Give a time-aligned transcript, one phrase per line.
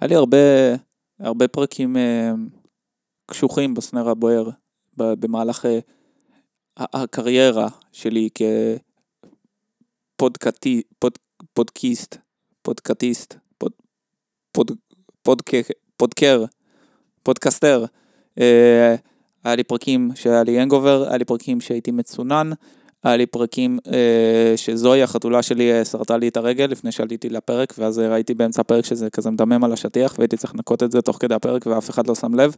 [0.00, 0.36] היה לי הרבה,
[1.20, 2.32] הרבה פרקים אה,
[3.26, 4.50] קשוחים בסנר הבוער
[4.96, 5.78] במהלך אה,
[6.76, 8.28] הקריירה שלי
[10.16, 11.18] כפודקאטי, פוד,
[12.62, 13.72] פודקאטיסט, פוד,
[14.52, 14.70] פוד,
[15.22, 15.50] פודק,
[15.96, 16.44] פודקר,
[17.22, 17.84] פודקסטר.
[18.40, 18.94] אה,
[19.44, 22.50] היה לי פרקים שהיה לי hangover, היה לי פרקים שהייתי מצונן,
[23.04, 27.74] היה לי פרקים אה, שזוהי החתולה שלי אה, שרטה לי את הרגל לפני שעליתי לפרק,
[27.78, 31.16] ואז ראיתי באמצע הפרק שזה כזה מדמם על השטיח, והייתי צריך לנקות את זה תוך
[31.20, 32.54] כדי הפרק ואף אחד לא שם לב.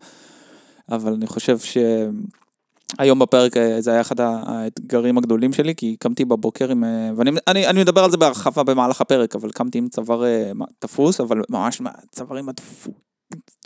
[0.91, 6.71] אבל אני חושב שהיום בפרק אה, זה היה אחד האתגרים הגדולים שלי, כי קמתי בבוקר
[6.71, 10.25] עם, אה, ואני אני, אני מדבר על זה בהרחבה במהלך הפרק, אבל קמתי עם צוואר
[10.25, 12.49] אה, תפוס, אבל ממש צווארים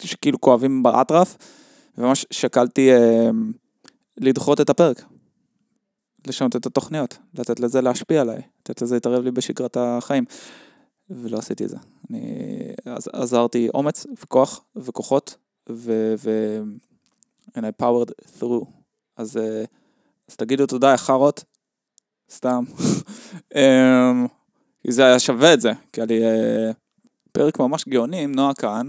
[0.00, 1.36] שכאילו כואבים באטרף,
[1.98, 3.30] וממש שקלתי אה,
[4.20, 5.13] לדחות את הפרק.
[6.26, 10.24] לשנות את התוכניות, לתת לזה להשפיע עליי, לתת לזה להתערב לי בשגרת החיים.
[11.10, 11.76] ולא עשיתי את זה.
[12.10, 12.22] אני
[13.12, 15.36] עזרתי אומץ וכוח וכוחות,
[15.70, 16.14] ו...
[16.18, 16.60] ו...
[17.56, 18.66] and I powered through.
[19.16, 19.64] אז, אה,
[20.28, 21.44] אז תגידו תודה, חארות,
[22.30, 22.64] סתם.
[23.54, 24.26] אמ,
[24.82, 26.70] כי זה היה שווה את זה, כי היה לי אה,
[27.32, 28.88] פרק ממש גאוני עם נועה כהן.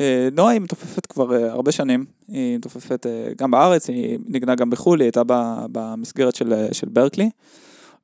[0.00, 3.06] אה, נועה היא מתופפת כבר הרבה שנים, היא מתופפת
[3.36, 5.22] גם בארץ, היא נגנה גם בחו"ל, היא הייתה
[5.72, 7.30] במסגרת של, של ברקלי.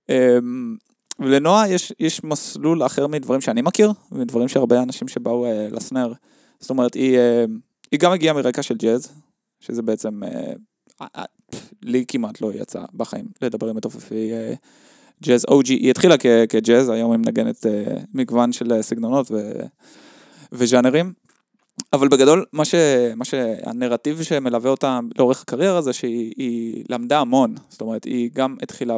[0.09, 0.77] אמ,
[1.19, 6.13] ולנועה יש, יש מסלול אחר מדברים שאני מכיר, ומדברים שהרבה אנשים שבאו לסנר.
[6.61, 7.19] זאת אומרת, היא,
[7.93, 9.09] היא גם הגיעה מרקע של ג'אז,
[9.61, 10.53] שזה בעצם, אה,
[11.03, 11.25] אה, אה,
[11.83, 14.31] לי כמעט לא יצא בחיים לדבר עם מתופפי
[15.23, 16.15] ג'אז אוג'י, היא התחילה
[16.49, 17.67] כג'אז, היום היא מנגנת
[18.15, 19.31] מגוון של סגנונות
[20.53, 21.26] וז'אנרים.
[21.93, 22.75] אבל בגדול, מה, ש,
[23.17, 27.55] מה שהנרטיב שמלווה אותה לאורך הקריירה זה שהיא למדה המון.
[27.69, 28.97] זאת אומרת, היא גם התחילה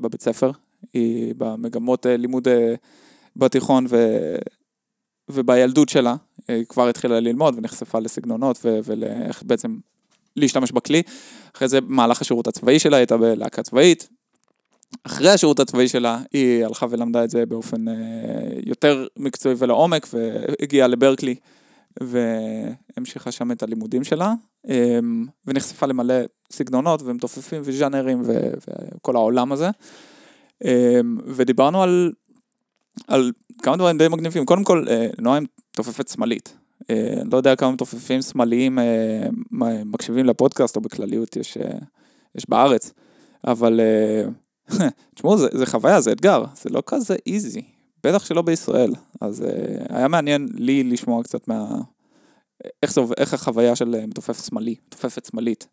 [0.00, 0.50] בבית ספר,
[0.92, 2.48] היא במגמות לימוד
[3.36, 4.16] בתיכון ו,
[5.28, 6.14] ובילדות שלה,
[6.48, 9.76] היא כבר התחילה ללמוד ונחשפה לסגנונות ולאיך בעצם
[10.36, 11.02] להשתמש בכלי.
[11.56, 14.08] אחרי זה, במהלך השירות הצבאי שלה, הייתה בלהקה צבאית.
[15.04, 17.94] אחרי השירות הצבאי שלה, היא הלכה ולמדה את זה באופן אה,
[18.66, 21.34] יותר מקצועי ולעומק, והגיעה לברקלי,
[22.00, 24.34] והמשיכה שם את הלימודים שלה,
[24.68, 24.98] אה,
[25.46, 26.14] ונחשפה למלא
[26.52, 29.70] סגנונות ומתופפים וז'אנרים וכל העולם הזה.
[30.64, 32.12] אה, ודיברנו על,
[33.08, 34.44] על כמה דברים די מגניבים.
[34.44, 34.84] קודם כל,
[35.18, 36.60] נועה מתופפת שמאלית.
[36.90, 39.26] אה, אני לא יודע כמה מתופפים שמאליים אה,
[39.84, 41.78] מקשיבים לפודקאסט או בכלליות יש, אה,
[42.34, 42.92] יש בארץ,
[43.46, 43.80] אבל
[45.14, 47.62] תשמעו, זה, זה חוויה, זה אתגר, זה לא כזה איזי,
[48.04, 49.44] בטח שלא בישראל, אז
[49.88, 51.80] היה מעניין לי לשמוע קצת מה...
[52.82, 55.66] איך, זה, איך החוויה של מתופף שמאלי, מתופפת שמאלית.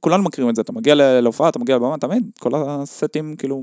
[0.00, 3.62] כולנו מכירים את זה, אתה מגיע להופעה, אתה מגיע לבמה, תמיד, כל הסטים, כאילו,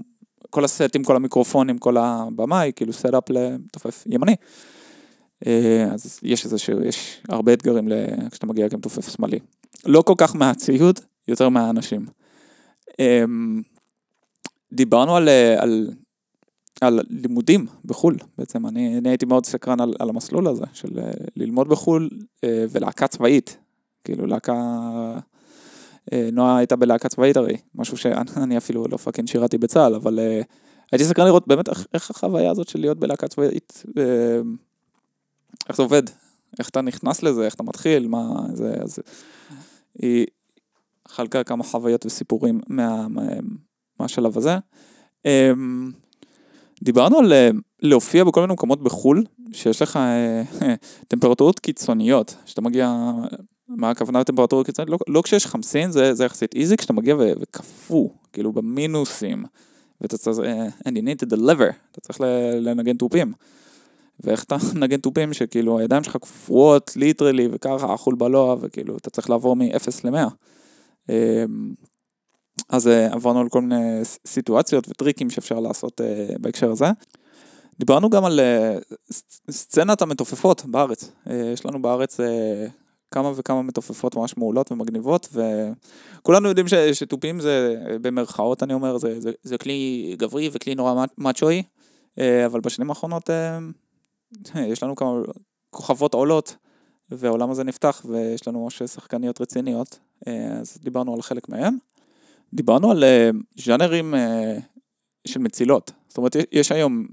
[0.49, 4.35] כל הסטים, כל המיקרופונים, כל הבמה היא כאילו סט-אפ למתופף ימני.
[5.47, 7.89] אה, אז יש איזה שהוא, יש הרבה אתגרים
[8.31, 9.39] כשאתה מגיע כמתופף שמאלי.
[9.85, 12.05] לא כל כך מהציוד, יותר מהאנשים.
[14.73, 15.89] דיברנו על, אה, על,
[16.81, 21.11] על לימודים בחו"ל, בעצם אני, אני הייתי מאוד סקרן על, על המסלול הזה, של אה,
[21.35, 22.09] ללמוד בחו"ל
[22.45, 23.57] ולהקה צבאית,
[24.03, 24.53] כאילו להקה...
[26.31, 30.19] נועה הייתה בלהקה צבאית הרי, משהו שאני אפילו לא fucking שירתי בצה"ל, אבל
[30.91, 33.83] הייתי סקרן לראות באמת איך, איך החוויה הזאת של להיות בלהקה צבאית
[35.69, 36.03] איך זה עובד,
[36.59, 38.99] איך אתה נכנס לזה, איך אתה מתחיל, מה זה, אז
[39.99, 40.25] היא
[41.07, 43.21] חלקה כמה חוויות וסיפורים מה, מה,
[43.99, 44.57] מהשלב הזה.
[46.83, 47.49] דיברנו על אה,
[47.81, 50.43] להופיע בכל מיני מקומות בחו"ל, שיש לך אה,
[51.07, 53.11] טמפרטורות קיצוניות, שאתה מגיע,
[53.67, 54.91] מה הכוונה לטמפרטורות קיצוניות?
[54.91, 59.45] לא, לא כשיש חמסין, זה, זה יחסית איזי, כשאתה מגיע וקפוא, כאילו במינוסים,
[60.01, 62.21] ואתה צריך, אה, and you need to deliver, אתה צריך
[62.61, 63.33] לנגן תופים.
[64.19, 69.29] ואיך אתה מנגן תופים שכאילו הידיים שלך קפואות ליטרלי וככה אכול בלוע וכאילו אתה צריך
[69.29, 71.11] לעבור מ-0 ל-100.
[72.69, 76.85] אז אה, עברנו על כל מיני סיטואציות וטריקים שאפשר לעשות אה, בהקשר הזה.
[77.79, 78.77] דיברנו גם על אה,
[79.51, 81.11] סצנת המתופפות בארץ.
[81.53, 82.19] יש לנו בארץ
[83.11, 89.31] כמה וכמה מתופפות ממש מעולות ומגניבות, וכולנו יודעים שתופים זה, במרכאות אני אומר, זה, זה,
[89.43, 91.63] זה כלי גברי וכלי נורא מאצ'ואי,
[92.45, 93.29] אבל בשנים האחרונות
[94.55, 95.21] יש לנו כמה
[95.69, 96.55] כוכבות עולות,
[97.11, 99.99] והעולם הזה נפתח, ויש לנו ממש שחקניות רציניות,
[100.61, 101.77] אז דיברנו על חלק מהם.
[102.55, 104.57] דיברנו על אה, ז'אנרים אה,
[105.27, 107.05] של מצילות, זאת אומרת, יש היום,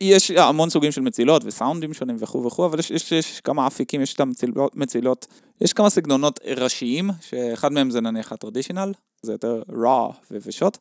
[0.00, 4.00] יש המון סוגים של מצילות וסאונדים שונים וכו' וכו', אבל יש, יש, יש כמה אפיקים,
[4.00, 5.26] יש את המצילות, מצילות,
[5.60, 8.92] יש כמה סגנונות ראשיים, שאחד מהם זה נניח הטרדישיונל,
[9.22, 10.78] זה יותר raw ושוט,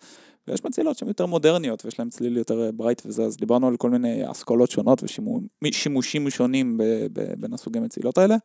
[0.48, 3.90] ויש מצילות שהן יותר מודרניות ויש להן צליל יותר ברייט וזה, אז דיברנו על כל
[3.90, 5.04] מיני אסכולות שונות
[5.64, 6.80] ושימושים שונים
[7.38, 8.36] בין הסוגי מצילות האלה.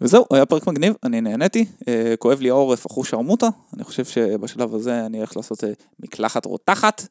[0.00, 1.64] וזהו, היה פרק מגניב, אני נהניתי,
[2.18, 5.64] כואב לי העורף, אחוש שרמוטה, אני חושב שבשלב הזה אני הולך לעשות
[6.00, 7.06] מקלחת רותחת,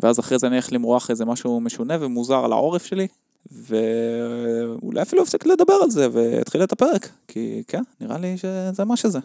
[0.00, 3.06] ואז אחרי זה אני הולך למרוח איזה משהו משונה ומוזר על העורף שלי,
[3.52, 8.96] ואולי אפילו אפסיק לדבר על זה ואתחיל את הפרק, כי כן, נראה לי שזה מה
[8.96, 9.18] שזה.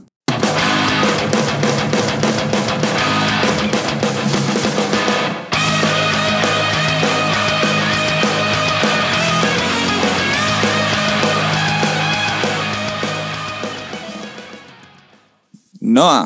[15.93, 16.25] נועה.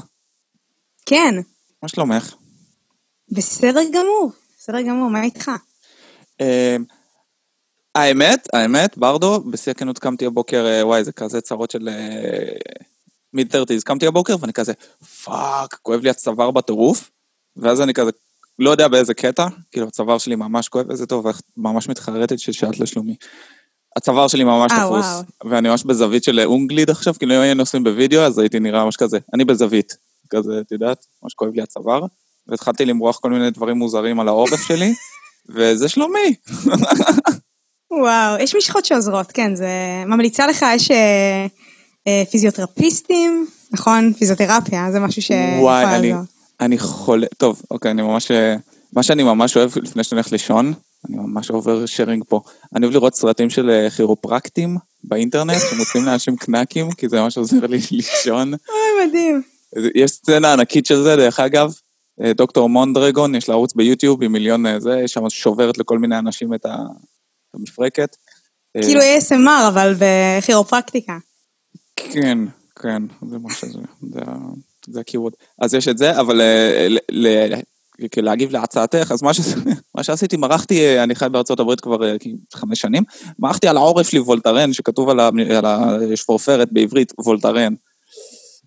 [1.05, 1.35] כן.
[1.83, 2.35] מה שלומך?
[3.31, 5.51] בסדר גמור, בסדר גמור, מה איתך?
[6.41, 6.83] אמ,
[7.95, 11.89] האמת, האמת, ברדוגו, בשיא הכנות קמתי הבוקר, אה, וואי, זה כזה צרות של
[13.33, 14.73] mid אה, thirties, קמתי הבוקר ואני כזה,
[15.23, 17.11] fuck, כואב לי הצוואר בטירוף,
[17.55, 18.11] ואז אני כזה,
[18.59, 21.25] לא יודע באיזה קטע, כאילו הצוואר שלי ממש כואב, איזה טוב,
[21.57, 23.15] ממש מתחרטת ששאלת לשלומי.
[23.97, 25.05] הצוואר שלי ממש אה, תפוס,
[25.45, 28.95] ואני ממש בזווית של אונגליד עכשיו, כאילו אם היינו עושים בווידאו, אז הייתי נראה ממש
[28.95, 29.97] כזה, אני בזווית,
[30.29, 32.05] כזה, את יודעת, ממש כואב לי הצוואר,
[32.47, 34.93] והתחלתי למרוח כל מיני דברים מוזרים על העורף שלי,
[35.49, 36.35] וזה שלומי.
[37.91, 39.67] וואו, יש משחות שעוזרות, כן, זה...
[40.05, 41.45] ממליצה לך, יש אה,
[42.07, 44.13] אה, פיזיותרפיסטים, נכון?
[44.13, 45.63] פיזיותרפיה, זה משהו לעזור.
[45.63, 46.13] וואי, אני,
[46.59, 48.31] אני חולה, טוב, אוקיי, אני ממש...
[48.31, 48.55] אה,
[48.95, 50.73] מה שאני ממש אוהב לפני שאני הולך לישון,
[51.09, 52.41] אני ממש עובר שיירינג פה.
[52.75, 57.67] אני אוהב לראות סרטים של אה, כירופרקטים באינטרנט, שמוצאים לאנשים קנקים, כי זה ממש עוזר
[57.67, 58.53] לי לישון.
[58.53, 59.41] אוי, מדהים.
[59.95, 61.73] יש סצנה ענקית של זה, דרך אגב,
[62.21, 66.17] אה, דוקטור מונדרגון, יש לה ערוץ ביוטיוב עם מיליון אה, זה, שם שוברת לכל מיני
[66.17, 66.65] אנשים את
[67.53, 68.15] המפרקת.
[68.81, 71.17] כאילו ASMR, אבל בכירופרקטיקה.
[71.95, 72.37] כן,
[72.75, 73.79] כן, זה מה שזה,
[74.87, 75.33] זה הקיוורד.
[75.61, 76.41] אז יש את זה, אבל
[78.17, 79.39] להגיב להצעתך, אז מה, ש...
[79.95, 81.97] מה שעשיתי, מרחתי, אני חי בארצות הברית כבר
[82.53, 83.03] חמש שנים,
[83.39, 85.19] מרחתי על העורף שלי וולטרן, שכתוב על
[86.13, 87.73] השפורפרת בעברית, וולטרן.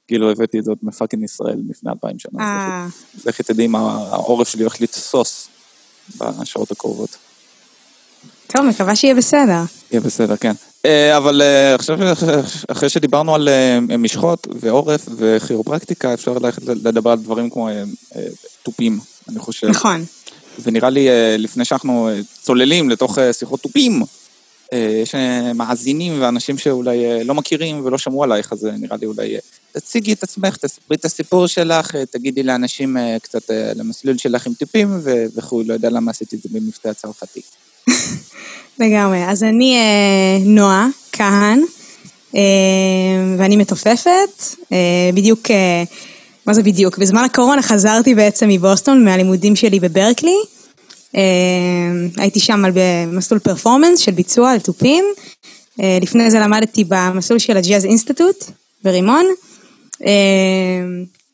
[0.09, 2.41] כאילו הבאתי את זה עוד מפאקינג ישראל לפני אלפיים שנה.
[2.41, 2.87] אה.
[3.25, 5.49] לכי תדעי אם העורף שלי הולך לתסוס
[6.21, 7.17] בשעות הקרובות.
[8.47, 9.63] טוב, מקווה שיהיה בסדר.
[9.91, 10.53] יהיה בסדר, כן.
[11.17, 11.43] אבל
[11.75, 11.99] עכשיו,
[12.69, 13.49] אחרי שדיברנו על
[13.99, 17.69] משחות ועורף וכירופרקטיקה, אפשר ללכת לדבר על דברים כמו
[18.63, 19.67] תופים, אני חושב.
[19.67, 20.05] נכון.
[20.63, 22.11] ונראה לי, לפני שאנחנו
[22.43, 24.03] צוללים לתוך שיחות תופים,
[24.73, 25.15] יש
[25.55, 29.37] מאזינים ואנשים שאולי לא מכירים ולא שמעו עלייך, אז נראה לי אולי
[29.73, 35.01] תציגי את עצמך, תספרי את הסיפור שלך, תגידי לאנשים קצת למסלול שלך עם טיפים
[35.37, 37.41] וכו', לא יודע למה עשיתי את זה במבטא הצרפתי.
[38.79, 39.25] לגמרי.
[39.29, 39.79] אז אני
[40.45, 41.63] נועה כהן,
[43.39, 44.43] ואני מתופפת,
[45.15, 45.41] בדיוק,
[46.47, 46.99] מה זה בדיוק?
[46.99, 50.37] בזמן הקורונה חזרתי בעצם מבוסטון, מהלימודים שלי בברקלי.
[52.17, 55.05] הייתי שם במסלול פרפורמנס של ביצוע על תופים.
[55.79, 58.45] לפני זה למדתי במסלול של הג'אז אינסטיטוט
[58.85, 59.27] ברימון.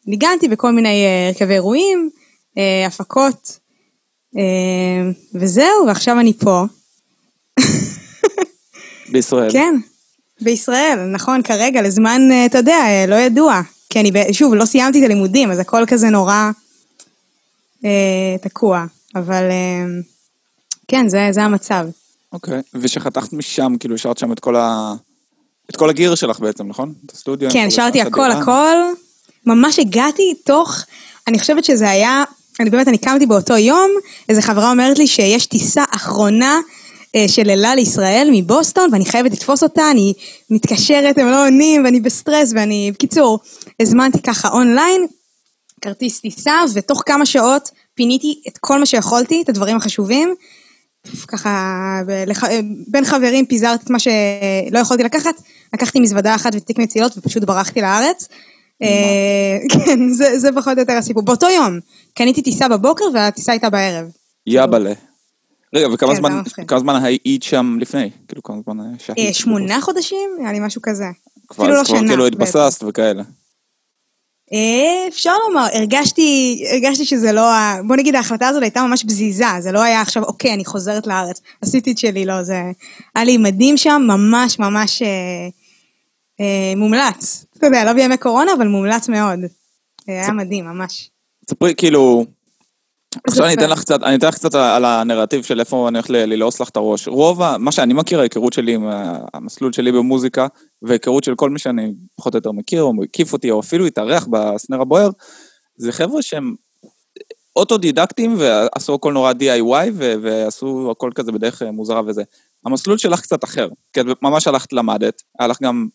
[0.06, 2.10] ניגנתי בכל מיני הרכבי אירועים,
[2.87, 3.58] הפקות,
[5.34, 6.64] וזהו, ועכשיו אני פה.
[9.12, 9.52] בישראל.
[9.52, 9.75] כן,
[10.40, 13.61] בישראל, נכון, כרגע, לזמן, אתה יודע, לא ידוע.
[13.90, 16.50] כי אני, שוב, לא סיימתי את הלימודים, אז הכל כזה נורא
[17.84, 18.84] אה, תקוע.
[19.14, 19.84] אבל אה,
[20.88, 21.87] כן, זה, זה המצב.
[22.32, 22.62] אוקיי, okay.
[22.75, 24.94] ושחתכת משם, כאילו, השארת שם את כל ה...
[25.70, 26.94] את כל הגיר שלך בעצם, נכון?
[27.06, 27.51] את הסטודיו.
[27.51, 28.77] כן, השארתי הכל, הכל.
[29.46, 30.77] ממש הגעתי תוך,
[31.29, 32.24] אני חושבת שזה היה,
[32.61, 33.91] אני באמת, אני קמתי באותו יום,
[34.29, 36.61] איזה חברה אומרת לי שיש טיסה אחרונה
[37.27, 40.13] של אל על לישראל מבוסטון, ואני חייבת לתפוס אותה, אני
[40.51, 43.39] מתקשרת, הם לא עונים, ואני בסטרס, ואני, בקיצור,
[43.81, 45.06] הזמנתי ככה אונליין,
[45.81, 50.35] כרטיס טיסה, ותוך כמה שעות פיניתי את כל מה שיכולתי, את הדברים החשובים,
[51.29, 52.01] ככה
[52.89, 55.35] בין חברים פיזרתי את מה שלא יכולתי לקחת,
[55.75, 58.29] לקחתי מזוודה אחת ותיק מצילות ופשוט ברחתי לארץ.
[59.69, 59.99] כן,
[60.37, 61.23] זה פחות או יותר הסיפור.
[61.23, 61.79] באותו יום,
[62.14, 64.06] קניתי טיסה בבוקר והטיסה הייתה בערב.
[64.46, 64.92] יאבאלה.
[65.74, 68.10] רגע, וכמה זמן, כמה זמן היית שם לפני?
[68.28, 69.34] כאילו, כמה זמן שהיית?
[69.34, 70.31] שמונה חודשים?
[70.40, 71.04] היה לי משהו כזה.
[71.48, 72.08] כבר, אפילו לא שנה.
[72.08, 73.22] כאילו התבססת וכאלה.
[75.08, 77.42] אפשר לומר, הרגשתי, הרגשתי שזה לא,
[77.86, 81.40] בוא נגיד ההחלטה הזאת הייתה ממש בזיזה, זה לא היה עכשיו, אוקיי, אני חוזרת לארץ,
[81.62, 82.62] עשיתי את שלי, לא, זה
[83.14, 85.48] היה לי מדהים שם, ממש ממש אה,
[86.40, 87.44] אה, מומלץ.
[87.58, 89.38] אתה יודע, לא בימי קורונה, אבל מומלץ מאוד.
[90.06, 91.10] היה מדהים, ממש.
[91.51, 92.25] ספרי, כאילו,
[93.27, 96.11] עכשיו אני אתן לך קצת, אני אתן לך קצת על הנרטיב של איפה אני הולך
[96.11, 97.08] ללעוס לך את הראש.
[97.08, 98.89] רוב מה שאני מכיר, ההיכרות שלי עם
[99.34, 100.46] המסלול שלי במוזיקה,
[100.82, 104.27] והיכרות של כל מי שאני פחות או יותר מכיר, או מקיף אותי, או אפילו התארח
[104.31, 105.11] בסנר הבוער,
[105.77, 106.55] זה חבר'ה שהם
[107.56, 112.22] אוטודידקטים ועשו הכל נורא DIY ו- ועשו הכל כזה בדרך אה, מוזרה וזה.
[112.67, 115.89] המסלול שלך קצת אחר, כי את ממש הלכת למדת, היה לך גם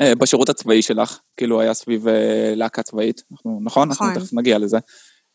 [0.00, 3.88] בשירות הצבאי שלך, כאילו היה סביב אה, להקה צבאית, אנחנו, נכון?
[3.88, 4.08] נכון.
[4.08, 4.78] אנחנו תכף נגיע לזה.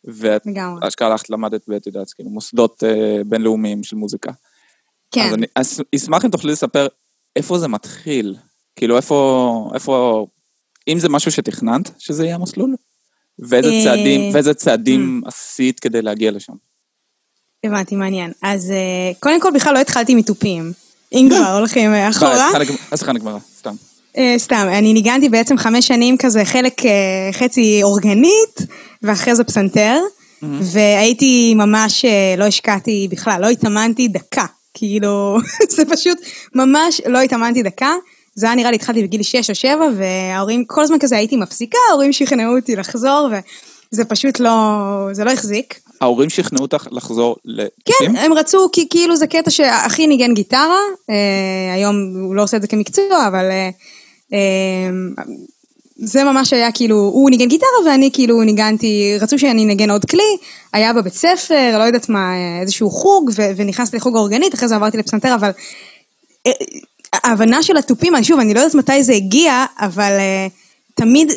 [0.04, 0.42] ואת.
[0.82, 4.32] אשכרה הלכת למדת ואת יודעת, כאילו מוסדות אה, בינלאומיים של מוזיקה.
[5.12, 5.28] כן.
[5.28, 6.88] אז אני אז אשמח אם תוכלי לספר
[7.36, 8.36] איפה זה מתחיל,
[8.76, 10.28] כאילו איפה, איפה,
[10.88, 12.76] אם זה משהו שתכננת שזה יהיה המסלול,
[13.40, 16.54] ואיזה אה, צעדים, ואיזה צעדים עשית כדי להגיע לשם.
[17.64, 18.32] הבנתי, מעניין.
[18.42, 20.72] אז אה, קודם כל בכלל לא התחלתי מתופים.
[21.14, 22.52] אם כבר הולכים אה, אחורה.
[22.92, 23.76] אז שיחה נגמרה, סתם.
[24.18, 28.62] אה, סתם, אני ניגנתי בעצם חמש שנים כזה, חלק אה, חצי אורגנית,
[29.04, 30.00] ואחרי זה פסנתר,
[30.44, 34.46] והייתי ממש, אה, לא השקעתי בכלל, לא התאמנתי דקה.
[34.74, 35.38] כאילו,
[35.76, 36.18] זה פשוט,
[36.56, 37.94] ממש לא התאמנתי דקה.
[38.36, 41.78] זה היה נראה לי, התחלתי בגיל 6 או 7, וההורים, כל הזמן כזה הייתי מפסיקה,
[41.90, 43.30] ההורים שכנעו אותי לחזור,
[43.92, 44.50] וזה פשוט לא,
[45.12, 45.80] זה לא החזיק.
[46.02, 48.16] ההורים שכנעו אותך לחזור כן, לטיפים?
[48.16, 52.62] הם רצו, כי כאילו זה קטע שאחי ניגן גיטרה, אה, היום הוא לא עושה את
[52.62, 53.70] זה כמקצוע, אבל אה,
[56.00, 60.38] זה ממש היה כאילו, הוא ניגן גיטרה ואני כאילו ניגנתי, רצו שאני אנגן עוד כלי,
[60.74, 62.32] היה בבית ספר, לא יודעת מה,
[62.62, 65.50] איזשהו חוג, ו- ונכנסתי לחוג אורגנית, אחרי זה עברתי לפסנתר, אבל
[66.48, 66.52] אה,
[67.14, 70.48] ההבנה של התופים, שוב, אני לא יודעת מתי זה הגיע, אבל אה,
[70.96, 71.32] תמיד,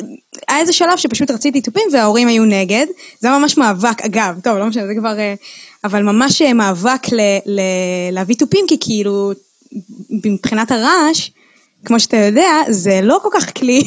[0.47, 2.85] היה איזה שלב שפשוט רציתי תופים וההורים היו נגד,
[3.19, 5.33] זה היה ממש מאבק, אגב, טוב, לא משנה, זה כבר, אה,
[5.83, 9.31] אבל ממש מאבק ל- ל- להביא תופים, כי כאילו,
[10.09, 11.29] מבחינת הרעש,
[11.85, 13.81] כמו שאתה יודע, זה לא כל כך כלי.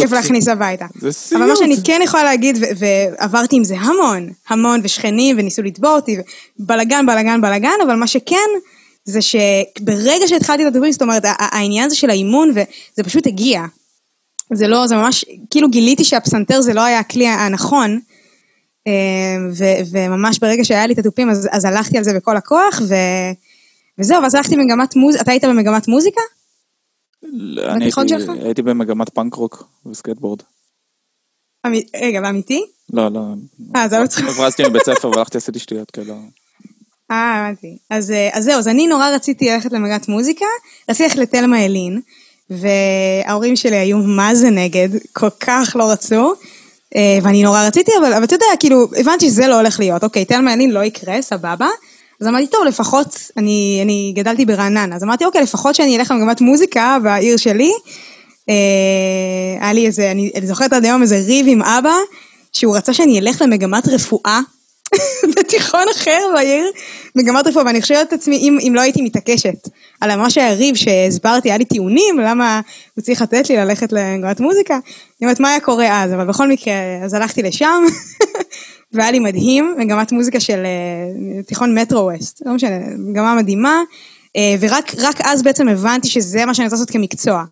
[0.00, 0.86] שכיף להכניס הביתה.
[1.00, 1.42] זה סיוט.
[1.42, 2.86] אבל מה שאני כן יכולה להגיד, ו-
[3.20, 6.16] ועברתי עם זה המון, המון, ושכנים, וניסו לתבוע אותי,
[6.58, 8.36] בלאגן, בלאגן, בלאגן, אבל מה שכן,
[9.04, 13.62] זה שברגע שהתחלתי את התופים, זאת אומרת, העניין הזה של האימון, וזה פשוט הגיע.
[14.52, 18.00] זה לא, זה ממש, כאילו גיליתי שהפסנתר זה לא היה הכלי הנכון,
[18.86, 18.92] אה,
[19.52, 22.94] ו- וממש ברגע שהיה לי את התופים, אז, אז הלכתי על זה בכל הכוח, ו...
[23.98, 26.20] וזהו, ואז הלכתי במגמת מוזיקה, אתה היית במגמת מוזיקה?
[27.68, 27.84] אני?
[27.84, 28.30] בתיכון שלך?
[28.44, 30.40] הייתי במגמת פאנק רוק וסקייטבורד.
[32.02, 32.64] רגע, באמיתי?
[32.92, 33.20] לא, לא.
[33.76, 34.28] אה, זה לא צריך.
[34.28, 36.14] הברזתי מבית ספר והלכתי עשיתי שטויות כאילו.
[37.10, 37.76] אה, הבנתי.
[37.90, 40.44] אז, אה, אז זהו, אז אני נורא רציתי ללכת למגמת מוזיקה,
[40.90, 42.00] רציתי ללכת לתלמה אלין,
[42.50, 46.34] וההורים שלי היו מה זה נגד, כל כך לא רצו,
[46.96, 50.24] אה, ואני נורא רציתי, אבל, אבל אתה יודע, כאילו, הבנתי שזה לא הולך להיות, אוקיי,
[50.24, 51.68] תלמה אלין לא יקרה, סבבה.
[52.20, 56.40] אז אמרתי, טוב, לפחות, אני, אני גדלתי ברעננה, אז אמרתי, אוקיי, לפחות שאני אלך למגמת
[56.40, 57.72] מוזיקה בעיר שלי.
[58.48, 58.54] אה,
[59.60, 61.94] היה לי איזה, אני, אני זוכרת עד היום איזה ריב עם אבא,
[62.52, 64.40] שהוא רצה שאני אלך למגמת רפואה.
[65.36, 66.70] בתיכון אחר בעיר,
[67.16, 69.68] מגמת רפואה, ואני חושבת את עצמי, אם, אם לא הייתי מתעקשת
[70.00, 72.60] על ממש ריב שהסברתי, היה לי טיעונים, למה
[72.94, 74.82] הוא צריך לתת לי ללכת למגמת מוזיקה, אני
[75.22, 77.84] אומרת, מה היה קורה אז, אבל בכל מקרה, אז הלכתי לשם,
[78.94, 83.82] והיה לי מדהים, מגמת מוזיקה של אה, תיכון מטרו ווסט, לא משנה, מגמה מדהימה,
[84.36, 87.44] אה, ורק רק אז בעצם הבנתי שזה מה שאני רוצה לעשות כמקצוע.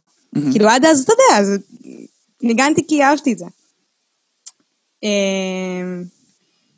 [0.53, 1.59] כאילו עד אז, אתה יודע, אז
[2.43, 3.45] ניגנתי כי אהבתי את זה.
[5.05, 6.03] אה,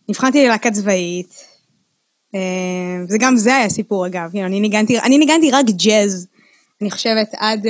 [0.08, 1.44] נבחנתי ללהקה צבאית,
[3.08, 6.26] וגם זה היה סיפור אגב, כאילו, אני ניגנתי, אני ניגנתי רק ג'אז,
[6.82, 7.66] אני חושבת עד,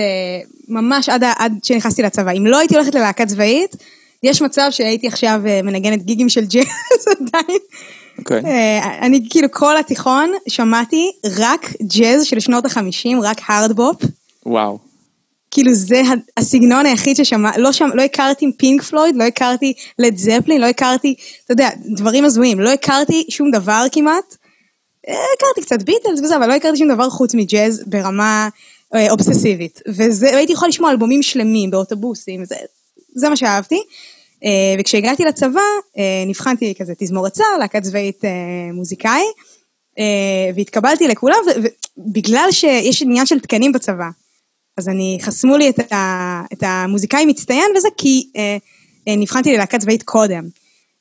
[0.68, 2.30] ממש עד, עד שנכנסתי לצבא.
[2.30, 3.76] אם לא הייתי הולכת ללהקה צבאית,
[4.24, 7.58] יש מצב שהייתי עכשיו אה, מנגנת גיגים של ג'אז עדיין.
[8.18, 8.42] אוקיי.
[8.44, 14.02] אה, אני כאילו כל התיכון שמעתי רק ג'אז של שנות החמישים, רק הארדבופ.
[14.46, 14.78] וואו.
[15.50, 16.02] כאילו זה
[16.36, 21.14] הסגנון היחיד ששמע, לא, שם, לא הכרתי פינק פלויד, לא הכרתי לד זפלין, לא הכרתי,
[21.44, 24.36] אתה יודע, דברים הזויים, לא הכרתי שום דבר כמעט.
[25.08, 28.48] אה, הכרתי קצת ביטלס וזה, אבל לא הכרתי שום דבר חוץ מג'אז ברמה
[28.94, 29.80] אה, אובססיבית.
[29.88, 32.56] וזה, והייתי יכולה לשמוע אלבומים שלמים באוטובוסים, זה,
[33.14, 33.80] זה מה שאהבתי.
[34.44, 35.60] אה, וכשהגעתי לצבא,
[35.98, 38.30] אה, נבחנתי כזה תזמורת צה"ל, להקת צבאית אה,
[38.72, 39.24] מוזיקאי,
[40.56, 41.36] והתקבלתי לכולם,
[41.96, 44.08] ובגלל שיש עניין של תקנים בצבא.
[44.78, 48.30] אז אני, חסמו לי את, ה, את המוזיקאי מצטיין וזה כי
[49.06, 50.44] נבחנתי ללהקה צבאית קודם.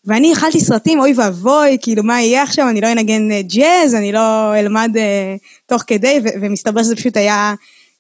[0.05, 4.59] ואני אכלתי סרטים, אוי ואבוי, כאילו מה יהיה עכשיו, אני לא אנגן ג'אז, אני לא
[4.59, 5.35] אלמד אה,
[5.65, 7.53] תוך כדי, ומסתבר שזה פשוט היה,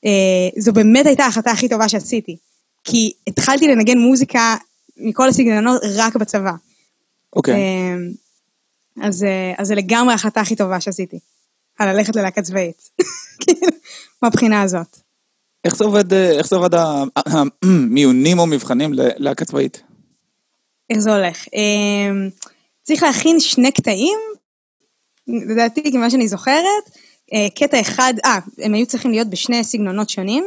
[0.05, 2.37] אה, זו באמת הייתה ההחלטה הכי טובה שעשיתי.
[2.83, 4.55] כי התחלתי לנגן מוזיקה
[4.97, 6.53] מכל הסגנונות רק בצבא.
[7.35, 7.53] אוקיי.
[7.53, 7.95] אה,
[9.07, 11.19] אז, אה, אז זה לגמרי ההחלטה הכי טובה שעשיתי.
[11.79, 12.89] על ללכת ללהקה צבאית.
[13.41, 13.67] כאילו,
[14.21, 14.97] מהבחינה הזאת.
[15.63, 16.69] איך זה עובד, אה, איך זה עובד
[17.63, 19.83] המיונים או מבחנים ללהקה צבאית?
[20.89, 21.45] איך זה הולך?
[21.53, 22.29] אמ,
[22.83, 24.19] צריך להכין שני קטעים,
[25.27, 26.83] לדעתי, כמה שאני זוכרת.
[27.33, 30.45] אה, קטע אחד, אה, הם היו צריכים להיות בשני סגנונות שונים,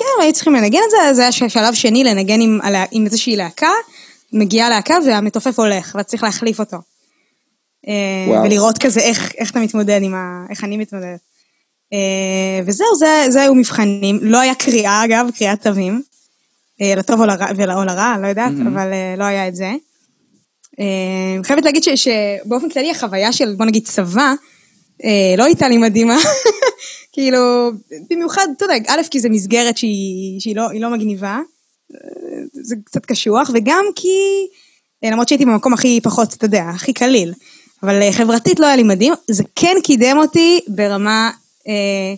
[0.00, 3.70] וכן, היו צריכים לנגן את זה, זה היה שלב שני לנגן עם, עם איזושהי להקה,
[4.32, 6.76] מגיעה להקה והמתופף הולך, ואת צריך להחליף אותו.
[7.88, 7.92] אה,
[8.28, 8.42] וואו.
[8.44, 10.46] ולראות כזה איך, איך אתה מתמודד עם ה...
[10.50, 11.20] איך אני מתמודדת.
[11.92, 14.18] אה, וזהו, זה, זה היו מבחנים.
[14.22, 16.02] לא היה קריאה, אגב, קריאת תווים.
[16.82, 18.68] אה, לטוב או לרע, אני לא יודעת, Mhm.
[18.72, 18.88] אבל
[19.18, 19.72] לא היה את זה.
[20.78, 24.32] אני חייבת להגיד ש, שבאופן כללי החוויה של, בוא נגיד, צבא,
[25.38, 26.16] לא הייתה לי מדהימה.
[27.12, 27.70] כאילו,
[28.10, 31.38] במיוחד, אתה יודע, א', כי זו מסגרת שהיא, שהיא לא, לא מגניבה,
[31.94, 31.98] אה,
[32.52, 34.18] זה קצת קשוח, וגם כי,
[35.04, 37.32] אה, למרות שהייתי במקום הכי פחות, אתה יודע, הכי קליל,
[37.82, 41.30] אבל אה, חברתית לא היה לי מדהים, זה כן קידם אותי ברמה,
[41.68, 42.14] אה,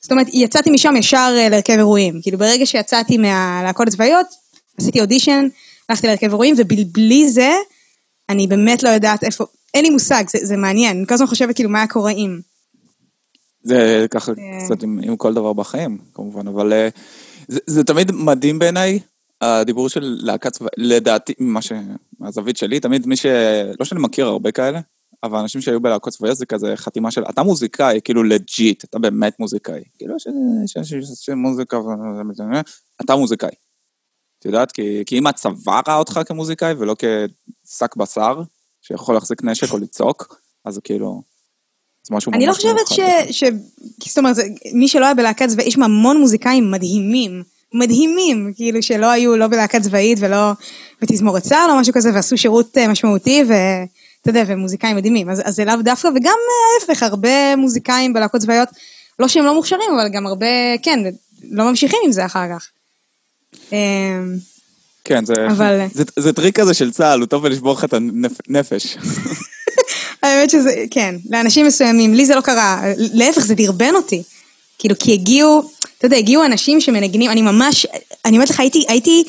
[0.00, 2.20] זאת אומרת, יצאתי משם ישר אה, להרכב אירועים.
[2.22, 4.26] כאילו, ברגע שיצאתי מהלהקות הצבאיות,
[4.78, 5.46] עשיתי אודישן,
[5.88, 7.52] הלכתי להרכב אירועים, ובלי זה,
[8.28, 9.44] אני באמת לא יודעת איפה,
[9.74, 12.40] אין לי מושג, זה, זה מעניין, אני כל הזמן חושבת כאילו מה היה קורה אם.
[13.62, 14.64] זה ככה אה.
[14.64, 16.88] קצת עם, עם כל דבר בחיים, כמובן, אבל אה,
[17.48, 18.98] זה, זה תמיד מדהים בעיניי,
[19.40, 21.72] הדיבור של להקת צבא, לדעתי, מה ש...
[22.20, 23.26] מהזווית שלי, תמיד מי ש...
[23.78, 24.80] לא שאני מכיר הרבה כאלה,
[25.22, 29.40] אבל אנשים שהיו בלהקות צבאיות זה כזה חתימה של, אתה מוזיקאי, כאילו לג'יט, אתה באמת
[29.40, 29.82] מוזיקאי.
[29.98, 30.26] כאילו, יש
[30.76, 32.60] יש- יש מוזיקה, ו-
[33.04, 33.54] אתה מוזיקאי.
[34.38, 34.72] את יודעת?
[34.72, 38.42] כי, כי אם הצבא ראה אותך כמוזיקאי ולא כשק בשר,
[38.92, 41.22] שיכול להחזיק נשק או לצעוק, אז זה כאילו...
[42.06, 43.00] זה משהו אני לא חושבת ש...
[43.30, 43.44] ש...
[44.06, 44.36] זאת אומרת,
[44.72, 47.42] מי שלא היה בלהקה צבאית, יש שם המון מוזיקאים מדהימים.
[47.74, 50.52] מדהימים, כאילו שלא היו לא בלהקה צבאית ולא
[51.02, 55.30] בתזמורת צה"ל או משהו כזה, ועשו שירות אה, משמעותי, ואתה יודע, ומוזיקאים מדהימים.
[55.30, 58.68] אז, אז זה לאו דווקא, וגם אה, ההפך, הרבה מוזיקאים בלהקות צבאיות,
[59.18, 60.46] לא שהם לא מוכשרים, אבל גם הרבה,
[60.82, 60.98] כן,
[61.50, 62.68] לא ממשיכים עם זה אחר כך.
[65.04, 67.94] כן, זה, אבל- זה, זה טריק כזה של צה"ל, הוא טוב בלשבור לך את
[68.48, 68.96] הנפש.
[70.22, 74.22] האמת שזה, כן, לאנשים מסוימים, לי זה לא קרה, להפך, זה דרבן אותי.
[74.78, 77.86] כאילו, כי הגיעו, אתה יודע, הגיעו אנשים שמנגנים, אני ממש,
[78.24, 79.24] אני אומרת לך, הייתי, הייתי,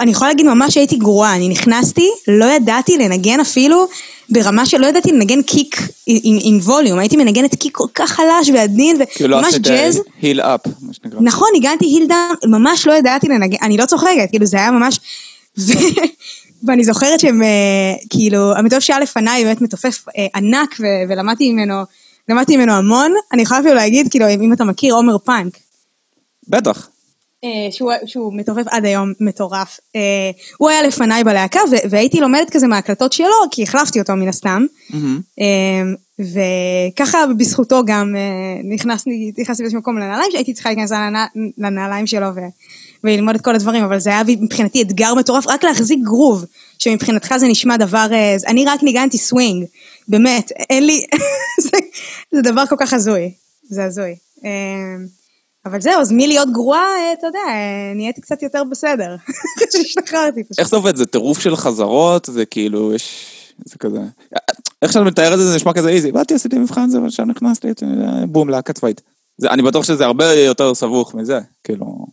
[0.00, 3.86] אני יכולה להגיד ממש שהייתי גרועה, אני נכנסתי, לא ידעתי לנגן אפילו
[4.30, 8.96] ברמה שלא ידעתי לנגן kick עם, עם volume, הייתי מנגנת kick כל כך חלש ועדין,
[9.14, 10.00] כאילו וממש עשית ג'אז.
[10.22, 11.20] heel up, מה שנקרא.
[11.22, 15.00] נכון, הגעתי הילדה, ממש לא ידעתי לנגן, אני לא צוחקת, כאילו זה היה ממש...
[15.58, 15.72] ו...
[16.66, 17.48] ואני זוכרת שהם, אה,
[18.10, 20.84] כאילו, המתופף שהיה לפניי באמת מתופף אה, ענק, ו...
[21.08, 21.74] ולמדתי ממנו,
[22.28, 23.12] למדתי ממנו המון.
[23.32, 25.58] אני יכולה אפילו להגיד, כאילו, אם אתה מכיר, עומר פאנק,
[26.48, 26.88] בטח.
[27.44, 29.80] אה, שהוא, שהוא מתופף עד היום מטורף.
[29.96, 30.00] אה,
[30.58, 31.60] הוא היה לפניי בלהקה.
[31.90, 34.66] והייתי לומדת כזה מההקלטות שלו, כי החלפתי אותו מן הסתם.
[35.38, 38.14] אמ, וככה בזכותו גם
[38.74, 41.26] נכנסתי, נכנסתי באיזשהו מקום לנעליים שהייתי צריכה להיכנס לנע-
[41.58, 42.40] לנעליים שלו ו,
[43.04, 46.44] וללמוד את כל הדברים, אבל זה היה מבחינתי אתגר מטורף, רק להחזיק גרוב,
[46.78, 48.06] שמבחינתך זה נשמע דבר,
[48.46, 49.64] אני רק ניגנתי סווינג,
[50.08, 51.06] באמת, אין לי,
[51.64, 51.76] זה,
[52.32, 53.30] זה דבר כל כך הזוי,
[53.62, 54.14] זה הזוי.
[55.66, 59.14] אבל זהו, אז מלהיות גרועה, אה, אתה יודע, אה, נהייתי קצת יותר בסדר,
[59.56, 60.58] אחרי שהשתחררתי פשוט.
[60.58, 60.96] איך זה עובד?
[60.96, 62.28] זה טירוף של חזרות?
[62.32, 63.26] זה כאילו, יש...
[63.64, 64.00] זה כזה...
[64.82, 66.12] איך שאת מתארת את זה, זה נשמע כזה איזי.
[66.12, 69.00] באתי, עשיתי מבחן זה, ועכשיו נכנסתי, אה, בום, להקה צבאית.
[69.42, 72.06] אני בטוח שזה הרבה יותר סבוך מזה, כאילו...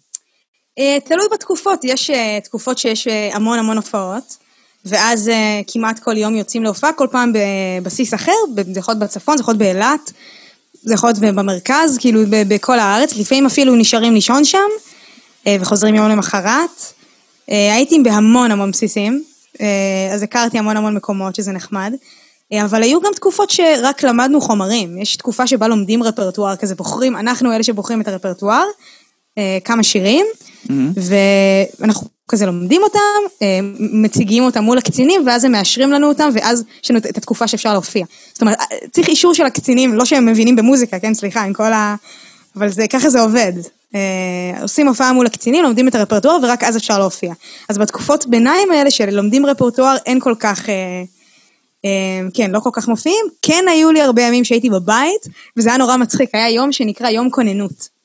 [0.79, 4.37] אה, תלוי בתקופות, יש אה, תקופות שיש אה, המון המון הופעות,
[4.85, 8.31] ואז אה, כמעט כל יום יוצאים להופעה, כל פעם בבסיס אחר,
[8.73, 10.11] זה יכול להיות בצפון, זה יכול להיות באילת,
[10.81, 14.57] זה יכול להיות במרכז, כאילו ב- בכל הארץ, לפעמים אפילו נשארים לישון שם,
[15.47, 16.93] אה, וחוזרים יום למחרת.
[17.51, 19.23] אה, הייתי בהמון המון בסיסים,
[19.61, 21.93] אה, אז הכרתי המון המון מקומות, שזה נחמד.
[22.63, 24.97] אבל היו גם תקופות שרק למדנו חומרים.
[24.97, 28.63] יש תקופה שבה לומדים רפרטואר כזה, בוחרים, אנחנו אלה שבוחרים את הרפרטואר,
[29.63, 30.25] כמה שירים,
[30.69, 30.91] מהמם.
[31.79, 32.99] ואנחנו כזה לומדים אותם,
[33.41, 37.47] אה, מציגים אותם מול הקצינים, ואז הם מאשרים לנו אותם, ואז יש לנו את התקופה
[37.47, 38.05] שאפשר להופיע.
[38.33, 41.73] זאת אומרת, אה, צריך אישור של הקצינים, לא שהם מבינים במוזיקה, כן, סליחה, עם כל
[41.73, 41.95] ה...
[42.55, 43.53] אבל זה, ככה זה עובד.
[43.95, 47.33] אה, עושים הופעה מול הקצינים, לומדים את הרפרטואר, ורק אז אפשר להופיע.
[47.69, 50.65] אז בתקופות ביניים האלה של לומדים רפרטואר, אין כל כך...
[52.33, 53.25] כן, לא כל כך מופיעים.
[53.41, 57.29] כן היו לי הרבה ימים שהייתי בבית, וזה היה נורא מצחיק, היה יום שנקרא יום
[57.29, 58.00] כוננות.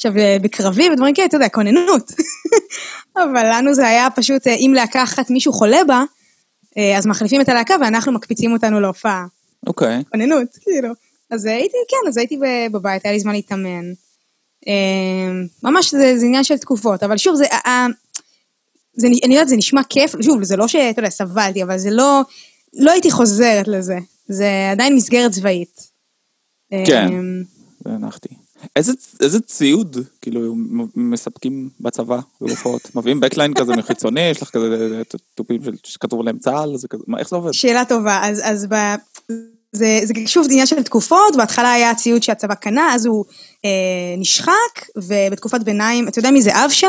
[0.00, 2.12] עכשיו, אה, בקרבי ודברים כאלה, אתה יודע, כוננות.
[3.22, 6.04] אבל לנו זה היה פשוט, אה, אם להקה אחת מישהו חולה בה,
[6.78, 9.26] אה, אז מחליפים את הלהקה ואנחנו מקפיצים אותנו להופעה.
[9.66, 10.02] אוקיי.
[10.10, 10.88] כוננות, כאילו.
[11.30, 12.38] אז הייתי, כן, אז הייתי
[12.72, 13.92] בבית, היה לי זמן להתאמן.
[14.68, 15.32] אה,
[15.62, 17.44] ממש זה, זה עניין של תקופות, אבל שוב, זה,
[18.96, 22.20] זה, אני יודעת, זה נשמע כיף, שוב, זה לא שאתה יודע, סבלתי, אבל זה לא,
[22.74, 23.98] לא הייתי חוזרת לזה.
[24.28, 25.90] זה עדיין מסגרת צבאית.
[26.70, 27.08] כן.
[27.12, 27.20] אה,
[27.86, 28.28] והנחתי.
[28.76, 30.54] איזה, איזה ציוד, כאילו,
[30.96, 32.90] מספקים בצבא, בהופעות?
[32.94, 35.02] מביאים בקליין כזה מחיצוני, יש לך כזה
[35.34, 37.52] תופים של- שכתוב עליהם צה"ל, זה כזה, מה, איך זה עובד?
[37.52, 38.74] שאלה טובה, אז, אז ב...
[39.72, 43.24] זה, זה שוב עניין של תקופות, בהתחלה היה ציוד שהצבא קנה, אז הוא
[43.64, 43.70] אה,
[44.18, 46.88] נשחק, ובתקופת ביניים, אתה יודע מי זה אבשה?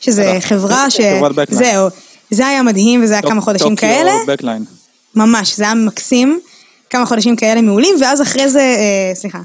[0.00, 0.36] שזה.
[0.40, 1.00] חברה ש...
[1.00, 1.54] חברת backline.
[1.54, 1.88] זהו.
[2.30, 4.10] זה היה מדהים, וזה היה כמה חודשים כאלה.
[4.20, 4.64] טוקיו בקליין.
[5.14, 6.40] ממש, זה היה מקסים.
[6.90, 9.40] כמה חודשים כאלה מעולים, ואז אחרי זה, אה, סליחה,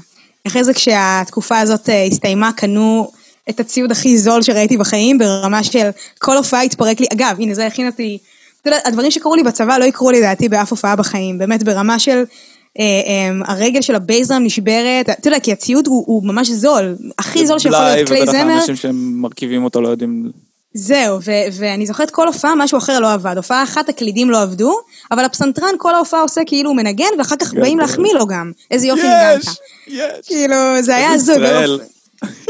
[0.48, 3.10] אחרי זה כשהתקופה הזאת אה, הסתיימה, קנו
[3.50, 7.06] את הציוד הכי זול שראיתי בחיים, ברמה של כל הופעה התפרק לי.
[7.12, 8.18] אגב, הנה, זה הכין אותי,
[8.60, 11.98] אתה יודע, הדברים שקרו לי בצבא לא יקרו לי לדעתי באף הופעה בחיים, באמת ברמה
[11.98, 12.24] של...
[12.78, 17.46] אה, אה, הרגל של הבייזרם נשברת, אתה יודע, כי הציוד הוא, הוא ממש זול, הכי
[17.46, 20.30] זול שיכול להיות כלי ובטח זמר, האנשים שמרכיבים אותו לא יודעים...
[20.78, 23.36] זהו, ו- ואני זוכרת כל הופעה, משהו אחר לא עבד.
[23.36, 24.74] הופעה אחת הקלידים לא עבדו,
[25.10, 27.60] אבל הפסנתרן כל ההופעה עושה כאילו הוא מנגן, ואחר כך גדול.
[27.60, 28.52] באים להחמיא לו גם.
[28.70, 29.46] איזה יופי יש!
[29.46, 29.56] ניגנת.
[29.86, 30.26] יש!
[30.26, 31.36] כאילו, זה היה הזוי.
[31.36, 31.80] ישראל.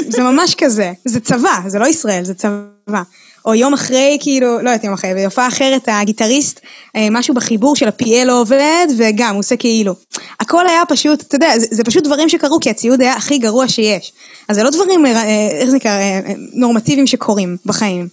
[0.09, 0.93] זה ממש כזה.
[1.05, 3.03] זה צבא, זה לא ישראל, זה צבא.
[3.49, 6.61] או יום אחרי, כאילו, לא יודעת יום אחרי, בהופעה אחרת הגיטריסט,
[6.97, 9.95] אה, משהו בחיבור של ה-PA לא עובד, וגם הוא עושה כאילו.
[10.41, 13.69] הכל היה פשוט, אתה יודע, זה, זה פשוט דברים שקרו, כי הציוד היה הכי גרוע
[13.69, 14.13] שיש.
[14.49, 15.91] אז זה לא דברים, אה, אה, איך זה נקרא,
[16.53, 18.09] נורמטיביים שקורים בחיים.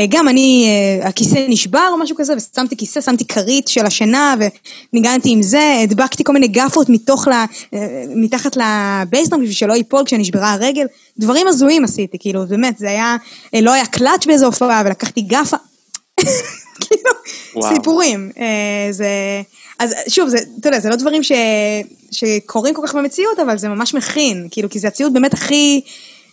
[0.00, 4.34] אה, גם אני, אה, הכיסא נשבר או משהו כזה, ושמתי כיסא, שמתי כרית של השינה,
[4.92, 10.04] וניגנתי עם זה, הדבקתי כל מיני גפות מתוך ל, אה, מתחת לבייסטרם בשביל שלא ייפול
[10.04, 10.86] כשנשברה הרגל.
[11.18, 13.16] דברים הזויים עשיתי, כאילו, באמת, זה היה,
[13.62, 15.56] לא היה קלאץ' באיזו הופעה, ולקחתי gaffer.
[16.80, 17.10] כאילו,
[17.54, 17.74] וואו.
[17.74, 18.30] סיפורים.
[18.90, 19.08] זה...
[19.78, 21.32] אז שוב, זה, אתה יודע, זה לא דברים ש...
[22.10, 25.80] שקורים כל כך במציאות, אבל זה ממש מכין, כאילו, כי זה הציוד באמת הכי,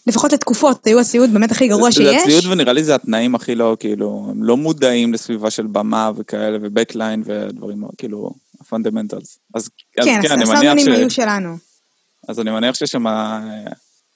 [0.08, 2.22] לפחות לתקופות, היו הציוד באמת הכי גרוע זה שיש.
[2.24, 6.58] הציוד ונראה לי זה התנאים הכי לא, כאילו, הם לא מודעים לסביבה של במה וכאלה,
[6.62, 9.38] backline ודברים, כאילו, ה fundamentals.
[9.54, 10.88] אז כן, כן, אני מניח ש...
[10.88, 11.58] היו שלנו.
[12.28, 13.40] אז אני מניח שיש שם אה,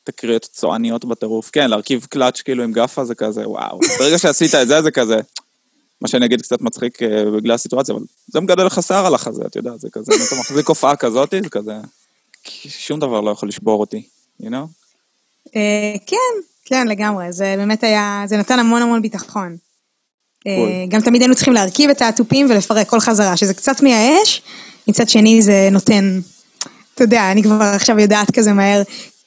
[0.04, 1.50] תקריות צועניות בטירוף.
[1.54, 3.80] כן, להרכיב קלאץ' כאילו עם גאפה זה כזה, וואו.
[4.00, 5.20] ברגע שעשית את זה, זה כזה,
[6.02, 9.44] מה שאני אגיד קצת מצחיק אה, בגלל הסיטואציה, אבל זה מגדל לך שיער על החזה,
[9.46, 11.74] אתה יודע, זה כזה, אם אתה מחזיק הופעה כזאת, זה כזה,
[12.68, 14.08] שום דבר לא יכול לשבור אותי,
[14.42, 14.87] you know?
[15.56, 16.18] אה, כן,
[16.66, 19.58] כן, לגמרי, זה באמת היה, זה נתן המון המון ביטחון.
[20.48, 20.86] אה.
[20.90, 24.42] גם תמיד היינו צריכים להרכיב את התופים ולפרק כל חזרה, שזה קצת מייאש,
[24.88, 26.20] מצד שני זה נותן,
[26.96, 28.82] אתה יודע, אני כבר עכשיו יודעת כזה מהר.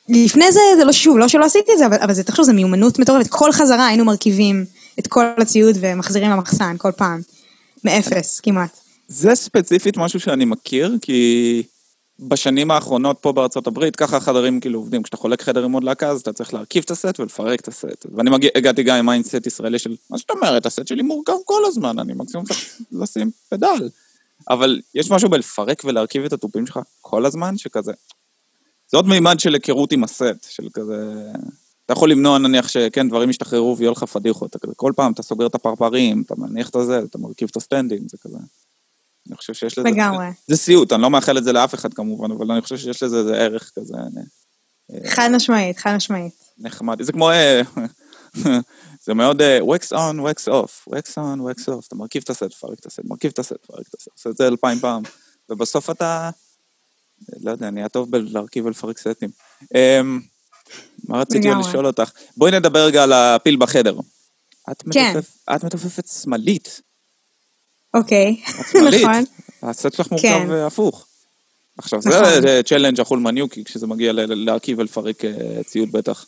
[0.08, 2.52] לפני זה, זה לא שוב, לא שלא עשיתי את זה, אבל, אבל זה, תחשוב, זה
[2.52, 3.30] מיומנות מטורפת.
[3.30, 4.64] כל חזרה היינו מרכיבים
[4.98, 7.20] את כל הציוד ומחזירים למחסן, כל פעם.
[7.84, 8.76] מאפס, כמעט.
[9.08, 11.62] זה ספציפית משהו שאני מכיר, כי
[12.28, 15.02] בשנים האחרונות פה בארצות הברית, ככה החדרים כאילו עובדים.
[15.02, 18.06] כשאתה חולק חדר עם עוד להקה, אז אתה צריך להרכיב את הסט ולפרק את הסט.
[18.14, 21.62] ואני מגיע, הגעתי גם עם mindset ישראלי של, מה זאת אומרת, הסט שלי מורכב כל
[21.66, 23.88] הזמן, אני מקסימום צריך לשים פדל.
[24.50, 27.92] אבל יש משהו בלפרק ולהרכיב את התופים שלך כל הזמן, שכזה...
[28.90, 31.14] זה עוד מימד של היכרות עם הסט, של כזה...
[31.86, 35.54] אתה יכול למנוע נניח שכן, דברים ישתחררו ויהיו לך פדיחות, כל פעם אתה סוגר את
[35.54, 38.38] הפרפרים, אתה מניח את הזה, אתה מרכיב את הסטנדים, זה כזה.
[39.28, 39.88] אני חושב שיש לזה...
[39.88, 40.26] לגמרי.
[40.46, 43.18] זה סיוט, אני לא מאחל את זה לאף אחד כמובן, אבל אני חושב שיש לזה
[43.18, 43.94] איזה ערך כזה
[45.06, 46.34] חד משמעית, חד משמעית.
[46.58, 47.02] נחמד.
[47.02, 47.30] זה כמו...
[47.30, 47.60] אה,
[49.04, 51.86] זה מאוד אה, wax on, wax off, wax on, wax off.
[51.86, 54.08] אתה מרכיב את הסט, פרק את הסט, מרכיב את הסט, פרק את הסט.
[54.12, 55.02] עושה את זה אלפיים פעם.
[55.50, 56.30] ובסוף אתה...
[57.40, 59.30] לא יודע, נהיה טוב בלהרכיב ולפרק סטים.
[59.74, 60.20] אמ,
[61.08, 61.48] מה רציתי.
[61.60, 62.10] לשאול אותך?
[62.36, 63.98] בואי נדבר רגע על הפיל בחדר.
[64.70, 65.18] את כן.
[65.64, 66.80] מתופפת שמאלית.
[67.94, 68.36] אוקיי.
[68.74, 69.24] נכון.
[69.62, 70.50] הסט שלך מורכב כן.
[70.50, 71.06] אה, הפוך.
[71.78, 72.42] עכשיו, נכון.
[72.42, 75.30] זה צ'לנג' החול מניוקי, כשזה מגיע להרכיב ולפרק אה,
[75.66, 76.26] ציוד בטח.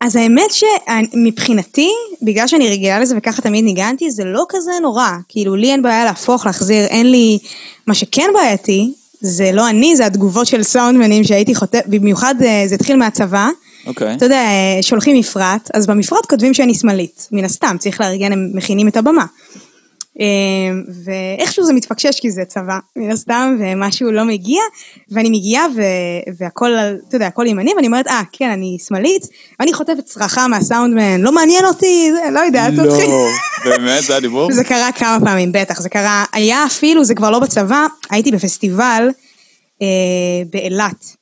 [0.00, 1.90] אז האמת שמבחינתי,
[2.22, 5.08] בגלל שאני רגילה לזה וככה תמיד ניגנתי, זה לא כזה נורא.
[5.28, 7.38] כאילו, לי אין בעיה להפוך, להחזיר, אין לי...
[7.86, 12.74] מה שכן בעייתי, זה לא אני, זה התגובות של סאונדמנים שהייתי חוטף, במיוחד אה, זה
[12.74, 13.48] התחיל מהצבא.
[13.86, 14.14] אוקיי.
[14.14, 14.42] אתה יודע,
[14.82, 19.26] שולחים מפרט, אז במפרט כותבים שאני שמאלית, מן הסתם, צריך לארגן, הם מכינים את הבמה.
[20.20, 20.26] אה,
[21.04, 24.60] ואיכשהו זה מתפקשש כי זה צבא, מן הסתם, ומשהו לא מגיע,
[25.10, 26.70] ואני מגיעה ו- והכל,
[27.08, 29.26] אתה יודע, הכל ימני, ואני אומרת, אה, כן, אני שמאלית,
[29.60, 33.10] ואני חוטפת צרחה מהסאונדמן, לא מעניין אותי, לא יודעת, לא, תתחיל.
[33.64, 34.52] באמת, זה הדיבור?
[34.58, 39.08] זה קרה כמה פעמים, בטח, זה קרה, היה אפילו, זה כבר לא בצבא, הייתי בפסטיבל
[39.82, 39.86] אה,
[40.50, 41.16] באילת.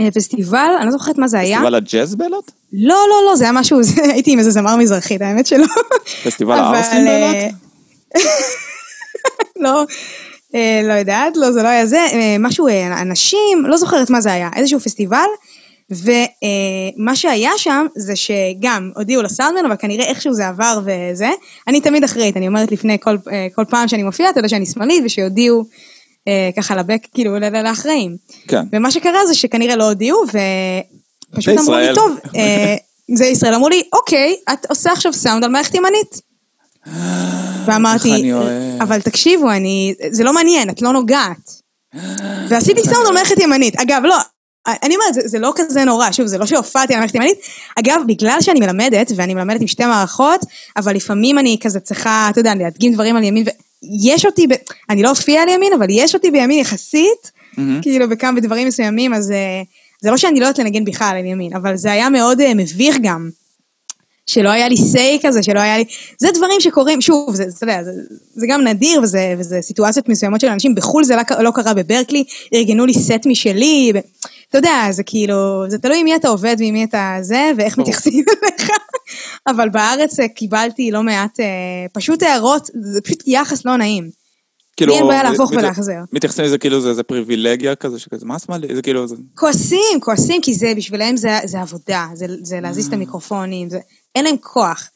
[0.00, 1.56] אה, פסטיבל, אני לא זוכרת מה זה היה.
[1.56, 2.50] פסטיבל הג'אז באילת?
[2.72, 3.80] לא, לא, לא, זה היה משהו,
[4.12, 5.66] הייתי עם איזה זמר מזרחית, האמת שלא.
[6.24, 7.63] פסטיבל הערסים אה, באילת?
[9.64, 9.84] לא,
[10.54, 14.20] אה, לא יודעת, לא, זה לא היה זה, אה, משהו, אה, אנשים, לא זוכרת מה
[14.20, 15.26] זה היה, איזשהו פסטיבל,
[15.90, 21.30] ומה שהיה שם זה שגם הודיעו לסאונדמן, אבל כנראה איכשהו זה עבר וזה,
[21.68, 23.16] אני תמיד אחראית, אני אומרת לפני כל,
[23.54, 25.64] כל פעם שאני מופיעה, אתה יודע שאני שמאלית, ושיודיעו
[26.28, 28.16] אה, ככה לבק, כאילו, לאחראים.
[28.48, 28.62] כן.
[28.72, 30.22] ומה שקרה זה שכנראה לא הודיעו,
[31.32, 31.94] ופשוט אמרו לי.
[31.94, 32.18] טוב,
[33.14, 36.20] זה ישראל, אמרו לי, אוקיי, את עושה עכשיו סאונד על מערכת ימנית.
[37.66, 38.32] ואמרתי.
[38.80, 41.60] אבל תקשיבו, אני, זה לא מעניין, את לא נוגעת.
[42.48, 43.80] ועשיתי סאונד על מערכת ימנית.
[43.80, 44.16] אגב, לא,
[44.66, 47.38] אני אומרת, זה, זה לא כזה נורא, שוב, זה לא שהופעתי על מערכת ימנית.
[47.80, 50.40] אגב, בגלל שאני מלמדת, ואני מלמדת עם שתי מערכות,
[50.76, 53.44] אבל לפעמים אני כזה צריכה, אתה יודע, להדגים דברים על ימין,
[53.82, 54.52] ויש אותי, ב...
[54.90, 57.82] אני לא אופיע על ימין, אבל יש אותי בימין יחסית, Mm-hmm.
[57.82, 59.62] כאילו בכמה דברים מסוימים, אז אה,
[60.00, 62.96] זה לא שאני לא יודעת לנגן בכלל על ימין, אבל זה היה מאוד אה, מביך
[63.02, 63.30] גם.
[64.26, 65.84] שלא היה לי סיי כזה, שלא היה לי...
[66.18, 67.90] זה דברים שקורים, שוב, זה, אתה יודע, זה,
[68.34, 72.24] זה גם נדיר, וזה, וזה סיטואציות מסוימות של אנשים, בחו"ל זה לא, לא קרה בברקלי,
[72.54, 73.98] ארגנו לי סט משלי, ו...
[74.48, 77.78] אתה יודע, זה כאילו, זה תלוי עם מי אתה עובד ועם מי אתה זה, ואיך.
[77.78, 78.70] מתייחסים אליך,
[79.46, 81.46] אבל בארץ אה, קיבלתי לא מעט, אה,
[81.92, 84.10] פשוט הערות, זה פשוט יחס לא נעים.
[84.80, 85.98] לי אין בעיה להפוך ולהחזר.
[86.12, 88.76] מתייחסים לזה כאילו זה זה פריבילגיה כזה, שכזה, מה שמאלי?
[88.76, 89.16] זה כאילו, זה...
[89.34, 93.78] כועסים, כועסים, כי זה, בשבילם זה, זה עבודה, זה, זה להזיז את המיקרופונים, זה,
[94.14, 94.90] אין להם כוח.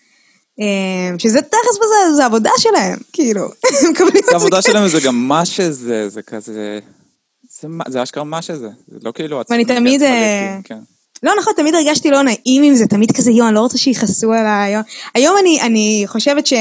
[0.61, 3.49] אה, שזה תכלס בזה, זה עבודה שלהם, כאילו,
[4.31, 6.79] זה עבודה שלהם וזה גם מה שזה, זה כזה...
[7.61, 9.41] זה זה אשכרה מה שזה, זה לא כאילו...
[9.51, 10.79] ואני תמיד, אה, כן.
[11.23, 14.33] לא נכון, תמיד הרגשתי לא נעים עם זה, תמיד כזה, יואו, אני לא רוצה שיכעסו
[14.33, 14.73] עליי.
[14.73, 14.83] יואו."
[15.15, 16.53] היום אני, אני חושבת ש...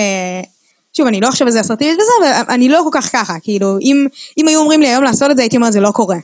[0.97, 4.07] שוב, אני לא עכשיו איזה אסרטיבית וזה, אבל אני לא כל כך ככה, כאילו, אם,
[4.37, 6.17] אם היו אומרים לי היום לעשות את זה, הייתי אומרת, זה לא קורה.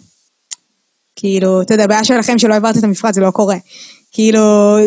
[1.15, 3.57] כאילו, אתה יודע, הבעיה שלכם שלא העברת את המפרט, זה לא קורה.
[4.11, 4.39] כאילו,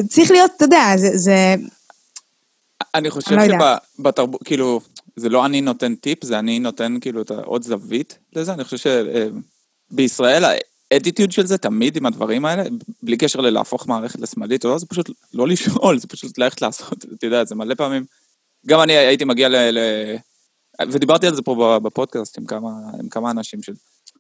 [0.08, 1.54] צריך להיות, אתה יודע, זה, זה,
[2.94, 3.76] אני חושב לא.
[3.98, 4.80] שבתרבות, כאילו,
[5.16, 8.52] זה לא אני נותן טיפ, זה אני נותן כאילו את העוד זווית לזה.
[8.52, 9.04] אני חושב
[9.92, 10.44] שבישראל
[10.90, 12.62] האטיטיוד של זה תמיד עם הדברים האלה,
[13.02, 17.04] בלי קשר ללהפוך מערכת לשמאלית או לא, זה פשוט לא לשאול, זה פשוט ללכת לעשות,
[17.14, 18.04] אתה יודע, זה מלא פעמים.
[18.66, 19.56] גם אני הייתי מגיע ל...
[19.56, 19.78] ל...
[20.92, 23.72] ודיברתי על זה פה בפודקאסט עם כמה, עם כמה אנשים של...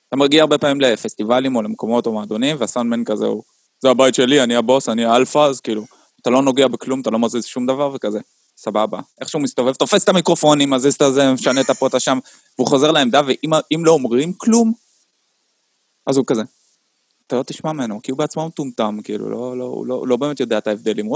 [0.08, 3.42] אתה מגיע הרבה פעמים לפסטיבלים או למקומות או מועדונים, והסאונדמן כזה הוא,
[3.82, 5.84] זה הבית שלי, אני הבוס, אני האלפא, אז כאילו,
[6.20, 8.18] אתה לא נוגע בכלום, אתה לא מזיז שום דבר וכזה,
[8.56, 9.00] סבבה.
[9.20, 12.18] איכשהו מסתובב, תופס את המיקרופונים, מזיז את הזה, משנה את הפה, את השם,
[12.58, 14.72] והוא חוזר לעמדה, ואם אם לא אומרים כלום,
[16.06, 16.42] אז הוא כזה.
[17.26, 20.58] אתה לא תשמע ממנו, כי הוא בעצמו מטומטם, כאילו, לא, לא, לא, לא באמת יודע
[20.58, 21.06] את ההבדלים.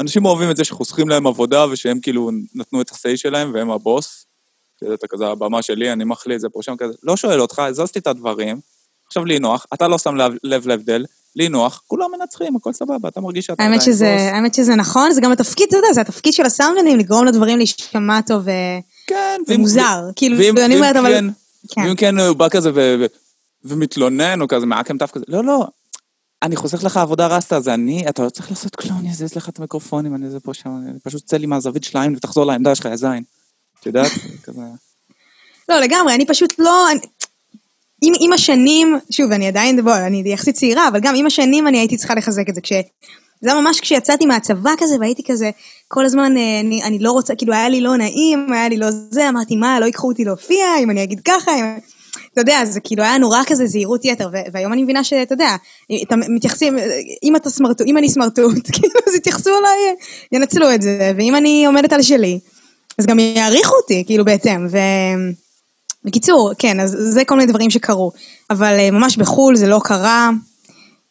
[0.00, 4.25] אנשים אוהבים את זה שחוסכים להם עבודה, ושהם כאילו נתנו את ה-say שלהם, והם הבוס.
[4.94, 6.94] אתה כזה, הבמה שלי, אני מחליט זה פה שם כזה.
[7.02, 8.60] לא שואל אותך, הזזתי את הדברים,
[9.06, 11.04] עכשיו לי נוח, אתה לא שם לב, לב להבדל,
[11.36, 14.16] לי נוח, כולם מנצחים, הכל סבבה, אתה מרגיש שאתה האמת עדיין שזה.
[14.32, 18.20] האמת שזה נכון, זה גם התפקיד, אתה יודע, זה התפקיד של הסאונדנים, לגרום לדברים להישמע
[18.20, 18.50] טוב ו...
[19.06, 21.12] כן, זה מוזר, כאילו, ואם, ואם אומרת, אבל...
[21.12, 21.24] כן,
[21.68, 21.80] כן.
[21.80, 23.06] ואם כן הוא בא כזה ו, ו,
[23.64, 25.66] ומתלונן, או כזה מעקם תף כזה, לא, לא,
[26.42, 29.48] אני חוסך לך עבודה רסטה, זה אני, אתה לא צריך לעשות כלום, אני אזיז לך
[29.48, 32.74] את המיקרופונים, אני זה פה שם, אני פשוט צא לי מהזווית של העין ותחזור לעמדה
[32.74, 33.22] שלך, יא זין.
[33.86, 34.12] יודעת?
[35.68, 36.86] לא, לגמרי, אני פשוט לא...
[38.02, 41.78] עם, עם השנים, שוב, אני עדיין, בוא, אני יחסית צעירה, אבל גם עם השנים אני
[41.78, 42.60] הייתי צריכה לחזק את זה.
[42.60, 42.72] כש...
[43.40, 45.50] זה היה ממש כשיצאתי מהצבא כזה, והייתי כזה,
[45.88, 48.86] כל הזמן, אה, אני, אני לא רוצה, כאילו, היה לי לא נעים, היה לי לא
[49.10, 51.64] זה, אמרתי, מה, לא ייקחו אותי להופיע, אם אני אגיד ככה, אם...
[52.32, 55.56] אתה יודע, זה כאילו היה נורא כזה זהירות יתר, והיום אני מבינה שאתה יודע,
[56.02, 56.76] אתה מתייחסים,
[57.22, 59.96] אם אתה סמרטוט, אם אני סמרטוט, כאילו, אז יתייחסו אליי,
[60.32, 62.38] ינצלו את זה, ואם אני עומדת על שלי,
[62.98, 64.78] אז גם יעריכו אותי, כאילו, בהתאם, ו...
[66.04, 68.12] בקיצור, כן, אז זה כל מיני דברים שקרו.
[68.50, 70.30] אבל אה, ממש בחו"ל זה לא קרה.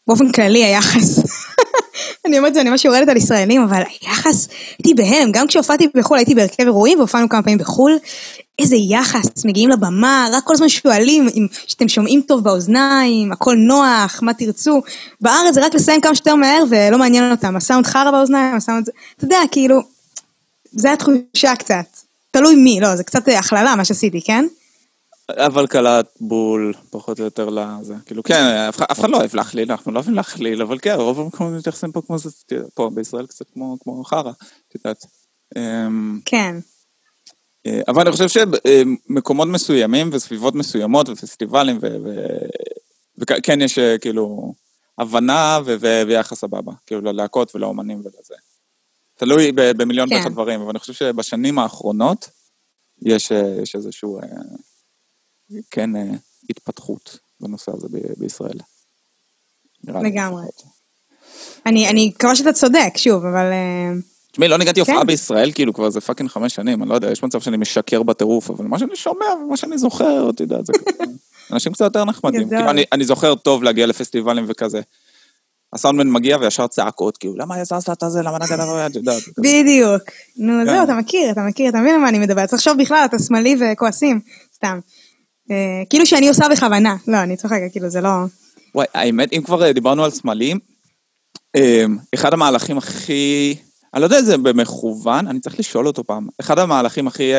[0.08, 1.20] באופן כללי היחס,
[2.26, 6.18] אני אומרת זה, אני ממש יורדת על ישראלים, אבל היחס, הייתי בהלם, גם כשהופעתי בחו"ל,
[6.18, 7.98] הייתי בהרכב אירועים והופענו כמה פעמים בחו"ל,
[8.60, 14.20] איזה יחס, מגיעים לבמה, רק כל הזמן שואלים אם שאתם שומעים טוב באוזניים, הכל נוח,
[14.22, 14.82] מה תרצו.
[15.22, 18.90] בארץ זה רק לסיים כמה שיותר מהר ולא מעניין אותם, הסאונד חרא באוזניים, הסאונד...
[19.18, 19.82] אתה יודע, כאילו,
[20.76, 21.86] זה התחושה קצת.
[22.32, 24.46] תלוי מי, לא, זה קצת הכללה מה שעשיתי, כן?
[25.32, 27.96] אבל קלט בול, פחות או יותר לזה.
[28.06, 31.54] כאילו, כן, אף אחד- לא אוהב להכליל, אנחנו לא אוהבים להכליל, אבל כן, רוב המקומות
[31.60, 32.30] מתייחסים פה כמו זה,
[32.74, 34.32] פה בישראל קצת כמו כמו חרא,
[34.70, 35.06] את יודעת.
[35.58, 36.56] אמ, כן.
[37.66, 41.80] אה, אבל אני חושב שמקומות מסוימים וסביבות מסוימות ופסטיבלים
[43.18, 44.54] וכן יש אה, כאילו
[44.98, 45.60] הבנה
[46.08, 48.36] ויחס סבבה, כאילו ללהקות ולאומנים ולזה.
[49.16, 50.16] תלוי במיליון כן.
[50.16, 52.30] ואחד דברים, אבל אני חושב שבשנים האחרונות
[53.02, 54.28] יש, אה, יש איזשהו, אה,
[55.72, 56.04] כן, אה,
[56.50, 58.58] התפתחות בנושא הזה ב- בישראל.
[59.84, 60.44] לגמרי.
[61.66, 63.52] אני, אני מקווה שאתה צודק, שוב, אבל...
[64.32, 65.08] תשמעי, לא ניגנתי הופעה כן.
[65.08, 68.50] בישראל, כאילו כבר זה פאקינג חמש שנים, אני לא יודע, יש מצב שאני משקר בטירוף,
[68.50, 71.04] אבל מה שאני שומע ומה שאני זוכר, אתה יודע, זה כזה...
[71.52, 72.50] אנשים קצת יותר נחמדים.
[72.50, 74.82] כאילו, אני, אני זוכר טוב להגיע לפסטיבלים וכזה.
[75.76, 79.24] הסאונדמן מגיע וישר צעקות, כאילו, למה הזזת את הזה, למה נגד הרעיון, את יודעת.
[79.38, 80.02] בדיוק.
[80.38, 80.72] נו, כן.
[80.72, 82.50] זהו, אתה מכיר, אתה מכיר, אתה מבין על מה אני מדברת.
[82.50, 84.20] צריך לחשוב בכלל, אתה שמאלי וכועסים,
[84.56, 84.80] סתם.
[85.52, 86.96] אה, כאילו שאני עושה בכוונה.
[87.08, 88.10] לא, אני צוחקת, כאילו, זה לא...
[88.76, 90.60] וואי, האמת, אם כבר אה, דיברנו על סמלים,
[91.56, 91.86] אה,
[92.16, 93.56] אחד המהלכים הכי...
[93.94, 96.28] אני לא יודע אם זה במכוון, אני צריך לשאול אותו פעם.
[96.40, 97.32] אחד המהלכים הכי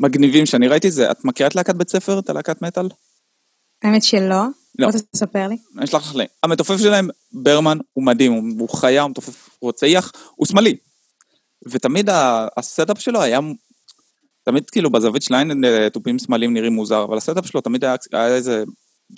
[0.00, 2.88] מגניבים שאני ראיתי זה, את מכירה את להקת בית ספר, את הלהקת מטאל?
[3.82, 4.42] האמת שלא.
[4.78, 4.90] לא.
[4.90, 5.56] בוא תספר לי.
[5.76, 6.30] אני אשלח לך לינק.
[6.42, 10.76] המתופף שלהם, ברמן, הוא מדהים, הוא, הוא חיה, הוא מתופף רוצח, הוא שמאלי.
[11.68, 12.08] ותמיד
[12.56, 13.40] ה setup שלו היה,
[14.44, 17.84] תמיד כאילו בזווית של העין אה, תופים שמאליים נראים מוזר, אבל ה setup שלו תמיד
[17.84, 18.64] היה, היה איזה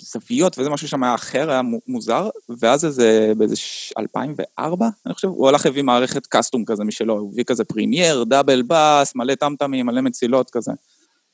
[0.01, 5.13] זוויות וזה משהו שם היה אחר, היה מו- מוזר, ואז איזה, באיזה ש- 2004, אני
[5.13, 9.35] חושב, הוא הלך הביא מערכת custom כזה משלו, הוא הביא כזה Premier, double bass, מלא
[9.35, 10.71] טמטמים, מלא מצילות כזה,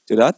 [0.05, 0.35] את יודעת?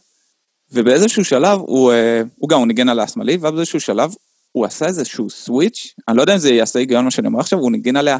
[0.72, 4.14] ובאיזשהו שלב הוא, אה, הוא גם, הוא ניגן על השמאלי, ואז באיזשהו שלב
[4.52, 7.58] הוא עשה איזשהו switch, אני לא יודע אם זה יעשה היגיון מה שאני אומר עכשיו,
[7.58, 8.18] הוא ניגן עליה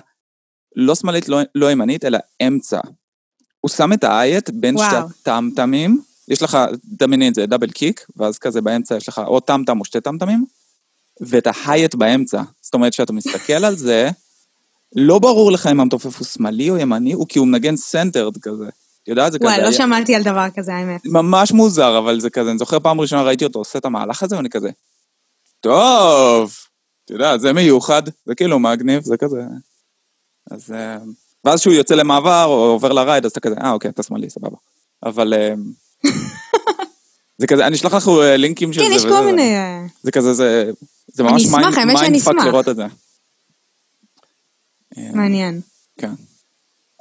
[0.77, 2.81] לא שמאלית, לא, לא ימנית, אלא אמצע.
[3.61, 4.89] הוא שם את ההיי-hat בין וואו.
[4.89, 9.41] שתי הטמטמים, יש לך, דמייני את זה, double kick, ואז כזה באמצע יש לך או
[9.41, 10.45] טמטם או שתי טמטמים,
[11.21, 12.43] ואת ה hi-hat באמצע.
[12.61, 14.11] זאת אומרת, כשאתה מסתכל על זה,
[14.97, 18.69] לא ברור לך אם המתופף הוא שמאלי או ימני, הוא כי הוא מנגן centered כזה.
[19.11, 19.49] יודעת, זה כזה...
[19.49, 21.01] וואי, לא שמעתי על דבר כזה, האמת.
[21.05, 24.37] ממש מוזר, אבל זה כזה, אני זוכר פעם ראשונה ראיתי אותו עושה את המהלך הזה,
[24.37, 24.70] ואני כזה,
[25.61, 26.53] טוב,
[27.05, 29.42] אתה יודע, זה מיוחד, זה כאילו מגניב, זה כזה...
[30.51, 30.73] אז...
[30.73, 30.96] אה,
[31.44, 34.31] ואז כשהוא יוצא למעבר, או עובר ל ride, אז אתה כזה, אה, אוקיי, אתה שמאלי,
[34.31, 34.57] סבבה.
[35.07, 35.35] אבל...
[35.35, 35.55] אה,
[37.38, 38.94] זה כזה, אני אשלח לך אה, לינקים של כן, זה.
[38.94, 39.55] יש וזה, כל זה- מיני...
[40.03, 40.70] זה כזה, זה...
[41.07, 41.46] זה ממש
[41.87, 42.35] mindfuck.
[42.44, 42.85] לראות את זה.
[45.14, 45.61] מעניין.
[45.99, 46.11] כן.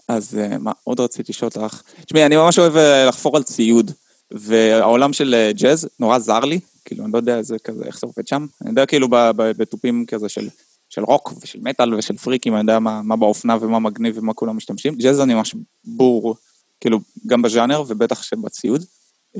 [0.09, 1.81] אז אה, מה עוד רציתי לשאול אותך?
[2.05, 3.91] תשמעי, אני ממש אוהב אה, לחפור על ציוד,
[4.31, 8.07] והעולם של אה, ג'אז נורא זר לי, כאילו, אני לא יודע איזה כזה, איך זה
[8.07, 8.45] עובד שם.
[8.61, 10.49] אני יודע כאילו בתופים כזה של,
[10.89, 14.57] של רוק ושל מטאל ושל פריקים, אני יודע מה, מה באופנה ומה מגניב ומה כולם
[14.57, 14.95] משתמשים.
[14.95, 16.35] ג'אז אני ממש בור,
[16.79, 18.85] כאילו, גם בז'אנר ובטח שבציוד.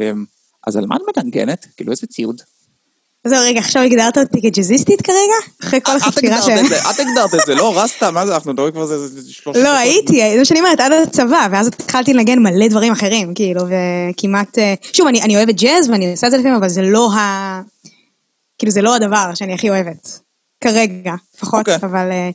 [0.02, 0.12] אה,
[0.68, 1.68] אז על מה את מנגנת?
[1.78, 2.42] כאילו, איזה ציוד?
[3.30, 5.18] זהו, רגע, עכשיו הגדרת אותי כג'אזיסטית כרגע?
[5.64, 6.50] אחרי כל את החפירה ש...
[6.92, 9.58] את הגדרת את זה, לא רסטה, מה זה, אנחנו מדברים כבר איזה איזה שלוש...
[9.58, 9.70] לא.
[9.70, 14.58] הייתי, זה מה שאני אומרת, עד הצבא, ואז התחלתי לנגן מלא דברים אחרים, כאילו, וכמעט...
[14.58, 17.62] אה, שוב, אני, אוהבת ג'אז ואני עושה את זה לפעמים, אבל זה לא ה...
[18.58, 20.20] כאילו, זה לא הדבר שאני הכי אוהבת.
[20.62, 21.76] כרגע, לפחות, אוקיי.
[21.76, 22.12] אבל...
[22.12, 22.30] אה,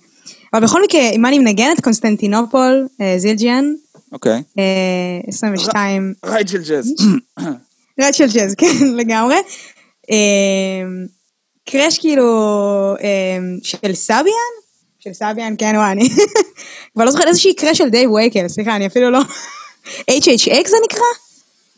[0.53, 1.81] אבל בכל מקרה, מה אני מנגנת?
[1.81, 3.65] קונסטנטינופול, אה, זילג'יאן,
[4.13, 4.43] אוקיי.
[4.59, 4.63] אה,
[5.29, 6.15] 22...
[6.25, 6.95] ride של ג'אז.
[8.13, 9.37] של ג'אז, כן, לגמרי.
[10.11, 10.87] אה,
[11.65, 12.25] crash כאילו
[13.01, 14.55] אה, של סביאן?
[14.99, 16.09] של סביאן, כן, וואי, אני
[16.95, 19.19] כבר לא זוכרת איזושהי crash של דייב ווקל, סליחה, אני אפילו לא...
[20.11, 21.07] HHX זה נקרא?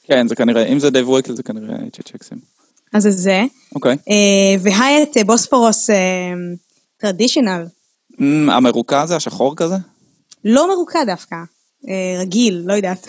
[0.04, 2.36] כן, זה כנראה, אם זה דייב ווקל זה כנראה HHX ים.
[2.92, 3.44] אז זה זה.
[3.74, 3.96] אוקיי.
[4.10, 5.90] אה, והhi-hat אה, בוספורוס
[6.96, 7.66] traditional.
[8.20, 9.74] אמ, המרוקע הזה, השחור כזה?
[10.44, 11.36] לא מרוקע דווקא.
[11.88, 13.06] אה, רגיל, לא יודעת.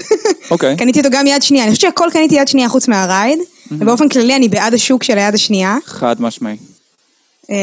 [0.51, 0.77] אוקיי.
[0.79, 3.39] קניתי אותו גם יד שנייה, אני חושבת שהכל קניתי יד שנייה חוץ מה ride,
[3.71, 5.77] ובאופן כללי אני בעד השוק של היד השנייה.
[5.85, 6.57] חד משמעי.
[7.49, 7.55] אמ,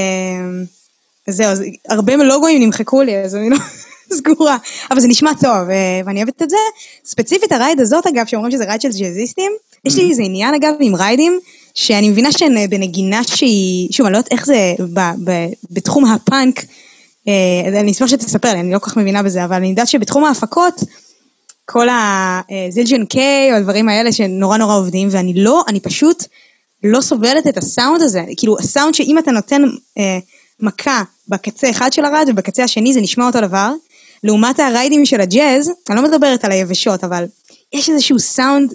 [1.28, 3.56] אז זהו, אז הרבה לוגוים נמחקו לי, אז אני לא
[4.18, 4.56] סגורה.
[4.90, 6.56] אבל זה נשמע טוב, אה, ואני אוהבת את זה.
[7.04, 9.52] ספציפית ה ride הזאת, אגב, שאומרים שזה ride של ג'אזיסטים,
[9.84, 11.38] יש לי איזה עניין, אגב, עם ride ים,
[11.74, 16.04] שאני מבינה שהן אה, בנגינה שהיא, שוב, אני לא יודעת איך זה ב- ב- בתחום
[16.04, 16.64] הפאנק,
[17.28, 20.24] אה, אני אשמח שתספר לי, אני לא כל כך מבינה בזה, אבל אני יודעת שבתחום
[20.24, 20.80] ההפקות,
[21.64, 26.24] כל הזילג'ן קיי, או הדברים האלה שנורא נורא עובדים, ואני לא, אני פשוט
[26.84, 28.22] לא סובלת את הסאונד הזה.
[28.36, 29.62] כאילו, הסאונד שאם אתה נותן
[29.98, 30.18] אה,
[30.60, 33.72] מכה בקצה אחד של הרד ובקצה השני זה נשמע אותו דבר,
[34.24, 37.24] לעומת הריידים של הג'אז, אני לא מדברת על היבשות, אבל
[37.72, 38.74] יש איזשהו סאונד,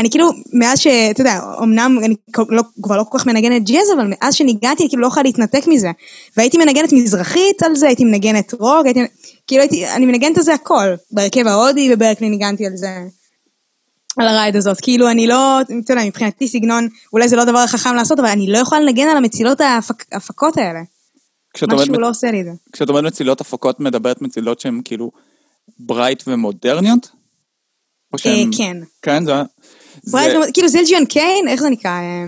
[0.00, 0.86] אני כאילו, מאז ש...
[0.86, 2.14] אתה יודע, אמנם אני
[2.48, 5.66] לא, כבר לא כל כך מנגנת ג'אז, אבל מאז שניגנתי, אני כאילו לא יכולה להתנתק
[5.66, 5.90] מזה.
[6.36, 9.00] והייתי מנגנת מזרחית על זה, הייתי מנגנת רוק, הייתי...
[9.46, 10.94] כאילו הייתי, אני מנגנת על זה הכל.
[11.10, 12.98] בהרכב ההודי בברקלי ניגנתי על זה.
[14.18, 17.58] על ה ride הזאת, כאילו אני לא, אתה יודע, מבחינתי סגנון, אולי זה לא הדבר
[17.58, 20.80] החכם לעשות, אבל אני לא יכולה לנגן על המצילות ההפק, ההפקות האלה.
[21.72, 22.50] משהו מ- לא עושה לי את זה.
[22.72, 25.10] כשאת אומרת מצילות הפקות, מדברת מצילות שהן כאילו
[25.78, 27.10] bright ומודרניות?
[28.12, 28.50] או אה, שהן...
[28.56, 28.76] כן.
[29.02, 29.32] כן, זה...
[30.04, 30.18] זה-
[30.54, 31.90] כאילו זילג'יאן K, איך זה נקרא?
[31.90, 32.24] אה,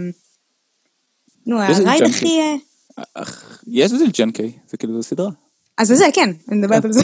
[1.46, 2.02] נו, ה ride?
[2.02, 2.40] הכי...
[2.98, 3.22] אה,
[3.66, 5.30] יש בזה ג'נקי, זה כאילו, זה סדרה.
[5.78, 7.00] אז זה זה, כן, אני מדברת על זה.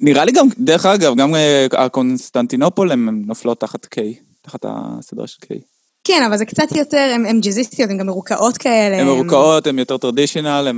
[0.00, 5.38] נראה לי גם, דרך אגב, גם אה, הקונסטנטינופול הן נופלות תחת קיי, תחת הסדרה של
[5.40, 5.60] קיי.
[6.04, 8.96] כן, אבל זה קצת יותר, הן- ג'אזיסטיות, הן גם מרוקעות כאלה.
[9.00, 10.72] הן מרוקעות, הן יותר טרדישיונל,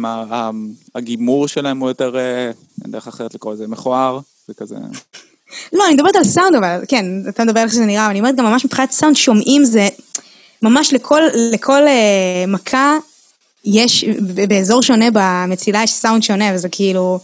[0.95, 2.51] הגימור שלהם הוא יותר, אה,
[2.85, 4.77] אין דרך אחרת לקרוא לזה, מכוער, זה כזה...
[5.73, 8.19] לא, אני מדברת על סאונד, אבל כן, אתה מדבר על איך שזה נראה, אבל אני
[8.21, 9.89] אומרת גם ממש מבחינת סאונד שומעים זה,
[10.63, 11.21] ממש לכל,
[11.53, 12.97] לכל אה, מכה
[13.65, 14.05] יש,
[14.49, 17.19] באזור שונה במצילה יש סאונד שונה, וזה כאילו,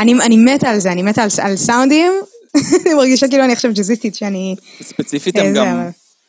[0.00, 2.12] אני, אני מתה על זה, אני מתה על, על סאונדים,
[2.86, 5.88] אני מרגישה כאילו אני עכשיו ג'אזיסטית שאני, ספציפית אה, הם גם, אבל-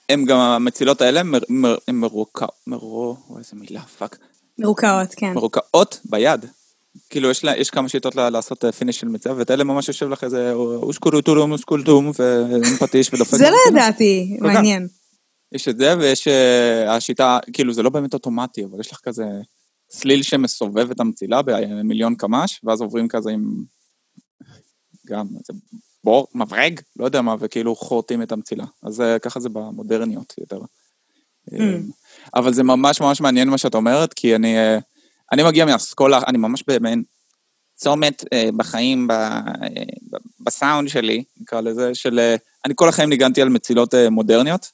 [0.09, 4.17] הם גם, המצילות האלה הן מר- הן מרוקעות, מרו, איזה מילה, פאק.
[4.59, 5.33] מרוקעות, כן.
[5.33, 6.45] מרוקעות ביד.
[7.09, 9.87] כאילו, יש, לה, יש כמה שיטות לה, לעשות אה, פיניש של מצב, ואת אלה ממש
[9.87, 13.37] יושב לך איזה אושקולוטולום, אושקולטום, ועם פטיש ודופק.
[13.37, 13.57] זה לא.
[13.69, 14.37] ידעתי.
[14.41, 14.87] מעניין.
[15.51, 19.25] יש את זה, ויש אה, השיטה, כאילו, זה לא באמת אוטומטי, אבל יש לך כזה
[19.91, 23.63] סליל שמסובב את המצילה במיליון קמ"ש, ואז עוברים כזה עם...
[25.07, 25.59] גם איזה
[26.03, 28.65] בור, מברג, לא יודע מה, וכאילו חורטים את המצילה.
[28.83, 30.59] אז אה, ככה זה במודרניות יותר.
[31.49, 31.55] Mm.
[32.35, 34.79] אבל זה ממש ממש מעניין מה שאת אומרת, כי אני, אה,
[35.31, 37.03] אני מגיע מאסכולה, אני ממש במעין
[37.75, 39.37] צומת אה, בחיים, ב, אה,
[40.11, 42.19] ב- בסאונד שלי, נקרא לזה, של...
[42.19, 44.71] אה, אני כל החיים ניגנתי על מצילות אה, מודרניות.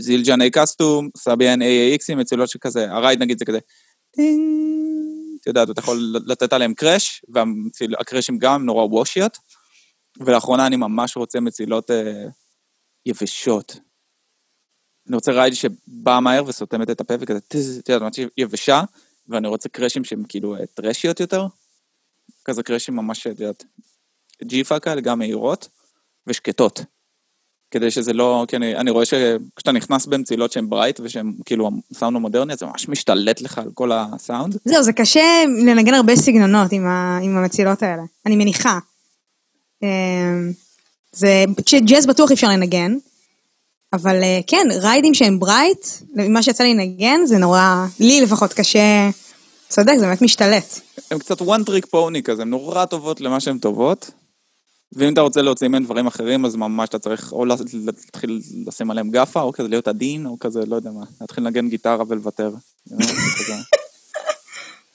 [0.00, 3.58] זילג'יאן A Custom, סביאן AAX, מצילות שכזה, ה ride נגיד זה כזה,
[4.10, 4.42] טינג,
[5.40, 9.38] אתה יודע, אתה יכול לתת עליהם crash, וה crash ים גם נורא washy ות,
[10.20, 12.24] ולאחרונה אני ממש רוצה מצילות אה,
[13.06, 13.78] יבשות.
[15.08, 18.82] אני רוצה ride שבא מהר וסותמת את הפה וכזה, טז, אתה יודע, ממש יבשה,
[19.28, 21.46] ואני רוצה crash ים שהם כאילו אה, trashy ות יותר,
[22.44, 23.64] כזה crash ים ממש, את יודעת,
[24.44, 25.68] ג'יפה כאלה, גם מהירות,
[26.26, 26.80] ושקטות.
[27.70, 32.16] כדי שזה לא, כי אני, אני רואה שכשאתה נכנס במצילות שהן bright ושהן כאילו הסאונד
[32.16, 34.56] המודרני, אז זה ממש משתלט לך על כל הסאונד.
[34.64, 38.78] זהו, זה קשה לנגן הרבה סגנונות עם, ה, עם המצילות האלה, אני מניחה.
[39.82, 40.52] אמ,
[41.12, 41.44] זה,
[41.84, 42.96] ג'אז בטוח אפשר לנגן,
[43.96, 48.52] אבל אה, כן, ride ים שהם bright, מה שיצא לי לנגן זה נורא, לי לפחות
[48.52, 49.10] קשה,
[49.68, 50.80] צודק, זה באמת משתלט.
[51.10, 54.10] הן קצת one trick pony כזה, הן נורא טובות למה שהן טובות,
[54.92, 59.10] ואם אתה רוצה להוציא מהן דברים אחרים, אז ממש אתה צריך או להתחיל לשים עליהם
[59.10, 62.50] גאפה, או כזה להיות עדין, או כזה, לא יודע מה, להתחיל לנגן גיטרה ולוותר.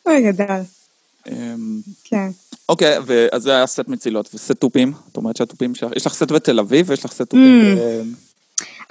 [0.06, 0.62] אוי, גדול,
[1.28, 2.30] אמ, כן.
[2.70, 2.98] אוקיי,
[3.32, 6.60] אז זה היה סט מצילות, וסט תופים, את אומרת שהתופים שלך, יש לך סט בתל
[6.60, 7.78] אביב ויש לך סט תופים.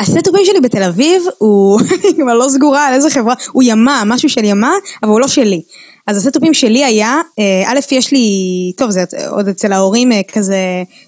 [0.01, 4.03] ב- הסטופים שלי בתל אביב הוא, אני כבר לא סגורה על איזה חברה, הוא ימה,
[4.07, 4.73] משהו של ימה,
[5.03, 5.63] אבל הוא לא שלי.
[6.07, 8.29] אז הסטופים שלי היה, אה, א', יש לי,
[8.77, 10.57] טוב, זה עוד אצל ההורים אה, כזה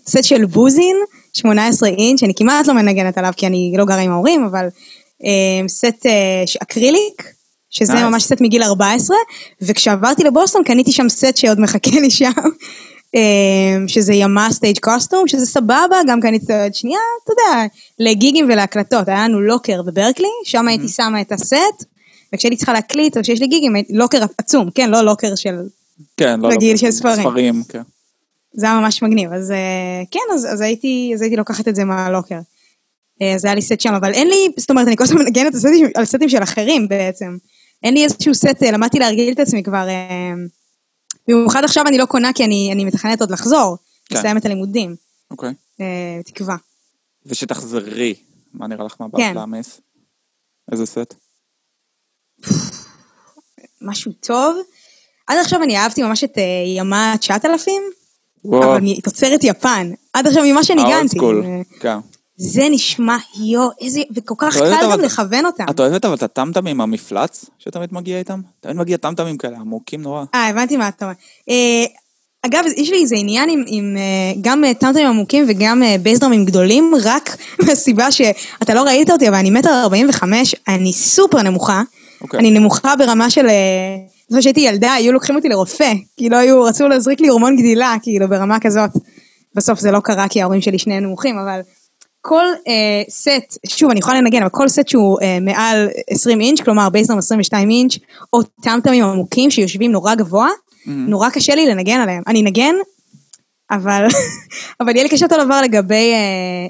[0.08, 0.96] סט של בוזין,
[1.32, 4.66] 18 אינץ', אני כמעט לא מנגנת עליו כי אני לא גרה עם ההורים, אבל
[5.24, 6.06] אה, סט
[6.62, 7.22] אקריליק,
[7.70, 7.96] שזה Nice.
[7.96, 9.16] ממש סט מגיל 14,
[9.62, 12.30] וכשעברתי לבוסטון קניתי שם סט שעוד מחכה לי שם.
[13.14, 17.66] אה, שזה ימה סטייג' קוסטום, שזה סבבה, גם קניתי את היד שנייה, אתה יודע,
[17.98, 21.84] לגיגים ולהקלטות, היה לנו לוקר בברקלי, שם הייתי שמה את הסט,
[22.34, 25.54] וכשהייתי צריכה להקליט, או כשיש לי גיגים, לוקר עצום, כן, לא לוקר של...
[26.16, 27.20] כן, לא, לא, של ספרים.
[27.20, 27.82] ספרים, כן.
[28.54, 31.84] זה היה ממש מגניב, אז אה, כן, אז, אז, הייתי, אז הייתי לוקחת את זה
[31.84, 32.38] מהלוקר.
[33.22, 35.54] אה, אז היה לי סט שם, אבל אין לי, זאת אומרת, אני כל הזמן מנגנת
[35.94, 37.36] על סטים, של אחרים בעצם.
[37.82, 40.32] אין לי איזשהו סט, אה, למדתי להרגיל את עצמי כבר, אה,
[41.28, 44.16] במיוחד עכשיו אני לא קונה כי אני, אני מתכננת עוד לחזור, כן.
[44.16, 44.96] לסיים את הלימודים,
[45.30, 45.54] אוקיי.
[45.80, 46.56] אה, תקווה.
[47.26, 48.14] ושתחזרי,
[48.54, 49.34] מה נראה לך מהבא כן.
[49.34, 49.80] להעמיס?
[50.72, 51.14] איזה סט?
[53.82, 54.56] משהו טוב.
[55.26, 56.42] עד עכשיו אני אהבתי ממש את אה,
[56.76, 57.82] ימה 9000,
[58.44, 59.90] וואו, אבל מתוצרת יפן.
[60.12, 61.16] עד עכשיו ממה האולד שניגנתי.
[61.16, 61.98] סקול, אה, כן.
[62.36, 65.64] זה נשמע, יו, איזה, וכל כך קל גם לכוון אותם.
[65.70, 68.40] את אוהבת אבל את הטמטמים המפלץ שתמיד מגיע איתם?
[68.60, 70.24] תמיד מגיע טמטמים כאלה עמוקים נורא.
[70.34, 71.14] אה, הבנתי מה אתה אומר.
[71.48, 71.84] אה,
[72.46, 76.92] אגב, יש לי איזה עניין עם, עם אה, גם אה, טאנטרים עמוקים וגם בייסדרמים גדולים,
[77.04, 81.82] רק מהסיבה שאתה לא ראית אותי, אבל אני מטר 45, אני סופר נמוכה.
[82.20, 82.40] אוקיי.
[82.40, 83.46] אני נמוכה ברמה של...
[83.46, 87.56] אני חושבת שהייתי ילדה, היו לוקחים אותי לרופא, כי לא היו, רצו להזריק לי הורמון
[87.56, 88.90] גדילה, כאילו, ברמה כזאת.
[89.54, 91.60] בסוף זה לא קרה כי ההורים שלי שניהם נמוכים, אבל
[92.24, 96.60] כל אה, סט, שוב, אני יכולה לנגן, אבל כל סט שהוא אה, מעל 20 אינץ',
[96.60, 97.92] כלומר בייסדרם 22 אינץ',
[98.32, 100.48] או טמטמים עמוקים שיושבים נורא גבוה,
[100.86, 102.22] נורא קשה לי לנגן עליהם.
[102.26, 102.74] אני אנגן,
[103.70, 104.06] אבל,
[104.80, 106.18] אבל יהיה לי קשה אותו דבר לגבי אה,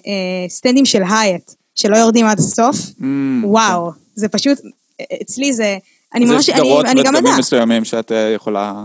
[0.07, 2.77] אה, סטנדים של הייט, שלא יורדים עד הסוף.
[2.77, 3.05] Mm,
[3.45, 4.59] וואו, זה פשוט,
[5.01, 5.79] אה, אצלי זה,
[6.15, 7.39] אני ממש, אני, סדרות אני גם יודעת.
[7.39, 8.85] מסוימים שאת אה, יכולה...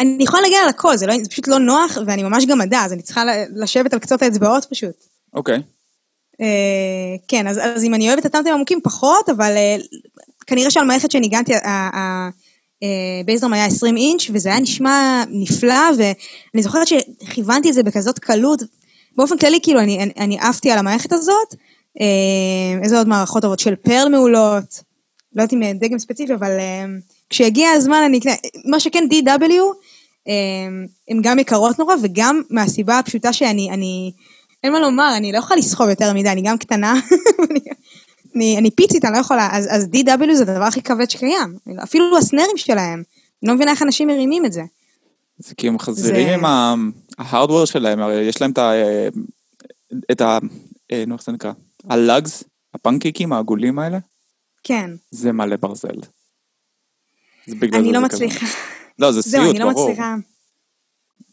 [0.00, 2.84] אני יכולה להגיע על הכל, זה, לא, זה פשוט לא נוח, ואני ממש גם עדה,
[2.84, 3.22] אז אני צריכה
[3.56, 5.17] לשבת על קצות האצבעות פשוט.
[5.34, 5.62] אוקיי.
[6.40, 9.76] אה, כן, אז, אז אם אני אוהבת את הטמטים עמוקים פחות, אבל אה,
[10.46, 11.52] כנראה שעל מערכת שניגנתי,
[13.22, 18.62] הבייסדרם היה 20 אינץ', וזה היה נשמע נפלא, ואני זוכרת שכיוונתי את זה בכזאת קלות.
[19.16, 21.54] באופן כללי, כאילו, אני, אני, אני עפתי על המערכת הזאת.
[22.00, 24.82] אה, איזה עוד מערכות טובות של פרל מעולות,
[25.34, 26.84] לא יודעת אם אה, דגם ספציפי, אבל אה,
[27.30, 28.32] כשהגיע הזמן אני אקנה,
[28.64, 29.52] מה שכן DW,
[30.28, 30.34] אה,
[31.08, 34.12] הן גם יקרות נורא, וגם מהסיבה הפשוטה שאני, אני,
[34.64, 36.94] אין מה לומר, אני לא יכולה לסחוב יותר מדי, אני גם קטנה,
[38.34, 42.18] אני, אני, פיצית, אני לא יכולה, אז, אז DW זה הדבר הכי כבד שקיים, אפילו
[42.18, 43.02] הסנרים שלהם,
[43.42, 44.62] אני לא מבינה איך אנשים מרימים את זה.
[45.38, 46.44] זה כי הם מחזירים זה- עם
[47.18, 48.70] ההארדוור שלהם, הרי יש להם את ה...
[50.12, 50.38] את ה...
[50.92, 51.52] אה, נו, איך זה נקרא?
[51.90, 52.44] הלאגס,
[52.74, 53.98] הפנקיקים העגולים האלה,
[54.64, 55.88] כן, זה מלא ברזל.
[57.72, 58.00] אני לא.
[58.00, 58.46] מצליחה,
[58.98, 59.90] לא, זה זהו, סיוט, אני לא ברור.
[59.90, 60.14] מצליחה.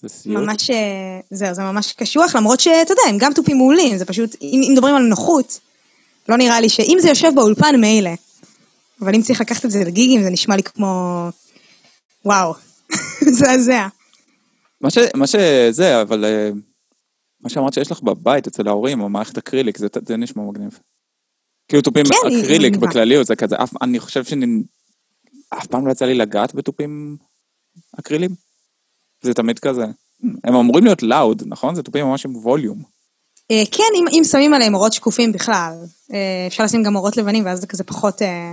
[0.07, 0.37] זה סיוט.
[0.37, 4.35] ממש, אה, זהו, זה ממש קשוח, למרות שאתה יודע, הם גם תופים מעולים, זה פשוט,
[4.41, 5.59] אם, אם מדברים על נוחות,
[6.29, 8.11] לא נראה לי שאם זה יושב באולפן, מילא.
[9.01, 11.29] אבל אם צריך לקחת את זה לגיגים, זה נשמע לי כמו
[12.25, 12.53] וואו,
[13.27, 13.87] מזעזע.
[14.81, 14.97] מה ש...
[15.15, 16.25] מה שזה, אבל...
[16.25, 16.49] אה,
[17.41, 20.79] מה שאמרת שיש לך בבית אצל ההורים, או מערכת אקריליק, זה, זה נשמע מגניב.
[21.67, 22.75] כאילו תופים כן, אקריליק.
[22.75, 24.45] בכלליות, זה כזה, אף, אני חושב שאני...
[25.49, 27.17] אף פעם לא יצא לי לגעת בתופים
[27.99, 28.35] אקרילים.
[29.25, 29.85] זה תמיד כזה.
[30.43, 31.75] הם אמורים להיות לאוד, נכון?
[31.75, 32.95] זה תופים ממש עם ווליום.
[33.51, 35.73] אה, כן, אם, אם שמים עליהם אורות שקופים בכלל,
[36.13, 38.21] אה, אפשר לשים גם אורות לבנים ואז זה כזה פחות...
[38.21, 38.51] אה,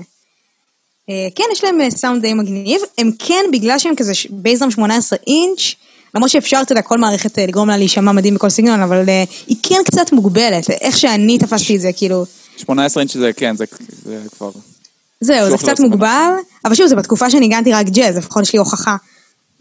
[1.35, 2.81] כן, יש להם סאונד די מגניב.
[2.99, 5.75] הם כן, בגלל שהם כזה בייזרם 18 אינץ',
[6.15, 9.09] למרות שאפשר, אתה יודע, כל מערכת לגרום לה להישמע מדהים בכל סגנון, אבל
[9.47, 12.25] היא כן קצת מוגבלת, איך שאני תפסתי את זה, כאילו...
[12.57, 13.65] 18 אינץ' זה כן, זה,
[14.05, 14.51] זה כבר...
[15.21, 15.81] זהו, זה קצת.
[15.81, 16.33] מוגבל,
[16.65, 18.97] אבל שוב, זה בתקופה שניגנתי רק ג'אז, לפחות יש לי הוכחה.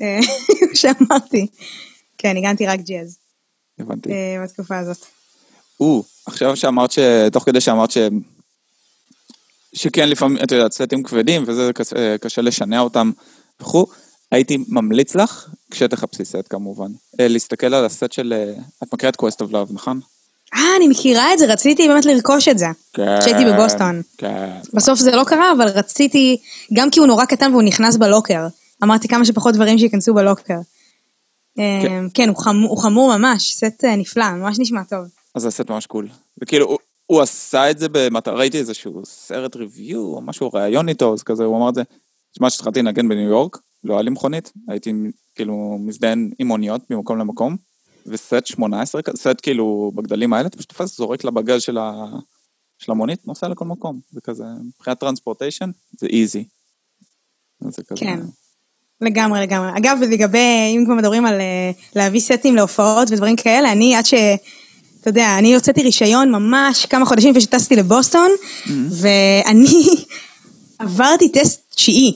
[0.02, 0.20] אה,
[0.80, 1.48] שאמרתי.
[2.18, 3.18] כן, ניגנתי רק ג'אז
[3.80, 4.10] הבנתי.
[4.12, 5.06] אה, בתקופה הזאת.
[5.80, 7.00] או, עכשיו שאמרת ש...
[7.32, 7.98] תוך כדי שאמרת ש...
[9.74, 13.12] שכן לפעמים, את יודעת, סטים כבדים, וזה קשה, קשה לשנע אותם
[13.62, 13.86] וכו',
[14.32, 18.34] הייתי ממליץ לך, כשתחפשי סט כמובן, אה, להסתכל על הסט של...
[18.38, 20.00] אה, את מכירה את Quest of Love, נכון?
[20.54, 22.66] אה, אני מכירה את זה, רציתי באמת לרכוש את זה.
[22.94, 23.20] כן.
[23.20, 24.02] כשהייתי בבוסטון.
[24.18, 24.50] כן.
[24.74, 26.38] בסוף זה לא קרה, אבל רציתי,
[26.74, 28.48] גם כי הוא נורא קטן והוא נכנס בלוקר.
[28.84, 30.58] אמרתי כמה שפחות דברים שייכנסו בלוקר.
[31.56, 35.06] כן, כן הוא, חמור, הוא חמור ממש, סט אה, נפלא, ממש נשמע טוב.
[35.36, 36.08] אז זה סט ממש קול.
[36.42, 41.14] וכאילו, הוא, הוא עשה את זה במטרה, ראיתי איזשהו סרט ריוויו, או משהו, ראיון איתו,
[41.14, 41.82] אז כזה, הוא אמר את זה,
[42.32, 44.94] תשמע, כשהתחלתי לנגן בניו יורק, לא היה לי מכונית, הייתי
[45.36, 47.58] כאילו מזדיין עם מוניות ממקום למקום,
[48.06, 52.06] וסט 18, כזה, סט כאילו בגדלים האלה, אתה פשוט תופס, זורק לבגז של, ה...
[52.80, 54.44] של המונית, נוסע לכל מקום, זה כזה,
[54.78, 56.44] מבחינת טרנספורטיישן, זה איזי.
[57.60, 58.00] זה כזה...
[58.00, 58.20] כן.
[59.02, 59.70] לגמרי, לגמרי.
[59.78, 64.14] אגב, לגבי, אם כבר מדברים על אה, להביא סטים להופעות ודברים כאלה, אני עד ש...
[65.02, 68.32] אתה יודע, אני הוצאתי רישיון ממש כמה חודשים לפני שטסתי לבוסטון,
[68.90, 69.84] ואני
[70.80, 72.14] עברתי טסט תשיעי.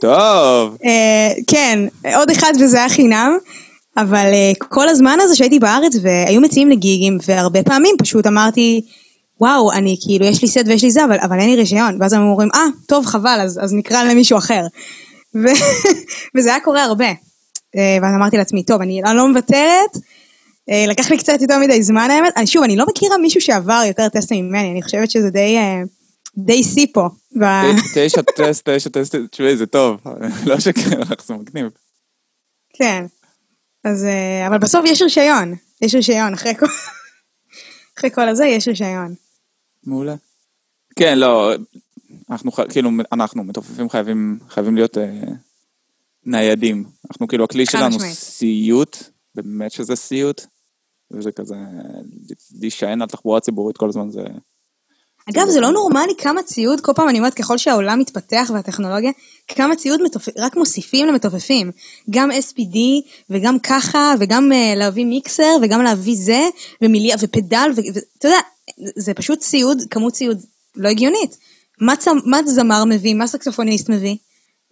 [0.00, 1.78] טוב, אה, כן,
[2.16, 3.38] עוד אחד וזה היה חינם,
[3.96, 8.80] אבל אה, כל הזמן הזה שהייתי בארץ והיו מציעים לי גיגים, והרבה פעמים פשוט אמרתי,
[9.40, 11.96] וואו, אני כאילו, יש לי סט ויש לי זה, אבל, אבל אין לי רישיון.
[12.00, 14.62] ואז הם אומרים, אה, טוב, חבל, אז, אז נקרא למישהו אחר.
[15.34, 15.46] ו...
[16.36, 17.08] וזה היה קורה הרבה.
[17.76, 19.96] אה, ואז אמרתי לעצמי, טוב, אני אני לא מוותרת.
[20.70, 22.32] אה, לקח לי קצת יותר מדי זמן האמת.
[22.36, 25.82] אני, שוב, אני לא מכירה מישהו שעבר יותר טסטים ממני, אני חושבת שזה די, אה,
[26.36, 27.08] די שיא פה.
[27.94, 30.00] תשע טסט, תשע טסט, תשמעי, זה טוב,
[30.46, 31.66] לא שקר לך, זה מגניב.
[32.72, 33.04] כן.
[33.84, 34.06] אז,
[34.48, 35.54] אבל בסוף יש רישיון.
[35.82, 36.66] יש רישיון, אחרי כל...
[37.98, 39.14] אחרי כל הזה יש רישיון.
[39.84, 40.14] מעולה.
[40.96, 41.52] כן, לא,
[42.30, 45.20] אנחנו כאילו, אנחנו מתופפים חייבים, חייבים להיות אה,
[46.26, 46.84] ניידים.
[47.10, 48.14] אנחנו כאילו, הכלי שלנו משמעית.
[48.14, 48.96] סיוט,
[49.34, 50.46] באמת שזה סיוט,
[51.10, 51.56] וזה כזה,
[52.60, 54.22] להישען על תחבורה ציבורית כל הזמן זה...
[55.30, 59.10] אגב, זה לא נורמלי כמה ציוד, כל פעם אני אומרת, ככל שהעולם מתפתח והטכנולוגיה,
[59.48, 60.28] כמה ציוד מתופ...
[60.36, 61.70] רק מוסיפים למתופפים.
[62.10, 62.78] גם SPD,
[63.30, 66.48] וגם ככה, וגם uh, להביא מיקסר, וגם להביא זה,
[66.82, 68.38] ומיליה, ופדל, ואתה יודע,
[68.96, 70.38] זה פשוט ציוד, כמות ציוד
[70.76, 71.36] לא הגיונית.
[71.80, 72.08] מה, צ...
[72.24, 73.14] מה זמר מביא?
[73.14, 74.16] מה סקסופוניסט מביא?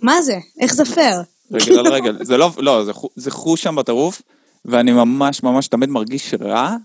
[0.03, 0.39] מה זה?
[0.61, 1.23] איך זה פייר?
[1.53, 2.25] רגל על רגל.
[2.25, 4.23] זה לא, לא, זה זה חוש שם בטירוף,
[4.65, 6.77] ואני ממש ממש תמיד מרגיש רע,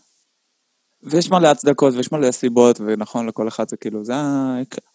[1.04, 4.14] ויש מלא הצדקות ויש מלא סיבות, ונכון, לכל אחד זה כאילו, זה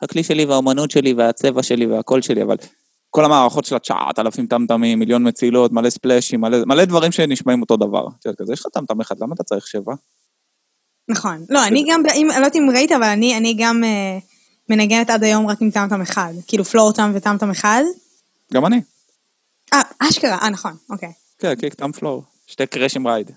[0.02, 2.56] הכלי שלי והאומנות שלי והצבע שלי והקול שלי, אבל
[3.10, 7.76] כל המערכות של התשעת אלפים טמטמים, מיליון מצילות, מלא ספלאשים, מלא, מלא דברים שנשמעים אותו
[7.76, 8.06] דבר.
[8.20, 9.94] את יודעת, כזה, יש לך טמטם אחד, למה אתה צריך שבע?
[11.08, 11.44] נכון.
[11.48, 14.35] לא, אני גם, לא יודעת אם ראית, אבל אני, אני גם uh,
[14.68, 16.32] מנגנת עד היום רק עם טמטם אחד.
[16.46, 17.82] כאילו פלורטם וטמטם אחד.
[18.52, 18.80] גם אני.
[19.72, 21.12] אה, אשכרה, אה, נכון, אוקיי.
[21.38, 22.22] כן, קיק טאם פלור.
[22.46, 23.30] שתי קראשים רייד.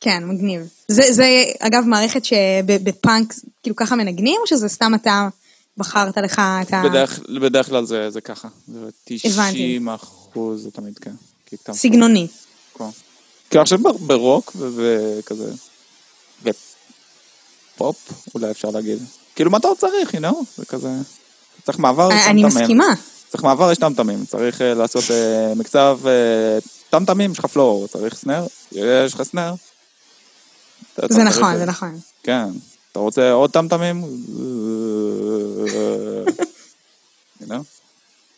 [0.00, 0.68] כן, מגניב.
[0.88, 5.28] זה, זה אגב מערכת שבפאנק, כאילו ככה מנגנים, או שזה סתם אתה
[5.76, 6.82] בחרת לך את ה...
[6.84, 8.48] בדרך, בדרך כלל זה, זה ככה.
[8.68, 9.18] זה הבנתי.
[9.18, 11.10] 90 אחוז זה תמיד כן.
[11.64, 11.76] פלור.
[11.76, 12.26] סגנוני.
[12.78, 12.84] כן.
[13.50, 15.52] כי עכשיו ברוק וכזה,
[16.42, 18.98] ופופ, אולי אפשר להגיד.
[19.36, 20.34] כאילו, מה אתה עוד צריך, you know?
[20.56, 20.88] זה כזה...
[21.64, 22.44] צריך מעבר, יש אה, אני.
[22.44, 22.94] מסכימה.
[23.28, 24.26] צריך מעבר, יש טמטמים.
[24.26, 25.98] צריך אה, לעשות אה, מקצב
[26.90, 27.86] טמטמים, יש לך פלור.
[27.86, 29.54] צריך סנר, יש לך סנר.
[31.10, 31.98] זה נכון, זה נכון.
[32.22, 32.44] כן.
[32.92, 34.04] אתה רוצה עוד טמטמים?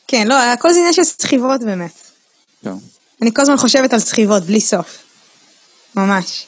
[0.08, 1.92] כן, לא, הכל זה עניין של סחיבות באמת.
[2.64, 2.70] כן.
[3.22, 4.98] אני כל הזמן חושבת על סחיבות, בלי סוף.
[5.96, 6.46] ממש.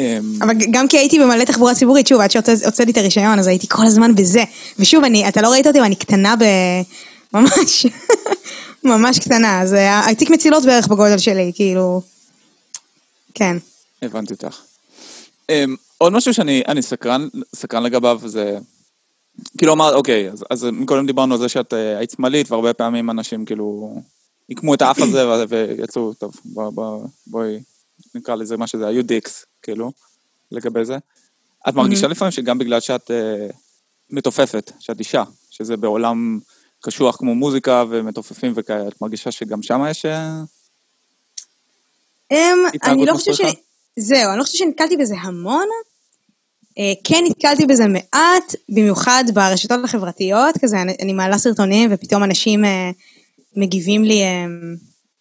[0.00, 3.66] אמ, אבל גם כי הייתי במלא תחבורה ציבורית, שוב, עד שהוצאתי את הרישיון, אז הייתי
[3.68, 4.44] כל הזמן בזה.
[4.78, 6.44] ושוב, אני, אתה לא ראית אותי, אבל אני קטנה ב...
[7.34, 7.86] ממש,
[8.84, 9.60] ממש קטנה.
[9.60, 12.02] אז אה, התיק מצילות בערך בגודל שלי, כאילו...
[13.34, 13.56] כן.
[14.02, 14.60] הבנתי אותך.
[15.50, 15.52] Um,
[15.98, 18.58] עוד משהו שאני אני סקרן, סקרן לגביו זה
[19.58, 23.10] כאילו אמרת, אוקיי, אז, אז מקודם דיברנו על זה שאת אה, היית שמאלית, והרבה פעמים
[23.10, 23.96] אנשים כאילו
[24.48, 27.60] עיקמו את האף הזה ויצאו, טוב, בוא, בוא, בואי
[28.14, 29.92] נקרא לזה מה שזה, היו דיקס, כאילו,
[30.52, 30.98] לגבי זה.
[31.68, 33.46] את מרגישה לפעמים שגם בגלל שאת אה,
[34.10, 36.38] מתופפת, שאת אישה, שזה בעולם
[36.80, 40.06] קשוח כמו מוזיקה ומתופפים וכאלה, את מרגישה שגם שם יש...
[42.30, 43.40] אמ, אני לא חושבת ש...
[43.98, 45.66] זהו, אני לא חושבת שנתקלתי בזה המון.
[46.78, 52.64] אה, כן נתקלתי בזה מעט, במיוחד ברשתות החברתיות, כזה אני, אני מעלה סרטונים ופתאום אנשים
[52.64, 52.90] אה,
[53.56, 54.46] מגיבים לי, אה,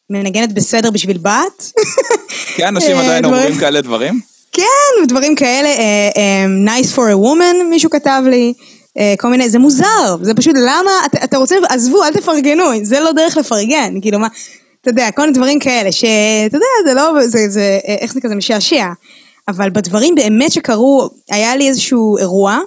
[0.10, 1.72] מנגנת בסדר בשביל בת.
[2.56, 4.20] כן, אנשים אה, עדיין אומרים כאלה דברים?
[4.52, 4.64] כן,
[5.08, 6.46] דברים כאלה, אה, אה,
[6.80, 8.54] nice for a woman, מישהו כתב לי,
[9.20, 13.12] כל מיני, זה מוזר, זה פשוט, למה, את- אתה רוצה, עזבו, אל תפרגנו, זה לא
[13.12, 14.28] דרך לפרגן, כאילו מה,
[14.82, 16.08] אתה יודע, כל מיני דברים כאלה, שאתה
[16.58, 18.86] יודע, זה לא, זה, זה, איך זה כזה משעשע,
[19.48, 22.60] אבל בדברים באמת שקרו, היה לי איזשהו אירוע,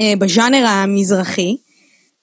[0.00, 1.56] אה, בז'אנר המזרחי,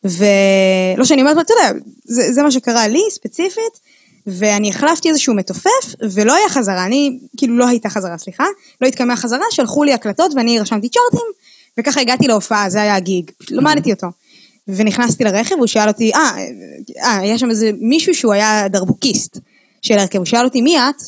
[0.03, 3.79] ולא שאני אומרת, אתה יודע, זה, זה מה שקרה לי ספציפית,
[4.27, 8.45] ואני החלפתי איזשהו מתופף, ולא היה חזרה, אני, כאילו לא הייתה חזרה, סליחה,
[8.81, 11.27] לא התקיימה חזרה, שלחו לי הקלטות ואני רשמתי צ'ארטים,
[11.79, 14.07] וככה הגעתי להופעה, זה היה הגיג, פשוט למדתי אותו.
[14.67, 16.31] ונכנסתי לרכב, הוא שאל אותי, אה,
[17.03, 19.37] אה, היה שם איזה מישהו שהוא היה דרבוקיסט
[19.81, 21.01] של ההרכב, הוא שאל אותי, מי את?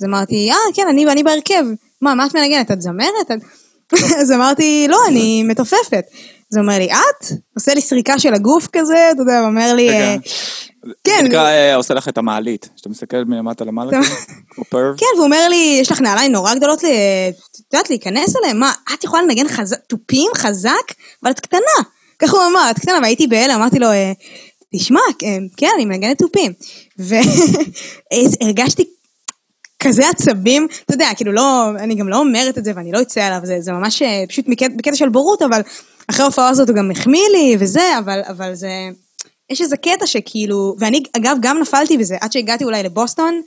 [0.00, 1.64] אז אמרתי, אה, כן, אני ואני בהרכב.
[2.02, 2.70] מה, מה את מנגנת?
[2.70, 3.30] את זמרת?
[3.32, 3.42] את-"
[4.20, 6.04] אז אמרתי, לא, אני מתופפת.
[6.52, 7.26] אז הוא אומר לי, את?
[7.54, 10.16] עושה לי סריקה של הגוף כזה, אתה יודע, הוא אומר לי, רגע.
[10.86, 11.24] אה, זה כן.
[11.26, 14.04] נקרא, אה, עושה לך את המעלית, שאתה מסתכל מלמטה למעלה, כאילו,
[14.50, 14.96] כמו פרב.
[14.96, 18.58] כן, והוא אומר לי, יש לך נעליים נורא גדולות, את יודעת, להיכנס אליהם?
[18.58, 19.46] מה, את יכולה לנגן
[19.88, 21.82] תופים חזק, אבל את קטנה.
[22.18, 24.12] ככה הוא אמר, את קטנה, והייתי בהלם, אמרתי לו, "אה,
[24.74, 26.52] תשמע, אה, כן, אני מנגנת תופים.
[26.98, 28.84] והרגשתי
[29.82, 33.24] כזה עצבים, אתה יודע, כאילו לא, אני גם לא אומרת את זה ואני לא אצא
[33.24, 34.44] עליו, זה, זה ממש פשוט
[34.76, 35.60] בקטע של בורות, אבל
[36.10, 38.68] אחרי ההופעה הזאת הוא גם החמיא לי וזה, אבל, אבל זה,
[39.50, 43.40] יש איזה קטע שכאילו, ואני אגב גם נפלתי בזה, עד שהגעתי אולי לבוסטון,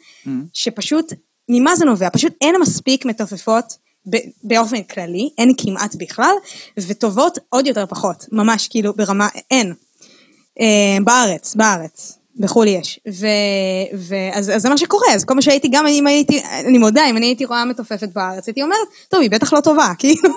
[0.54, 1.14] שפשוט,
[1.50, 2.10] ממה זה נובע?
[2.14, 3.66] פשוט אין מספיק מתופפות
[4.10, 6.34] ב- באופן כללי, אין כמעט בכלל,
[6.78, 9.74] וטובות עוד יותר פחות, ממש כאילו ברמה, אין.
[10.60, 12.20] אה, בארץ, בארץ.
[12.39, 13.00] בחו"ל יש.
[13.10, 13.28] ו...
[13.93, 17.18] ואז אז זה מה שקורה, אז כל מה שהייתי, גם אם הייתי, אני מודה, אם
[17.18, 20.30] אני הייתי רואה מתופפת בארץ, הייתי אומרת, טוב, היא בטח לא טובה, כאילו,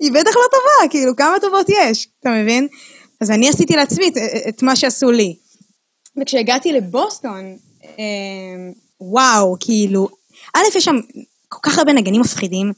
[0.00, 2.68] היא בטח לא טובה, כאילו, כמה טובות יש, אתה מבין?
[3.20, 4.16] אז אני עשיתי לעצמי את,
[4.48, 5.36] את מה שעשו לי.
[6.20, 7.94] וכשהגעתי לבוסטון, אה,
[9.00, 10.08] וואו, כאילו,
[10.54, 10.96] א', יש שם
[11.48, 12.72] כל כך הרבה נגנים מפחידים,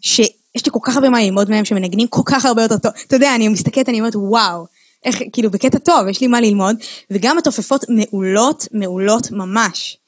[0.00, 2.92] שיש לי כל כך הרבה מה ללמוד מהם, שמנגנים כל כך הרבה יותר טוב.
[3.06, 4.66] אתה יודע, אני מסתכלת, אני אומרת, וואו,
[5.04, 6.76] איך, כאילו, בקטע טוב, יש לי מה ללמוד,
[7.10, 9.98] וגם התופפות מעולות, מעולות ממש.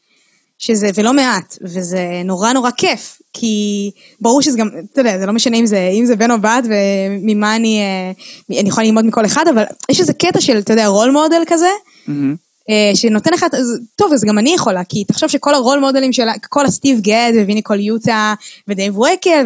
[0.58, 5.32] שזה, ולא מעט, וזה נורא נורא כיף, כי ברור שזה גם, אתה יודע, זה לא
[5.32, 8.12] משנה אם זה, אם זה בן או בת, וממה אני, אה,
[8.60, 11.68] אני יכולה ללמוד מכל אחד, אבל יש איזה קטע של, אתה יודע, role model כזה.
[12.70, 13.46] אה, שנותן לך,
[13.96, 17.00] טוב, אז גם אני יכולה, כי תחשוב שכל ה role model ים של, כל הסטיב
[17.00, 18.34] גד ווויני קולאיוטה
[18.68, 19.44] ודייב ווקל,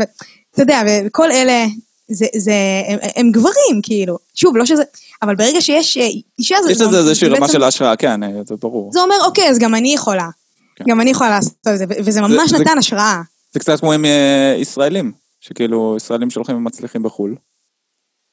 [0.51, 1.67] ואתה יודע, וכל אלה,
[2.11, 2.53] זה, זה,
[2.89, 4.19] הם, הם גברים, כאילו.
[4.35, 4.83] שוב, לא שזה,
[5.23, 6.07] אבל ברגע שיש אה,
[6.39, 6.73] אישה, זה...
[6.73, 8.91] יש זה- לזה איזושהי זה רמה של ההשראה, כן, זה ברור.
[8.93, 10.29] זה אומר, אוקיי, אז גם אני יכולה.
[10.77, 10.85] כן.
[10.89, 13.21] גם אני יכולה לעשות את זה, וזה ממש זה- נתן השראה.
[13.53, 17.37] זה קצת כמו עם אה, ישראלים, שכאילו ישראלים שהולכים ומצליחים בחו"ל.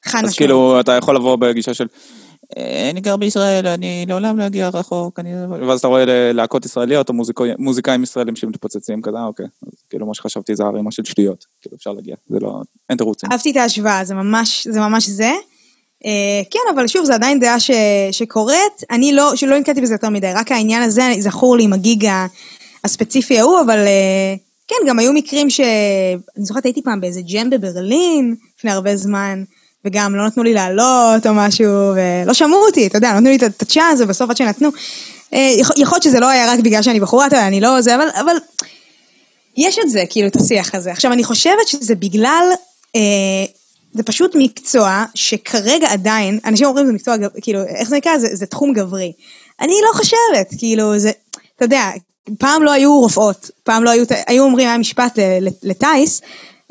[0.04, 0.36] חד אז משמעית.
[0.38, 1.86] כאילו אתה יכול לבוא בגישה של
[2.56, 5.30] "אה, אני גר בישראל, אני לעולם לא אגיע רחוק, אני...
[5.68, 9.46] ואז אתה רואה להקות ישראליות או מוזיקאי- מוזיקאים ישראלים שמתפוצצים כזה, אה, אוקיי.
[9.66, 12.60] אז כאילו מה שחשבתי זה ערימה של שטויות, כאילו אפשר להגיע, זה לא,
[12.90, 13.32] אין תירוצים.
[13.32, 14.80] אהבתי את ההשוואה, זה ממש זה.
[14.80, 15.32] ממש זה.
[16.04, 17.70] אה, כן, אבל שוב, זו עדיין דעה ש,
[18.12, 18.82] שקורית.
[18.90, 22.08] אני לא, שלא נתקלתי בזה יותר מדי, רק העניין הזה זכור לי עם הגיג
[22.84, 24.34] הספציפי ההוא, אבל אה,
[24.68, 25.60] כן, גם היו מקרים ש...
[26.36, 29.44] אני זוכרת, הייתי פעם באיזה ג'ם בברלין, לפני הרבה זמן,
[29.84, 31.66] וגם לא נתנו לי לעלות או משהו,
[32.24, 34.68] ולא שמעו אותי, אתה יודע, נתנו לי את- הצ'אנס, ובסוף עד שנתנו.
[35.34, 37.94] אה, יכול להיות שזה לא היה רק בגלל שאני בחורה, אתה יודע, אני לא זה,
[37.94, 38.08] אבל...
[38.20, 38.36] אבל
[39.56, 40.92] יש את זה, כאילו, את השיח הזה.
[40.92, 42.44] עכשיו, אני חושבת שזה בגלל,
[42.96, 43.00] אה,
[43.92, 48.18] זה פשוט מקצוע שכרגע עדיין, אנשים אומרים זה מקצוע, כאילו, איך זה נקרא?
[48.18, 49.12] זה, זה תחום גברי.
[49.60, 51.10] אני לא חושבת, כאילו, זה,
[51.56, 51.90] אתה יודע,
[52.38, 55.18] פעם לא היו רופאות, פעם לא היו, היו אומרים, היה משפט
[55.62, 56.20] לטיס,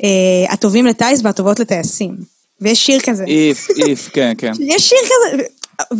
[0.04, 2.16] אה, הטובים לטיס והטובות לטייסים.
[2.60, 3.24] ויש שיר כזה.
[3.24, 4.52] איף, איף, כן, כן.
[4.60, 5.46] יש שיר כזה, ו-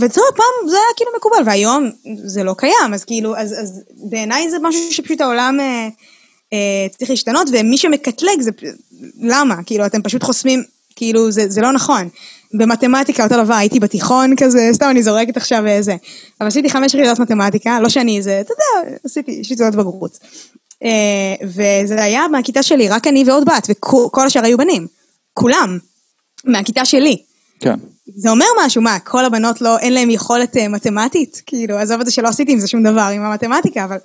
[0.01, 1.91] וטוב, פעם זה היה כאילו מקובל, והיום
[2.25, 5.89] זה לא קיים, אז כאילו, אז, אז בעיניי זה משהו שפשוט העולם אה,
[6.53, 8.51] אה, צריך להשתנות, ומי שמקטלג זה,
[9.21, 9.63] למה?
[9.67, 10.63] כאילו, אתם פשוט חוסמים,
[10.99, 12.09] כאילו, זה, זה לא נכון.
[12.55, 15.96] במתמטיקה אותו דבר, הייתי בתיכון כזה, סתם אני זורקת עכשיו איזה,
[16.40, 20.18] אבל עשיתי חמש יחידות מתמטיקה, לא שאני איזה, אתה יודע, עשיתי, תעודת בגרות.
[20.84, 24.86] אה, וזה היה מהכיתה שלי, רק אני ועוד בת, וכל השאר היו בנים.
[25.34, 25.78] כולם.
[26.44, 27.16] מהכיתה שלי.
[27.61, 27.74] כן.
[28.16, 31.42] זה אומר משהו, מה, כל הבנות לא, אין להן יכולת אה, מתמטית?
[31.46, 33.96] כאילו, עזוב את זה שלא עשיתי עם זה שום דבר, עם המתמטיקה, אבל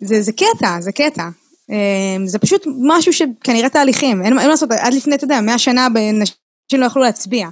[0.00, 1.28] זה, זה קטע, זה קטע.
[1.70, 5.88] אה, זה פשוט משהו שכנראה תהליכים, אין מה לעשות, עד לפני, אתה יודע, מאה שנה
[6.12, 6.36] נשים
[6.80, 7.48] לא יכלו להצביע.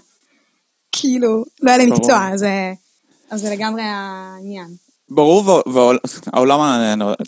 [0.92, 1.92] כאילו, לא היה להם.
[1.92, 2.72] מקצוע, אז, אה,
[3.30, 4.68] אז זה לגמרי העניין.
[5.08, 6.61] ברור, והעולם,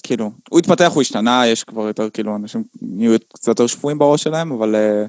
[0.03, 4.23] כאילו, הוא התפתח, הוא השתנה, יש כבר יותר, כאילו, אנשים נהיו קצת יותר שפויים בראש
[4.23, 5.05] שלהם, אבל אה,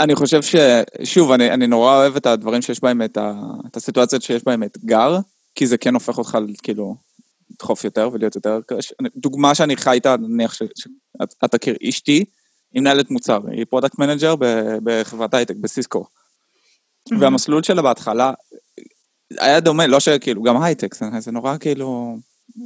[0.00, 0.56] אני חושב ש...
[1.04, 3.32] שוב, אני, אני נורא אוהב את הדברים שיש בהם, את, ה,
[3.66, 5.18] את הסיטואציות שיש בהם אתגר,
[5.54, 6.96] כי זה כן הופך אותך, כאילו,
[7.52, 8.92] לדחוף יותר ולהיות יותר קש...
[9.16, 12.24] דוגמה שאני חי איתה, נניח שאת תכיר, אשתי,
[12.72, 14.34] היא מנהלת מוצר, היא product manager
[14.84, 16.06] בחברת הייטק, בסיסקו.
[17.20, 18.32] והמסלול שלה בהתחלה
[19.38, 22.18] היה דומה, לא שכאילו, גם הייטק, זה, זה נורא כאילו,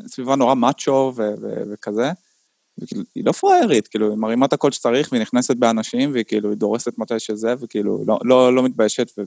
[0.07, 2.11] סביבה נורא מאצ'ו ו- ו- וכזה.
[2.79, 6.51] וכאילו, היא לא פראיירית, כאילו, היא מרימה את הכל שצריך, והיא נכנסת באנשים, והיא כאילו,
[6.51, 9.23] היא דורסת מתי שזה, וכאילו, לא, לא, לא מתביישת, ו...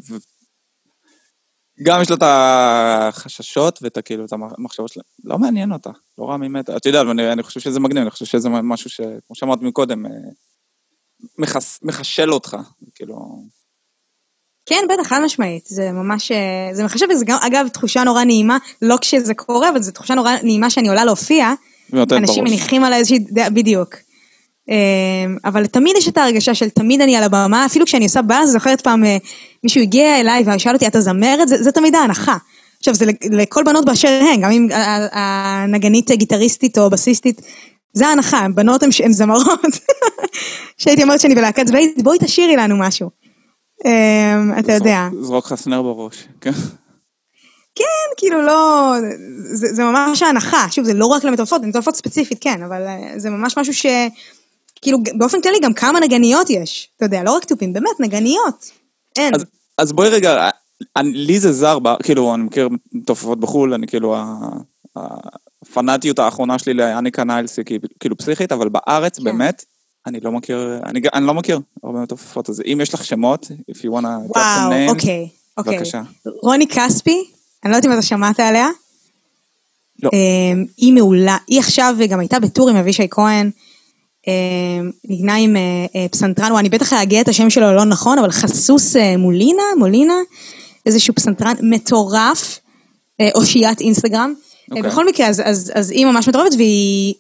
[1.84, 6.38] גם יש לה את החששות ואת כאילו, את המחשבות שלה, לא מעניין אותה, לא רואה
[6.38, 6.78] ממטה.
[6.78, 9.02] את יודעת, אני, אני חושב שזה מגניב, אני חושב שזה משהו ש...
[9.02, 10.12] כמו שאמרת מקודם, אה,
[11.38, 12.58] מחס, מחשל אותך,
[12.96, 13.44] כאילו...
[14.66, 15.66] כן, בטח, חד משמעית.
[15.66, 19.82] זה ממש, אה, זה מחשב, וזה גם, אגב, תחושה נורא נעימה, לא כשזה קורה, אבל
[19.82, 21.54] זו תחושה נורא נעימה שאני עולה להופיע.
[22.12, 23.96] אנשים מניחים על איזושהי דעה, בדיוק.
[24.70, 28.52] אה, אבל תמיד יש את ההרגשה של תמיד אני על הבמה, אפילו כשאני עושה באז,
[28.52, 29.18] זוכרת פעם אה,
[29.64, 31.48] מישהו הגיע אליי ושאל אותי, אתה זמרת?
[31.48, 32.38] זה, זה תמיד ההנחה.
[32.80, 34.68] עכשיו, זה לכל בנות באשר הן, גם אם
[35.12, 37.42] הנגנית גיטריסטית או בסיסטית,
[37.94, 39.80] זה ההנחה, בנות הן זמרות.
[40.78, 43.10] שהייתי אומרת שאני בלהקת צבאית, בואי תשאירי לנו משהו.
[44.60, 45.08] אתה יודע.
[45.22, 46.52] זרוק לך סנר בראש, כן.
[47.76, 47.84] כן,
[48.18, 48.94] כאילו לא,
[49.54, 52.82] זה, זה ממש ההנחה, שוב, זה לא רק למטורפות, למטורפות ספציפית, כן, אבל
[53.18, 53.86] זה ממש משהו ש...
[54.82, 58.72] כאילו, באופן כללי גם כמה נגניות יש, אתה יודע, לא רק תופים, באמת, נגניות,
[59.16, 59.36] אין.
[59.36, 59.46] אז,
[59.78, 60.50] אז בואי רגע,
[60.96, 64.16] אני, לי זה זר, כאילו, אני מכיר מתופפות בחו"ל, אני כאילו,
[65.66, 69.24] הפנאטיות האחרונה שלי לאניקה ניילס היא כאילו פסיכית, אבל בארץ, כן.
[69.24, 69.66] באמת,
[70.08, 73.76] אני לא מכיר, אני, אני לא מכיר הרבה מתופפות, אז אם יש לך שמות, if
[73.76, 75.28] you wanna drop some names, אוקיי,
[75.58, 75.78] אוקיי.
[75.78, 76.02] בבקשה.
[76.42, 77.24] רוני כספי,
[77.64, 78.68] אני לא יודעת אם אתה שמעת עליה.
[80.04, 80.10] לא.
[80.78, 83.52] היא מעולה, היא עכשיו גם הייתה בטור עם אבישי כהן,
[85.10, 85.56] נגנה עם
[86.12, 90.14] פסנתרן, אני בטח אגיע את השם שלו לא נכון, אבל חסוס מולינה, מולינה,
[90.86, 92.60] איזשהו פסנתרן מטורף,
[93.36, 94.34] אושיית אינסטגרם.
[94.72, 94.82] Okay.
[94.84, 97.14] בכל מקרה, אז, אז, אז היא ממש מטורפת, והיא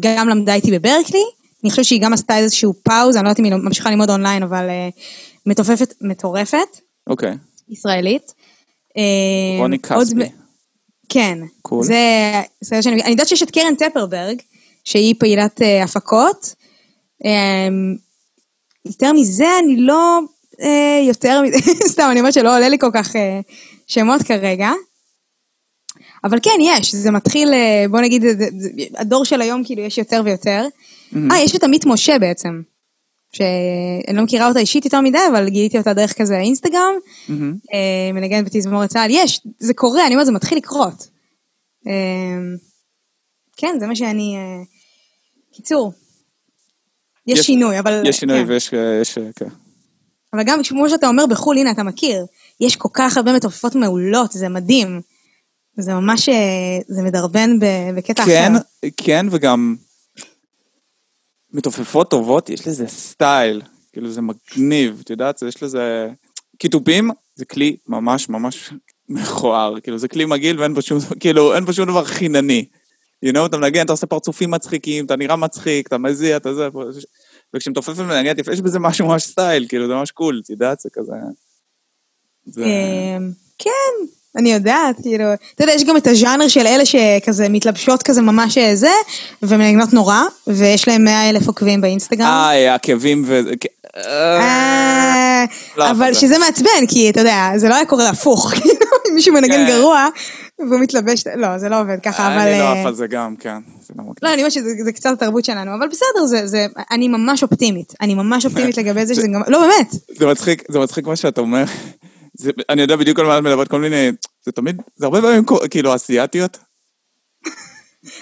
[0.00, 1.22] גם למדה איתי בברקלי.
[1.64, 4.42] אני חושבת שהיא גם עשתה איזשהו פאוז, אני לא יודעת אם היא ממשיכה ללמוד אונליין,
[4.42, 4.64] אבל
[5.46, 6.76] מתופפת מטורפת.
[7.06, 7.34] אוקיי.
[7.68, 8.32] ישראלית.
[9.58, 10.14] רוני כספי.
[11.08, 11.38] כן.
[11.62, 11.84] קול.
[11.84, 11.96] זה,
[12.60, 14.36] זה שאני, אני יודעת שיש את קרן טפרברג,
[14.84, 16.54] שהיא פעילת uh, הפקות.
[17.24, 17.98] Um,
[18.84, 20.20] יותר מזה אני לא
[20.52, 21.56] uh, יותר מזה,
[21.92, 23.18] סתם, אני אומרת שלא עולה לי כל כך uh,
[23.86, 24.70] שמות כרגע.
[26.24, 28.24] אבל כן, יש, זה מתחיל, uh, בוא נגיד,
[28.96, 30.66] הדור של היום כאילו יש יותר ויותר.
[31.14, 31.34] אה, mm-hmm.
[31.34, 32.62] יש את עמית משה בעצם.
[33.36, 36.94] שאני לא מכירה אותה אישית יותר מדי, אבל גיליתי אותה דרך כזה אינסטגרם,
[37.28, 37.72] mm-hmm.
[38.14, 41.08] מנגנת בתזמורת צה"ל, יש, זה קורה, אני אומרת, זה מתחיל לקרות.
[41.86, 41.92] אה,
[43.56, 44.36] כן, זה מה שאני...
[44.36, 44.62] אה,
[45.52, 45.92] קיצור,
[47.26, 48.02] יש, יש שינוי, אבל...
[48.06, 48.48] יש שינוי כן.
[48.48, 48.72] ויש...
[49.00, 49.48] יש, כן.
[50.32, 52.26] אבל גם כמו שאתה אומר בחו"ל, הנה, אתה מכיר,
[52.60, 55.00] יש כל כך הרבה מתופפות מעולות, זה מדהים.
[55.80, 56.28] זה ממש,
[56.88, 57.58] זה מדרבן
[57.96, 58.64] בקטע כן, אחר.
[58.82, 59.76] כן, כן, וגם...
[61.52, 66.08] מתופפות טובות, יש לזה סטייל, כאילו זה מגניב, את יודעת, יש לזה...
[66.58, 68.72] כי תופים זה כלי ממש ממש
[69.08, 72.64] מכוער, כאילו זה כלי מגעיל ואין בו שום, כאילו אין בו שום דבר חינני.
[73.24, 76.68] You know, אתה מנגן, אתה עושה פרצופים מצחיקים, אתה נראה מצחיק, אתה מזיע, אתה זה,
[77.56, 80.88] וכשמתופף ומנגן יפה, יש בזה משהו ממש סטייל, כאילו זה ממש cool, את יודעת, זה
[80.92, 81.12] כזה...
[82.46, 82.64] זה...
[83.58, 84.06] כן,
[84.36, 88.58] אני יודעת, כאילו, אתה יודע, יש גם את הז'אנר של אלה שכזה מתלבשות כזה ממש
[88.74, 88.90] זה,
[89.42, 92.26] ומנגנות נורא, ויש להם 100 אלף עוקבים באינסטגרם.
[92.26, 93.40] אה, עקבים ו...
[95.78, 98.74] אבל שזה מעצבן, כי אתה יודע, זה לא היה קורה הפוך, כאילו,
[99.10, 100.08] אם מישהו מנגן גרוע,
[100.70, 102.38] והוא מתלבש, לא, זה לא עובד ככה, אבל...
[102.38, 103.58] אני לא עף על זה גם, כן.
[104.22, 108.46] לא, אני אומרת שזה קצת התרבות שלנו, אבל בסדר, זה, אני ממש אופטימית, אני ממש
[108.46, 109.90] אופטימית לגבי זה שזה גם, לא באמת.
[110.18, 111.64] זה מצחיק, זה מצחיק מה שאתה אומר.
[112.38, 114.10] זה, אני יודע בדיוק על מה את מדברת, כל מיני,
[114.44, 116.58] זה תמיד, זה הרבה פעמים כאילו אסיאתיות.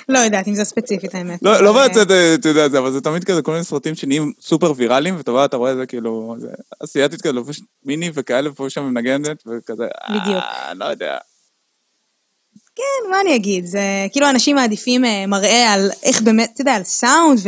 [0.08, 1.42] לא יודעת אם זה ספציפית האמת.
[1.42, 2.00] לא, לא בעצם,
[2.34, 5.44] אתה יודע, זה, אבל זה תמיד כזה כל מיני סרטים שנהיים סופר ויראליים, ואתה רואה,
[5.44, 6.36] אתה רואה זה כאילו,
[6.84, 10.36] אסיאתית כזה, לובש מיני וכאלה, ופה שם מנגנת, וכזה, בדיוק.
[10.36, 11.18] אה, לא יודע.
[12.80, 13.80] כן, מה אני אגיד, זה
[14.12, 17.38] כאילו אנשים מעדיפים מראה על איך באמת, אתה יודע, על סאונד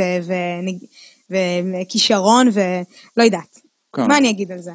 [1.31, 3.59] וכישרון ולא יודעת.
[3.97, 4.71] מה אני אגיד על זה?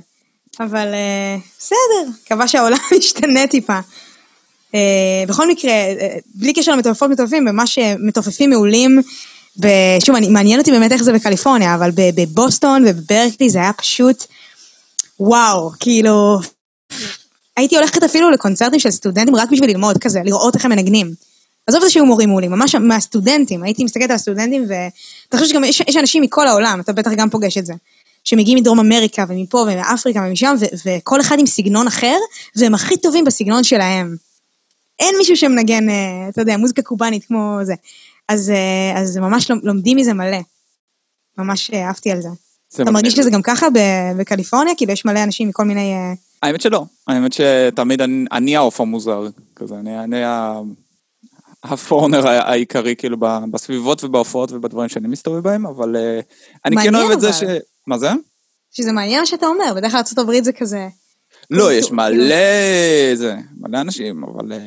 [0.59, 3.79] אבל אה, בסדר, מקווה שהעולם ישתנה טיפה.
[4.75, 9.01] אה, בכל מקרה, אה, בלי קשר למטורפות מטורפים, ממש אה, מתופפים מעולים.
[10.05, 14.23] שוב, מעניין אותי באמת איך זה בקליפורניה, אבל בבוסטון ובברקלי זה היה פשוט,
[15.19, 16.39] וואו, כאילו,
[17.57, 21.13] הייתי הולכת אפילו לקונצרטים של סטודנטים רק בשביל ללמוד כזה, לראות איך הם מנגנים.
[21.67, 25.63] עזוב את זה שהיו מורים מעולים, ממש מהסטודנטים, הייתי מסתכלת על הסטודנטים ואתה חושב שגם
[25.63, 27.73] יש, יש אנשים מכל העולם, אתה בטח גם פוגש את זה,
[28.23, 32.17] שמגיעים מדרום אמריקה ומפה ומאפריקה ומשם, ו- וכל אחד עם סגנון אחר,
[32.55, 34.15] והם הכי טובים בסגנון שלהם.
[34.99, 35.95] אין מישהו שמנגן, אה,
[36.29, 37.73] אתה יודע, מוזיקה קובאנית כמו זה.
[38.27, 40.37] אז, אה, אז ממש לומ- לומדים מזה מלא.
[41.37, 42.29] ממש אה, אהבתי על זה.
[42.75, 43.13] אתה מרגיש.
[43.13, 43.67] שזה גם ככה
[44.17, 44.75] בקליפורניה?
[44.75, 45.93] כאילו יש מלא אנשים מכל מיני...
[45.93, 46.13] אה,
[46.43, 50.21] האמת שלא, האמת שתמיד אני, אני העוף המוזר, כזה, אני, אני
[51.63, 53.17] הפורנר העיקרי כאילו
[53.51, 56.19] בסביבות ובהופעות ובדברים שאני מסתובב בהם, אבל אה,
[56.65, 57.43] אני כן אוהב את זה ש...
[57.87, 58.09] מה זה?
[58.71, 60.87] שזה מעניין שאתה אומר, בדרך כלל ארה"ב זה כזה...
[61.49, 64.59] לא, יש כאילו- מלא זה, מלא אנשים, אבל אה,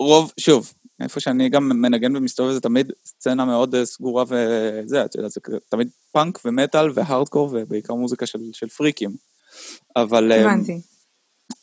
[0.00, 5.14] רוב, שוב, איפה שאני גם מנגן ומסתובב זה תמיד סצנה מאוד אה, סגורה וזה, את
[5.14, 9.10] יודעת, זה תמיד פאנק ומטאל והארדקור ובעיקר מוזיקה של, של פריקים.
[9.96, 10.32] אבל...
[10.32, 10.80] אה, הבנתי.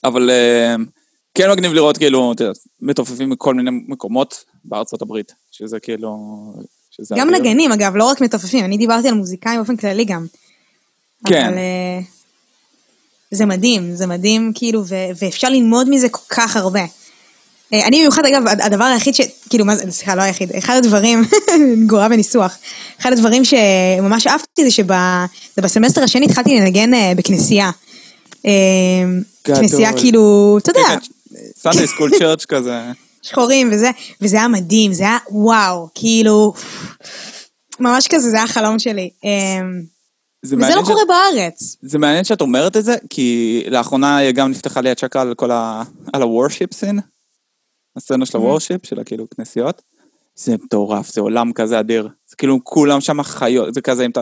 [0.03, 0.75] אבל אה,
[1.33, 6.17] כן מגניב לראות כאילו, את יודעת, מתופפים מכל מיני מקומות בארצות הברית, שזה כאילו...
[6.91, 7.39] שזה גם אדיר.
[7.39, 10.25] נגנים אגב, לא רק מתופפים, אני דיברתי על מוזיקאים באופן כללי גם.
[11.27, 11.45] כן.
[11.47, 11.57] אבל
[13.31, 16.83] זה מדהים, זה מדהים כאילו, ו- ואפשר ללמוד מזה כל כך הרבה.
[17.73, 19.21] אה, אני במיוחד, אגב, הד- הדבר היחיד ש...
[19.49, 21.23] כאילו, מה זה, סליחה, לא היחיד, אחד הדברים,
[21.89, 22.57] גורה בניסוח,
[23.01, 24.71] אחד הדברים שממש אהבתי זה
[25.57, 27.71] שבסמסטר השני התחלתי לנגן אה, בכנסייה.
[28.45, 28.51] אה.
[29.43, 30.81] כנסייה כאילו, אתה יודע,
[31.57, 32.81] סנדיי סקול צ'רץ' כזה.
[33.21, 33.91] שחורים וזה,
[34.21, 36.53] וזה היה מדהים, זה היה וואו, כאילו,
[37.79, 39.09] ממש כזה, זה היה החלום שלי.
[40.45, 41.75] זה וזה לא ש- קורה בארץ.
[41.81, 45.83] זה מעניין שאת אומרת את זה, כי לאחרונה גם נפתחה לי הצ'קה על כל ה...
[46.13, 46.99] על ה-worship scene,
[47.95, 49.81] הסצנה של ה-worship, של הכאילו כנסיות.
[50.35, 52.09] זה מטורף, זה עולם כזה אדיר.
[52.27, 54.21] זה כאילו כולם שם חיות, זה כזה אם אתה...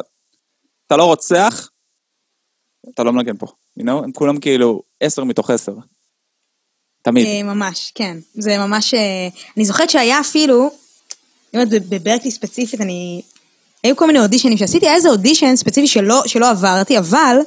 [0.88, 1.69] אתה לא רוצח,
[2.93, 3.45] אתה לא מנגן פה,
[3.80, 4.03] you know?
[4.03, 5.74] הם כולם כאילו עשר מתוך עשר.
[7.01, 7.28] תמיד.
[7.28, 8.17] אה, ממש, כן.
[8.34, 8.93] זה ממש...
[8.93, 10.69] אה, אני זוכרת שהיה אפילו,
[11.53, 13.21] אני אומרת, בב- בברקלי ספציפית, אני...
[13.84, 17.38] היו כל מיני אודישנים שעשיתי, היה איזה אודישן ספציפי שלא, שלא עברתי, אבל,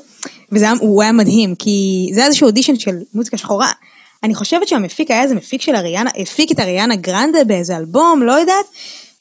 [0.53, 3.73] וזה היה, הוא היה מדהים, כי זה היה איזשהו אודישן של מוזיקה שחורה.
[4.27, 8.33] אני חושבת שהמפיק היה איזה מפיק של אריאנה, הפיק את אריאנה גרנדה באיזה אלבום, לא
[8.33, 8.67] יודעת,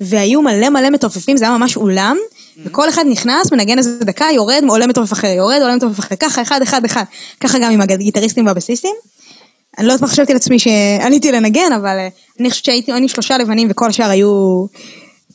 [0.01, 2.17] והיו מלא מלא מתופפים, זה היה ממש אולם,
[2.65, 6.41] וכל אחד נכנס, מנגן איזה דקה, יורד, עולה מתופף אחר, יורד, עולה מתופף אחר, ככה,
[6.41, 7.03] אחד, אחד, אחד.
[7.39, 8.95] ככה גם עם הגיטריסטים והבסיסטים.
[9.77, 12.07] אני לא יודעת מה חשבתי לעצמי שעליתי לנגן, אבל אה,
[12.39, 14.65] אני חושבת שהייתי היינו שלושה לבנים וכל השאר היו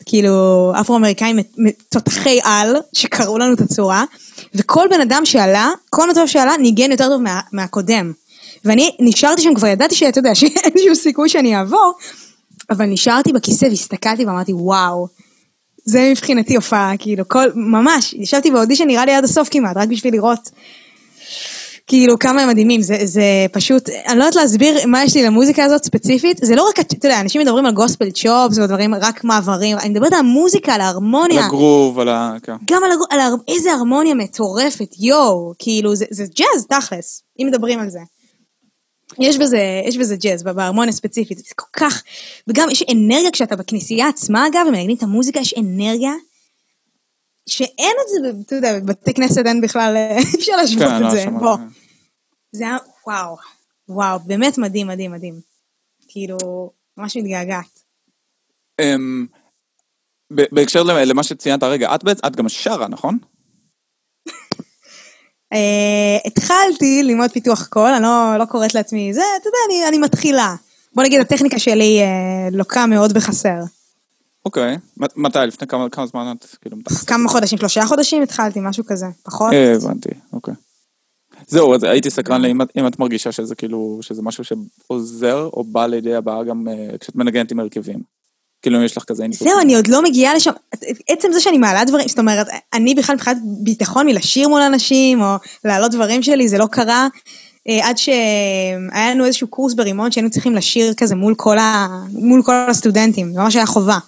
[0.06, 1.38] כאילו אפרו-אמריקאים
[1.88, 4.04] תותחי על, שקראו לנו את הצורה,
[4.54, 8.12] וכל בן אדם שעלה, כל מטוב שעלה, ניגן יותר טוב מה, מהקודם.
[8.64, 11.92] ואני נשארתי שם, כבר ידעתי שאתה יודע, שאין שום סיכוי שאני אעבור,
[12.70, 15.06] אבל נשארתי בכיסא והסתכלתי ואמרתי, וואו,
[15.84, 20.14] זה מבחינתי הופעה, כאילו, כל, ממש, ישבתי באודישן נראה לי עד הסוף כמעט, רק בשביל
[20.14, 20.50] לראות
[21.86, 25.64] כאילו כמה הם מדהימים, זה, זה פשוט, אני לא יודעת להסביר מה יש לי למוזיקה
[25.64, 29.78] הזאת ספציפית, זה לא רק, אתה יודע, אנשים מדברים על גוספל צ'ופס ודברים, רק מעברים,
[29.78, 32.32] אני מדברת על המוזיקה, על על ההרמוניה, הגרוב, על ה...
[32.42, 32.52] כן.
[32.70, 33.34] גם על, על הר...
[33.48, 38.00] איזה הרמוניה מטורפת, יואו, כאילו זה, זה ג'אז תכלס, אם מדברים על זה.
[39.18, 39.58] יש בזה,
[39.88, 42.02] יש בזה ג'אז, בהרמוניה ספציפית, זה כל כך,
[42.48, 46.12] וגם יש אנרגיה כשאתה בכנסייה עצמה אגב, ומנגנים את המוזיקה, יש אנרגיה
[47.48, 51.10] שאין את זה, אתה יודע, בבתי כנסת אין בכלל, אי אפשר להשוות כן, את לא
[51.10, 51.24] זה.
[51.40, 51.56] בוא.
[52.52, 53.36] זה היה, וואו,
[53.88, 55.34] וואו, באמת מדהים, מדהים, מדהים.
[56.08, 56.36] כאילו,
[56.96, 57.80] ממש מתגעגעת.
[58.80, 59.26] אמ,
[60.30, 63.18] בהקשר למ- למה שציינת הרגע, את את גם שרה, נכון?
[65.52, 69.98] אה, התחלתי ללמוד פיתוח קול, אני לא, לא קוראת לעצמי, זה, אתה יודע, אני, אני
[69.98, 70.54] מתחילה.
[70.94, 73.58] בוא נגיד, הטכניקה שלי אה, לוקה מאוד בחסר.
[74.46, 74.76] אוקיי.
[75.16, 75.38] מתי?
[75.46, 76.76] לפני כמה זמן את כאילו?
[77.06, 79.52] כמה חודשים, שלושה חודשים התחלתי, משהו כזה, פחות.
[79.52, 80.54] אה, הבנתי, אוקיי.
[81.46, 86.14] זהו, אז הייתי סקרן אם את מרגישה שזה כאילו, שזה משהו שעוזר או בא לידי
[86.14, 86.66] הבאה גם
[87.00, 88.19] כשאת מנגנת עם הרכבים.
[88.62, 89.48] כאילו אם יש לך כזה אינפוט.
[89.48, 90.50] זהו, אני עוד לא מגיעה לשם.
[91.08, 95.34] עצם זה שאני מעלה דברים, זאת אומרת, אני בכלל מבחינת ביטחון מלשיר מול אנשים, או
[95.64, 97.08] להעלות דברים שלי, זה לא קרה.
[97.68, 101.88] אה, עד שהיה לנו איזשהו קורס ברימון שהיינו צריכים לשיר כזה מול כל, ה...
[102.12, 103.98] מול כל הסטודנטים, זה ממש היה חובה.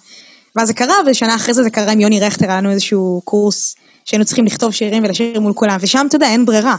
[0.55, 3.75] ואז זה קרה, ושנה אחרי זה זה קרה עם יוני רכטר, היה לנו איזשהו קורס
[4.05, 6.75] שהיינו צריכים לכתוב שירים ולשיר מול כולם, ושם, אתה יודע, אין ברירה.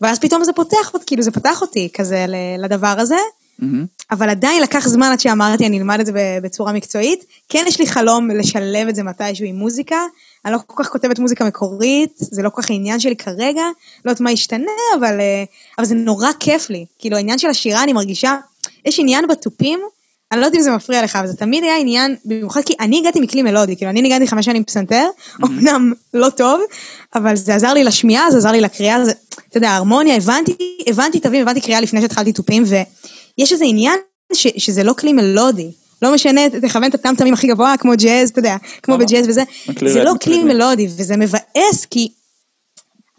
[0.00, 2.26] ואז פתאום זה פותח, כאילו זה פתח אותי כזה
[2.58, 3.16] לדבר הזה.
[4.10, 7.24] אבל עדיין לקח זמן עד שאמרתי אני אלמד את זה בצורה מקצועית.
[7.48, 9.96] כן יש לי חלום לשלב את זה מתישהו עם מוזיקה,
[10.44, 13.62] אני לא כל כך כותבת מוזיקה מקורית, זה לא כל כך העניין שלי כרגע,
[14.04, 15.44] לא יודעת מה ישתנה, אבל, אה,
[15.78, 16.84] אבל זה נורא כיף לי.
[16.98, 18.36] כאילו, העניין של השירה, אני מרגישה,
[18.84, 19.80] יש עניין בתופים,
[20.32, 22.98] אני לא יודעת אם זה מפריע לך, אבל זה תמיד היה עניין, במיוחד כי אני
[22.98, 25.06] הגעתי מכלי מלודי, כאילו, אני ניגנתי חמש שנים פסנתר,
[25.44, 26.60] אמנם לא טוב,
[27.14, 29.12] אבל זה עזר לי לשמיעה, זה עזר לי לקריאה, זה,
[29.48, 30.56] אתה יודע, ההרמוניה, הבנתי,
[30.86, 32.64] הבנתי תווים, הבנתי קריאה לפני שהתחלתי תופים,
[33.38, 33.98] ויש איזה עניין
[34.32, 35.70] ש, שזה לא כלי מלודי.
[36.02, 39.04] לא משנה, תכוון את הטמטמים הכי גבוה, כמו ג'אז, אתה יודע, כמו למה?
[39.04, 39.42] בג'אז וזה.
[39.86, 40.12] זה לא.
[40.22, 42.08] כלי מלודי, וזה מבאס, כי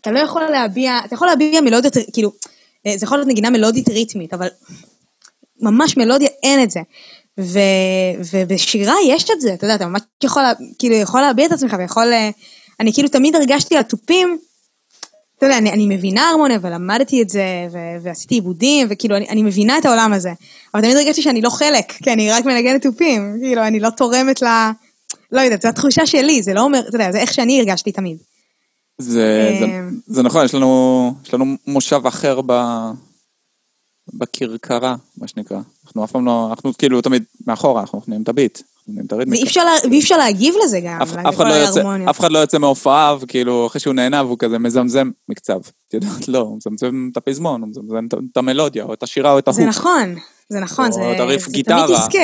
[0.01, 2.31] אתה לא יכול להביע, אתה יכול להביע מלודיות, כאילו,
[2.87, 4.47] אה, זה יכול להיות נגינה מלודית ריתמית, אבל
[5.59, 6.79] ממש מלודיה אין את זה.
[7.39, 7.59] ו,
[8.31, 10.43] ובשירה יש את זה, אתה יודע, אתה ממש יכול,
[10.79, 12.13] כאילו, יכול להביע את עצמך ויכול...
[12.13, 12.29] אה,
[12.79, 14.37] אני כאילו תמיד הרגשתי על תופים,
[15.41, 19.43] אתה יודע, אני, אני מבינה הרמוניה ולמדתי את זה, ו, ועשיתי עיבודים, וכאילו, אני, אני
[19.43, 20.31] מבינה את העולם הזה.
[20.73, 24.41] אבל תמיד הרגשתי שאני לא חלק, כי אני רק מנגנת תופים, כאילו, אני לא תורמת
[24.41, 24.45] ל...
[25.31, 28.17] לא יודעת, זו התחושה שלי, זה לא אומר, אתה יודע, זה איך שאני הרגשתי תמיד.
[28.97, 29.11] זה,
[29.59, 29.99] זה, אמ.
[30.07, 32.51] זה נכון, יש לנו, יש לנו מושב אחר ב,
[34.13, 35.59] בכרכרה, מה שנקרא.
[35.85, 38.61] אנחנו אף פעם לא, אנחנו כאילו תמיד מאחורה, אנחנו נותנים את הביט.
[39.83, 42.09] ואי אפשר, להגיב לזה גם, אף, לכל אחד לא יוצא, ההרמוניה.
[42.09, 45.59] אף אחד לא יוצא מהופעה, וכאילו, אחרי שהוא נהנה, והוא כזה מזמזם מקצב.
[45.87, 49.39] את יודעת, לא, הוא מזמזם את הפזמון, הוא מזמזם את- המלודיה, או את השירה, או
[49.39, 49.59] את ה hook.
[49.59, 50.15] זה נכון,
[50.49, 51.01] זה נכון, זה.
[51.63, 52.17] תמיד תסכל.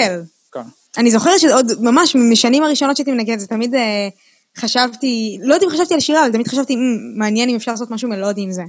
[0.53, 0.61] כן.
[0.97, 4.09] אני זוכרת שעוד ממש משנים הראשונות שהייתי מנגנת, זה תמיד אה,
[4.57, 6.79] חשבתי, לא יודעת אם חשבתי על שירה, אבל תמיד חשבתי, "מ,
[7.19, 8.63] מעניין אם אפשר לעשות משהו מלודי עם זה.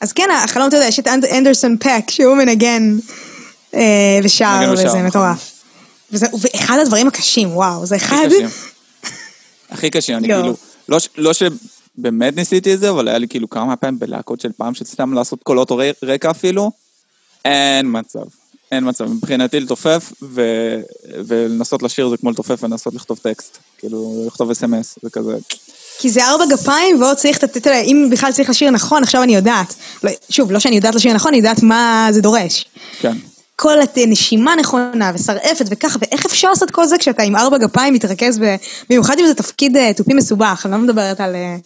[0.00, 2.98] אז כן, החלום, אתה יודע, יש את אנד- אנדרסון פאק, שהוא מנגן
[3.74, 5.06] אה, ושר, וזה נכון.
[5.06, 5.52] מטורף.
[6.12, 8.26] וזה, ואחד הדברים הקשים, וואו, זה אחד...
[8.26, 8.48] הכי קשים.
[9.70, 10.40] הכי קשים, אני יואו.
[10.42, 10.56] כאילו,
[10.88, 14.74] לא, לא שבאמת ניסיתי את זה, אבל היה לי כאילו כמה פעמים בלהקות של פעם,
[14.74, 16.70] שסתם לעשות קולות או רקע אפילו,
[17.44, 18.22] אין מצב.
[18.72, 19.04] אין מצב.
[19.04, 20.42] מבחינתי לתופף, ו...
[21.26, 23.58] ולנסות לשיר זה כמו לתופף ולנסות לכתוב טקסט.
[23.78, 25.38] כאילו, לכתוב אס.אם.אס, זה כזה...
[25.98, 27.38] כי זה ארבע גפיים, ועוד צריך,
[27.68, 29.74] יודע, אם בכלל צריך לשיר נכון, עכשיו אני יודעת.
[30.04, 32.64] לא, שוב, לא שאני יודעת לשיר נכון, אני יודעת מה זה דורש.
[33.00, 33.16] כן.
[33.56, 37.58] כל כל הת- נשימה נכונה ושרעפת וככה, ואיך אפשר לעשות כל זה כשאתה עם ארבע
[37.58, 38.40] גפיים מתרכז.
[38.90, 41.34] במיוחד אם זה תפקיד אה, תופי מסובך, אני לא מדברת על...
[41.34, 41.56] אה,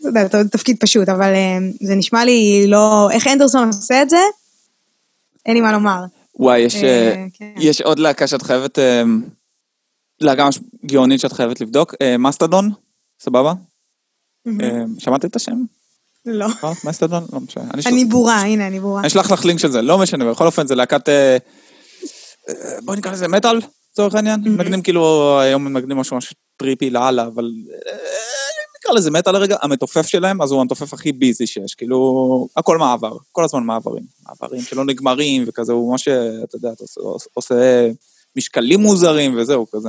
[0.00, 3.08] אתה יודע, זה תפקיד פשוט, אבל אה, זה נשמע לי לא...
[3.12, 4.20] איך אנדרסון עושה את זה?
[5.46, 6.00] אין לי מה לומר.
[6.34, 7.52] וואי, יש, כן.
[7.56, 8.78] יש עוד להקה שאת חייבת...
[10.20, 10.48] להקה
[10.86, 11.94] גאונית שאת חייבת לבדוק.
[12.18, 12.70] מסטדון,
[13.20, 13.52] סבבה?
[14.46, 15.56] אה, שמעת את השם?
[16.26, 16.46] לא.
[16.62, 16.72] לא?
[16.84, 17.26] מסטדון?
[17.32, 17.64] לא משנה.
[17.86, 19.00] אני בורה, הנה, אני בורה.
[19.00, 21.08] אני אשלח לך לינק של זה, לא משנה, בכל אופן זה להקת...
[21.08, 21.36] אה,
[22.48, 22.54] אה,
[22.84, 23.60] בואי נקרא לזה מטאל,
[23.92, 24.40] לצורך העניין.
[24.40, 27.50] מנגנים כאילו, היום מנגנים משהו ממש טריפי לאללה, אבל...
[27.86, 27.96] אה,
[28.80, 33.16] נקרא לזה מטאל לרגע, המתופף שלהם, אז הוא המתופף הכי ביזי שיש, כאילו, הכל מעבר,
[33.32, 34.04] כל הזמן מעברים.
[34.28, 37.88] מעברים שלא נגמרים, וכזה, הוא ממש, אה, אתה יודע, אתה עושה- עושה
[38.36, 39.88] משקלים מוזרים וזהו, כזה.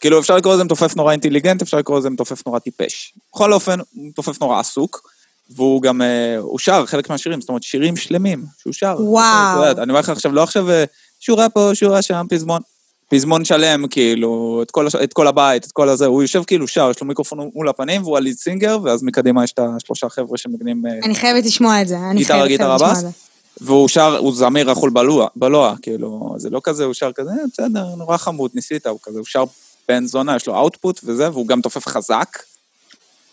[0.00, 3.14] כאילו, אפשר לקרוא לזה מתופף נורא אינטליגנט, אפשר לקרוא לזה מתופף נורא טיפש.
[3.32, 5.10] בכל אופן, הוא מתופף נורא עסוק,
[5.50, 8.96] והוא גם, אה, הוא שר חלק מהשירים, זאת אומרת, שירים שלמים, שהוא שר.
[9.00, 9.64] וואו.
[9.64, 10.84] יודע, אני אומר לך עכשיו, לא עכשיו אה,
[11.20, 12.60] שורה פה, שורה שם, פזמון.
[13.08, 14.94] פזמון שלם, כאילו, את כל, הש...
[14.94, 18.02] את כל הבית, את כל הזה, הוא יושב כאילו שר, יש לו מיקרופון מול הפנים,
[18.02, 21.88] והוא הליד סינגר, ואז מקדימה יש את השלושה חבר'ה שמנגנים, אה, אני חייבת לשמוע את
[21.88, 21.96] זה.
[22.10, 23.10] אני גיטרה, חייבת, גיטרה, חייבת לשמוע?
[23.10, 23.18] את זה.
[23.60, 27.36] והוא שר, הוא זמיר אכול בלוע, בלוע, כאילו, זה לא כזה, הוא שר כזה, "אה,
[27.52, 29.44] בסדר, נורא חמוד, ניסית, הוא כזה, הוא שר
[29.88, 32.38] בן זונה, יש לו אאוטפוט וזה, והוא גם תופף חזק,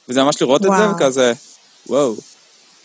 [0.09, 0.95] וזה ממש לראות את זה, וואו.
[0.95, 1.33] וכזה,
[1.87, 2.15] וואו.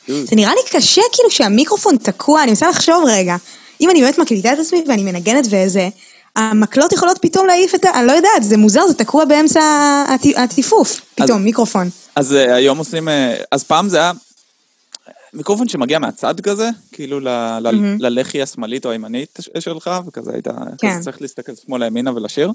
[0.07, 3.37] זה נראה לי קשה כאילו שהמיקרופון תקוע, אני מנסה לחשוב רגע.
[3.81, 5.89] אם אני באמת מקליטה את עצמי ואני מנגנת ואיזה,
[6.37, 7.99] המקלות יכולות פתאום להעיף את ה...
[8.01, 9.61] אני לא יודעת, זה מוזר, זה תקוע באמצע
[10.09, 11.89] הט- הטיפוף, פתאום, מיקרופון.
[12.17, 14.13] אז אה, היום עושים, אה, אז פעם זה היה
[15.33, 17.97] מיקרופון שמגיע מהצד כזה, כאילו ל- ל- מהמם.
[18.01, 20.47] ללחי השמאלית או הימנית שלך, וכזה היית,
[20.79, 21.01] כן.
[21.01, 22.53] צריך להסתכל שמאלה ימינה ולשיר.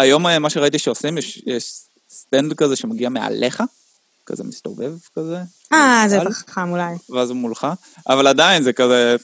[0.00, 1.72] היום אה, מה שראיתי שעושים, יש, יש
[2.10, 3.62] stand כזה שמגיע מעליך,
[4.26, 5.38] כזה מסתובב כזה.
[5.72, 6.94] אה, זה חכם אולי.
[7.10, 7.66] ואז הוא מולך,
[8.08, 9.16] אבל עדיין זה כזה...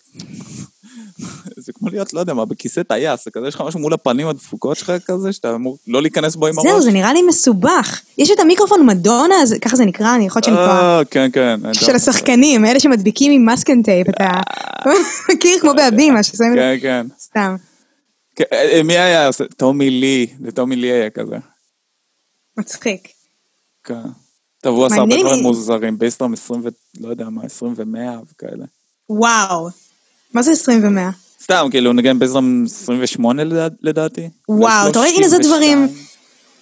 [1.56, 4.28] זה כמו להיות, לא יודע מה, בכיסא טייס, זה כזה, יש לך משהו מול הפנים
[4.28, 6.70] הדפוקות שלך כזה, שאתה אמור לא להיכנס בו עם הראש.
[6.70, 8.00] זהו, זה נראה לי מסובך.
[8.18, 10.98] יש את המיקרופון מדונה, ככה זה נקרא, אני יכול להיות שאני טועה.
[10.98, 11.60] אה, כן, כן.
[11.72, 14.40] של השחקנים, אלה שמדביקים עם masking tape, אתה
[15.34, 16.76] מכיר כמו בהבימה, ששמים את זה.
[16.82, 17.14] כן, כן.
[17.20, 17.75] סתם, אה,
[18.84, 19.44] מי היה עושה?
[19.56, 21.36] טומי לי, זה טומי לי היה כזה.
[22.56, 23.08] מצחיק.
[23.84, 23.94] כן.
[24.62, 26.68] טוב, הוא עשה הרבה דברים מוזרים, bass drum 20 ו...
[27.00, 28.64] לא יודע מה, 20 ו-100 וכאלה.
[29.10, 29.68] וואו.
[30.34, 31.00] מה זה 20 ו-100?
[31.42, 34.28] סתם, כאילו, הוא נגן bass drum 28 לדע- לדעתי.
[34.48, 35.86] וואו, אתה רואה, הנה זה 32.
[35.86, 35.96] דברים-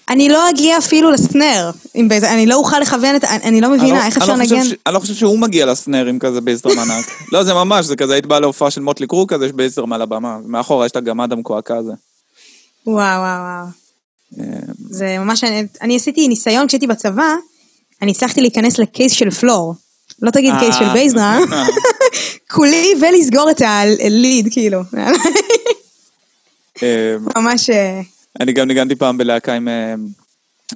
[0.08, 1.70] אני לא אגיע אפילו ל snare,
[2.08, 4.54] באיזה- אני לא אוכל לכוון את, אני לא אני לא- מבינה, איך אפשר לא חושב
[4.54, 4.70] לנגן?
[4.86, 7.06] אני לא חושב שהוא מגיע ל snare עם כזה bass drum ענק.
[7.32, 9.92] לא, זה ממש, זה כזה, היית באה להופעה של מוטלי קרו כזה, יש bass drum
[9.92, 10.38] על הבמה.
[10.46, 11.92] מאחורה יש את הגמד המקועקע הזה.
[12.86, 13.66] וואו, וואו, וואו.
[14.40, 15.44] אה, זה ממש,
[15.82, 17.34] אני, עשיתי ניסיון כשהייתי בצבא,
[18.02, 19.74] אני הצלחתי להיכנס ל case של floor.
[20.22, 20.92] לא תגיד case של אה.
[20.92, 21.38] בייזרה,
[22.54, 24.80] כולי ולסגור את ה lid, כאילו.
[26.82, 28.00] אה, ממש, אה,
[28.40, 29.94] אני גם ניגנתי פעם בלהקה עם, אה,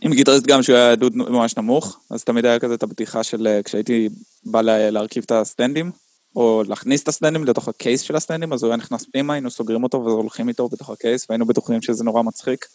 [0.01, 3.47] עם גיטריסט גם שהוא היה דוד ממש נמוך, אז תמיד היה כזה את הבדיחה של
[3.47, 4.09] אה, כשהייתי
[4.45, 5.91] בא לה- להרכיב את הסטנדים,
[6.37, 9.83] או להכניס את הסטנדים לתוך הקייס של הסטנדים, אז הוא היה נכנס פנימה, היינו סוגרים
[9.85, 12.67] אותו והולכים איתו בתוך הקייס, והיינו בטוחים שזה נורא מצחיק.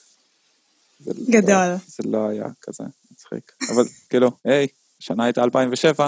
[1.08, 1.76] לא- גדול.
[1.88, 4.68] זה לא היה כזה מצחיק, אבל כאילו, היי,
[5.02, 6.08] השנה הייתה 2007.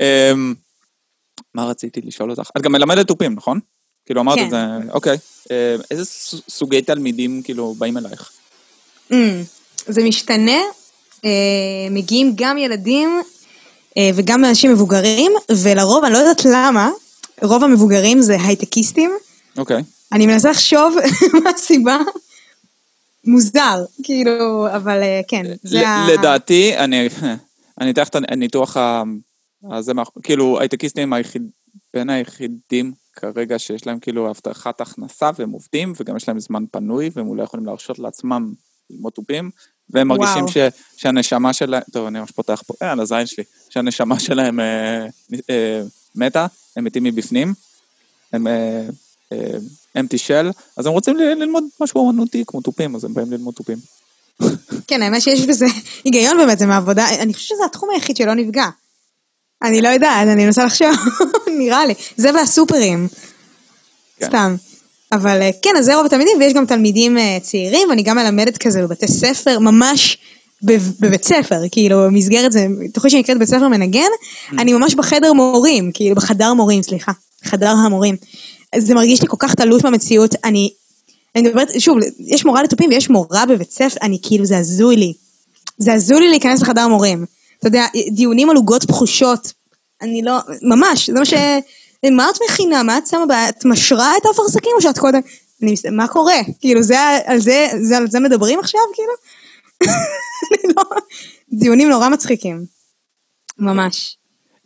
[0.00, 0.54] אמ,
[1.54, 2.50] מה רציתי לשאול אותך?
[2.56, 3.60] את גם מלמדת תופים, נכון?
[4.08, 4.44] כאילו אמרת כן.
[4.44, 4.56] את זה,
[4.92, 5.18] אוקיי.
[5.50, 6.04] אה, איזה
[6.48, 8.30] סוגי תלמידים כאילו באים אלייך?
[9.12, 9.14] Mm,
[9.86, 10.60] זה משתנה,
[11.24, 11.30] אה,
[11.90, 13.20] מגיעים גם ילדים
[13.98, 16.90] אה, וגם אנשים מבוגרים, ולרוב, אני לא יודעת למה,
[17.42, 19.10] רוב המבוגרים זה הייטקיסטים.
[19.58, 19.82] אוקיי.
[20.12, 20.96] אני מנסה לחשוב
[21.44, 21.98] מה הסיבה.
[23.24, 26.08] מוזר, כאילו, אבל אה, כן, זה ה...
[26.08, 27.08] לדעתי, אני
[27.80, 29.02] אני אתן לך את הניתוח ה...
[29.70, 29.92] הזה,
[30.22, 31.42] כאילו, הייטקיסטים היחיד,
[31.94, 37.10] בין היחידים כרגע שיש להם כאילו הבטחת הכנסה והם עובדים, וגם יש להם זמן פנוי,
[37.14, 38.52] והם אולי יכולים להרשות לעצמם
[38.90, 39.50] ללמוד תופים,
[39.90, 40.20] והם וואו.
[40.20, 40.56] מרגישים ש,
[40.96, 45.06] שהנשמה שלהם, טוב, אני ממש פותח פה, אה, על הזין שלי, שהנשמה שלהם אה,
[45.50, 45.82] אה,
[46.14, 46.46] מתה,
[46.76, 47.54] הם מתים מבפנים,
[48.32, 48.86] הם אה,
[49.32, 49.58] אה,
[49.98, 53.78] empty shell, אז הם רוצים ללמוד משהו אומנותי כמו תופים, אז הם באים ללמוד תופים.
[54.86, 55.66] כן, האמת שיש בזה
[56.04, 58.66] היגיון באמת, זה מעבודה, אני חושבת שזה התחום היחיד שלא נפגע.
[59.62, 60.88] אני לא יודעת, אני מנסה לחשוב,
[61.58, 61.94] נראה לי.
[62.16, 63.08] זה והסופרים.
[64.20, 64.26] כן.
[64.26, 64.56] סתם.
[65.12, 68.58] אבל אה, כן, אז זה רוב התלמידים, ויש גם תלמידים אה, צעירים, ואני גם מלמדת
[68.58, 70.18] כזה בבתי ספר, ממש
[70.62, 74.08] בב- בבית ספר, כאילו, במסגרת זה, תוכנית שנקראת בית ספר מנגן,
[74.58, 77.12] אני ממש בחדר מורים, כאילו, בחדר מורים, סליחה,
[77.44, 78.16] חדר המורים.
[78.76, 80.70] זה מרגיש לי כל כך תלוש מהמציאות, אני,
[81.36, 85.12] אני מדברת, שוב, יש מורה לתופים ויש מורה בבית ספר, אני כאילו, זה הזוי לי.
[85.78, 87.26] זה הזוי לי להיכנס לחדר מורים.
[87.58, 89.52] אתה יודע, דיונים על עוגות פחושות,
[90.02, 91.34] אני לא, ממש, זה מה ש...
[92.12, 92.82] מה את מכינה?
[92.82, 93.26] מה את שמה?
[93.26, 95.20] ב- את משרה את האפרסקים או שאת קודם...
[95.62, 96.40] אני, מה קורה?
[96.60, 99.12] כאילו, זה, על זה, זה, על זה מדברים עכשיו, כאילו?
[100.52, 100.82] אני לא...
[101.52, 102.64] דיונים נורא מצחיקים.
[103.58, 104.16] ממש.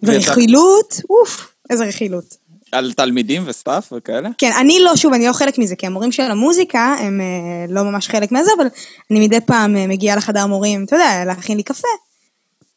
[0.02, 2.36] ורכילות, אוף, איזה רכילות.
[2.72, 4.28] על תלמידים ו stuff וכאלה?
[4.38, 7.82] כן, אני לא, שוב, אני לא חלק מזה, כי המורים של המוזיקה הם אה, לא
[7.82, 8.66] ממש חלק מזה, אבל
[9.10, 11.88] אני מדי פעם אה, מגיעה לחדר מורים, אתה יודע, להכין לי קפה,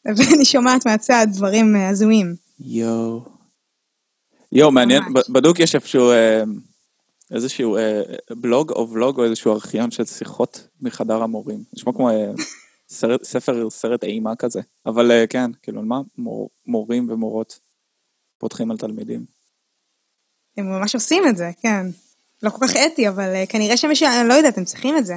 [0.18, 2.36] ואני שומעת מהצד דברים אה, הזויים.
[2.60, 3.22] יואו.
[4.51, 6.43] יואו, מעניין, בדוק יש איפשהו אה,
[7.32, 11.64] איזשהו אה, בלוג או ולוג או איזשהו ארכיון של שיחות מחדר המורים.
[11.74, 12.10] נשמע כמו
[12.89, 14.62] סרט, ספר, סרט אימה כזה.
[14.86, 17.60] אבל כן, כאילו, מה מור, מורים ומורות
[18.38, 19.26] פותחים על תלמידים?
[20.58, 21.86] הם ממש עושים את זה, כן.
[22.43, 23.91] לא כל כך אתי, אבל אה, כנראה שהם,
[24.22, 25.16] אני לא יודעת, הם צריכים את זה.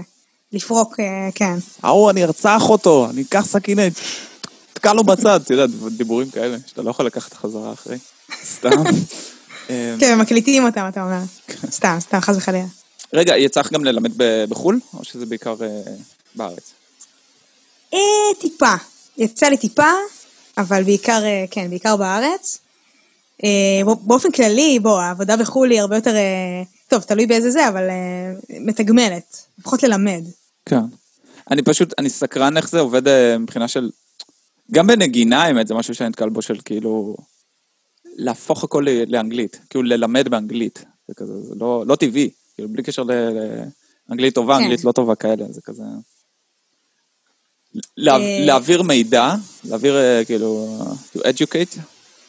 [0.53, 1.01] לפרוק,
[1.34, 1.55] כן.
[1.82, 3.95] ההוא, אני ארצח אותו, אני אקח סכינית,
[4.79, 7.99] תקע לו בצד, אתה יודע, דיבורים כאלה, שאתה לא יכול לקחת חזרה אחרי.
[8.45, 8.70] סתם.
[10.01, 11.20] כן, מקליטים אותם, אתה אומר.
[11.70, 12.66] סתם, סתם, חס וחלילה.
[13.12, 14.12] רגע, יצא לך גם ללמד
[14.49, 15.93] בחו"ל, או שזה בעיקר אה,
[16.35, 16.72] בארץ?
[17.95, 17.99] אה,
[18.41, 18.74] טיפה.
[19.16, 19.93] יצא לי טיפה,
[20.59, 22.59] אבל בעיקר, אה, כן, בעיקר בארץ.
[24.03, 26.14] באופן כללי, בוא, העבודה בחו"ל היא הרבה יותר,
[26.89, 27.83] טוב, תלוי באיזה זה, אבל
[28.61, 29.43] מתגמלת.
[29.59, 30.22] לפחות ללמד.
[30.66, 30.81] כן.
[31.51, 33.03] אני פשוט, אני סקרן איך זה עובד
[33.39, 33.91] מבחינה של...
[34.73, 37.16] גם בנגינה, האמת, זה משהו שאני נתקל בו של כאילו...
[38.19, 40.85] להפוך הכל לאנגלית, כאילו ללמד באנגלית.
[41.09, 43.03] זה כזה, זה לא, לא טבעי, כאילו בלי קשר
[44.09, 44.62] לאנגלית טובה, כן.
[44.62, 45.82] אנגלית לא טובה כאלה, זה כזה...
[47.97, 49.35] לה, אה, להעביר מידע,
[49.65, 50.78] להעביר אה, כאילו,
[51.15, 51.81] to educate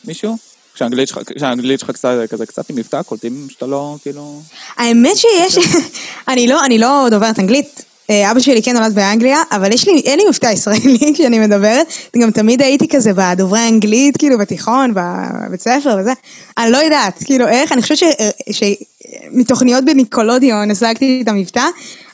[0.06, 0.38] מישהו,
[0.74, 4.42] כשהאנגלית שלך, כשהאנגלית שלך קצת, כזה קצת עם מבטא, קולטים שאתה לא, כאילו...
[4.76, 5.58] האמת שיש,
[6.28, 7.86] אני לא, אני לא דוברת אנגלית.
[8.10, 11.88] אה, אבא שלי כן נולד באנגליה, אבל יש לי, אין לי מבטא ישראלי כשאני מדברת.
[12.18, 16.12] גם תמיד הייתי כזה בדוברי האנגלית, כאילו בתיכון, בבית ספר וזה.
[16.58, 18.04] אני לא יודעת, כאילו איך, אני חושבת ש-
[18.52, 21.66] שמתוכניות בניקולודיון השגתי את המבטא,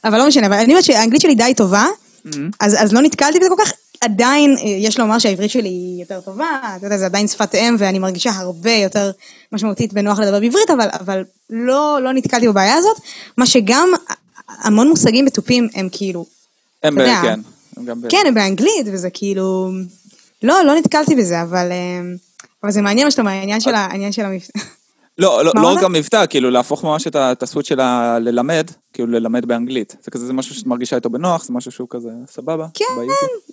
[0.04, 1.86] אבל לא משנה, אבל אני אומרת שהאנגלית שלי די טובה,
[2.60, 3.72] אז, אז לא נתקלתי בזה כל כך.
[4.02, 6.46] עדיין, אה, יש לומר שהעברית שלי היא יותר טובה,
[6.78, 9.12] אתה יודע, זה עדיין שפת אם, ואני מרגישה הרבה יותר
[9.52, 12.98] משמעותית בנוח לדבר בעברית, אבל, אבל לא, לא נתקלתי בבעיה הזאת.
[13.38, 13.90] מה שגם,
[14.50, 16.26] המון מושגים בתופים הם כאילו,
[16.84, 17.20] הם, אתה יודע.
[17.24, 17.40] כן,
[17.78, 18.02] הם גם.
[18.10, 19.70] כן, הם באנגלית, וזה כאילו,
[20.44, 22.02] לא, לא נתקלתי בזה, אבל, אה,
[22.64, 24.60] אבל זה מעניין מה שאתה אומר, העניין של, ה- העניין של המבטא.
[25.18, 25.68] לא, לא, לא?
[25.68, 27.80] רק המבטא, כאילו להפוך ממש את ה- את הסוויץ' של
[28.20, 29.96] ללמד, כאילו ללמד באנגלית.
[30.04, 32.68] זה כזה, זה משהו שאת מרגישה איתו בנוח, זה משהו שהוא כזה סבבה.
[32.74, 32.84] כן.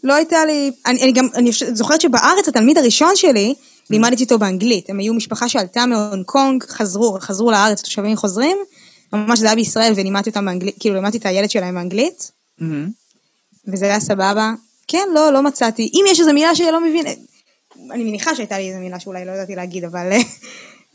[0.05, 3.55] לא הייתה לי, אני, אני גם, אני זוכרת שבארץ התלמיד הראשון שלי,
[3.91, 4.91] לימדתי אותו באנגלית.
[4.91, 8.57] הם היו משפחה שעלתה מהונג קונג, חזרו, חזרו לארץ, תושבים חוזרים,
[9.13, 12.33] ממש זה היה בישראל ולימדתי אותם באנגלית, כאילו לימדתי את הילד שלהם באנגלית.
[13.69, 14.53] וזה היה סבבה.
[14.89, 15.91] כן, לא, לא מצאתי.
[15.95, 17.07] אם יש איזו מילה שאני לא מבין,
[17.91, 20.13] אני מניחה שהייתה לי איזו מילה שאולי לא ידעתי להגיד, אבל...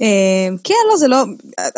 [0.02, 1.24] אה, כן, לא, זה לא...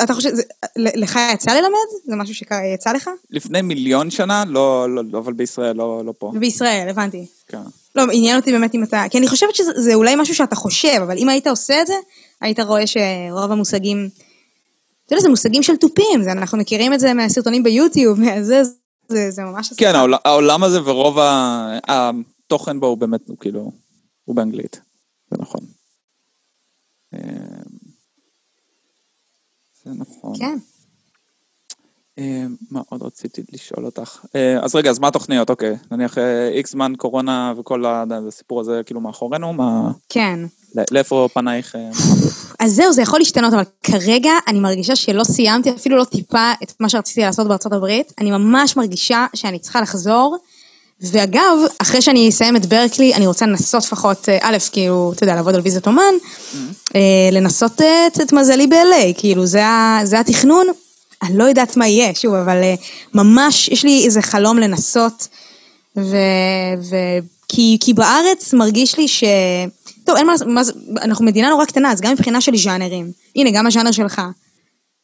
[0.04, 0.30] אתה חושב...
[0.36, 0.44] זה,
[0.78, 1.78] לך יצא ללמד?
[2.06, 3.10] זה משהו שיצא לך?
[3.32, 6.32] לפני מיליון שנה, לא, לא, לא אבל בישראל, לא, לא פה.
[6.36, 7.26] בישראל, הבנתי.
[7.48, 7.58] כן.
[7.96, 9.04] לא, עניין אותי באמת אם אתה...
[9.10, 11.94] כי אני חושבת שזה אולי משהו שאתה חושב, אבל אם היית עושה את זה,
[12.42, 14.10] היית רואה שרוב המושגים...
[15.10, 18.62] אתה יודע, זה מושגים של תופים, זה, אנחנו מכירים את זה מהסרטונים ביוטיוב, זה,
[19.08, 19.74] זה, זה ממש...
[19.78, 23.72] כן, העול, העולם הזה ורוב ה, התוכן בו הוא באמת, הוא כאילו,
[24.26, 24.82] הוא באנגלית,
[25.32, 25.62] זה נכון.
[27.14, 27.20] אמ,
[29.84, 30.38] זה נכון.
[30.40, 30.58] כן.
[32.20, 34.18] אמ, מה עוד רציתי לשאול אותך?
[34.36, 35.50] אה, אז רגע, אז מה התוכניות?
[35.50, 36.18] אוקיי, נניח
[36.54, 39.92] איקס זמן קורונה וכל הסיפור הזה כאילו מאחורינו, מה...
[40.10, 40.40] כן.
[40.92, 41.76] לאיפה פנייך?
[41.76, 41.90] אה,
[42.60, 46.74] אז זהו, זה יכול להשתנות, אבל כרגע אני מרגישה שלא סיימתי אפילו לא טיפה את
[46.80, 48.14] מה שרציתי לעשות בארצות הברית.
[48.20, 50.38] אני ממש מרגישה שאני צריכה לחזור.
[51.02, 55.36] ואגב, אחרי שאני אסיים את ברקלי, אני רוצה לנסות לפחות, אה, א', כאילו, אתה יודע,
[55.36, 56.98] לעבוד על ויזת אומן, mm-hmm.
[57.32, 57.82] לנסות
[58.22, 59.62] את, מזלי ב-LA, כאילו, זה,
[60.04, 60.68] זה התכנון.
[61.24, 62.58] אני לא יודעת מה יהיה, שוב, אבל
[63.14, 65.28] ממש, יש לי איזה חלום לנסות,
[65.98, 66.16] ו...
[66.90, 66.96] ו...
[67.48, 69.24] כי, כי בארץ מרגיש לי ש...
[70.06, 73.12] טוב, אין מה, זה, אנחנו מדינה נורא קטנה, אז גם מבחינה של ז'אנרים.
[73.36, 74.22] הנה, גם הז'אנר שלך.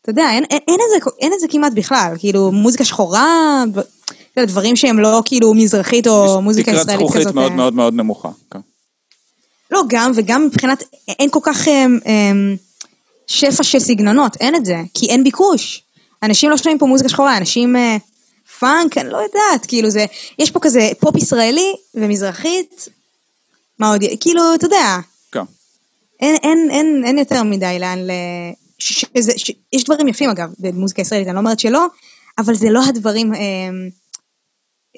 [0.01, 3.63] אתה יודע, אין, אין, אין, את זה, אין את זה כמעט בכלל, כאילו, מוזיקה שחורה,
[4.39, 7.09] דברים שהם לא כאילו מזרחית או מוזיקה ישראלית כזאת.
[7.09, 7.55] תקרת זכוכית מאוד אה.
[7.55, 8.29] מאוד מאוד נמוכה.
[8.51, 8.59] כן.
[9.71, 12.55] לא, גם, וגם מבחינת, אין כל כך הם, הם,
[13.27, 15.84] שפע של סגנונות, אין את זה, כי אין ביקוש.
[16.25, 17.97] אנשים לא שומעים פה מוזיקה שחורה, אנשים אה,
[18.59, 20.05] פאנק, אני לא יודעת, כאילו זה,
[20.39, 22.89] יש פה כזה פופ ישראלי ומזרחית,
[23.79, 24.97] מה עוד, כאילו, אתה יודע.
[25.31, 25.43] כן.
[26.19, 28.11] אין, אין, אין, אין יותר מדי לאן ל...
[28.79, 31.85] ש, שזה, ש, יש דברים יפים אגב במוזיקה ישראלית, אני לא אומרת שלא,
[32.37, 33.39] אבל זה לא הדברים אה,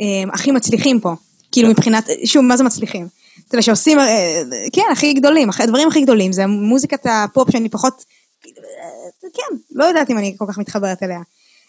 [0.02, 1.14] אה, הכי מצליחים פה.
[1.52, 1.72] כאילו כן.
[1.72, 3.08] מבחינת, שוב, מה זה מצליחים?
[3.48, 4.44] אתה יודע, שעושים, אה,
[4.74, 8.04] כן, הכי גדולים, הדברים הכי גדולים, זה מוזיקת הפופ שאני פחות,
[9.22, 11.20] כן, לא יודעת אם אני כל כך מתחברת אליה.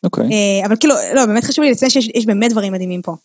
[0.05, 0.25] אוקיי.
[0.25, 0.33] Okay.
[0.33, 3.17] אה, אבל כאילו, לא, באמת חשוב לי לציין שיש באמת דברים מדהימים פה.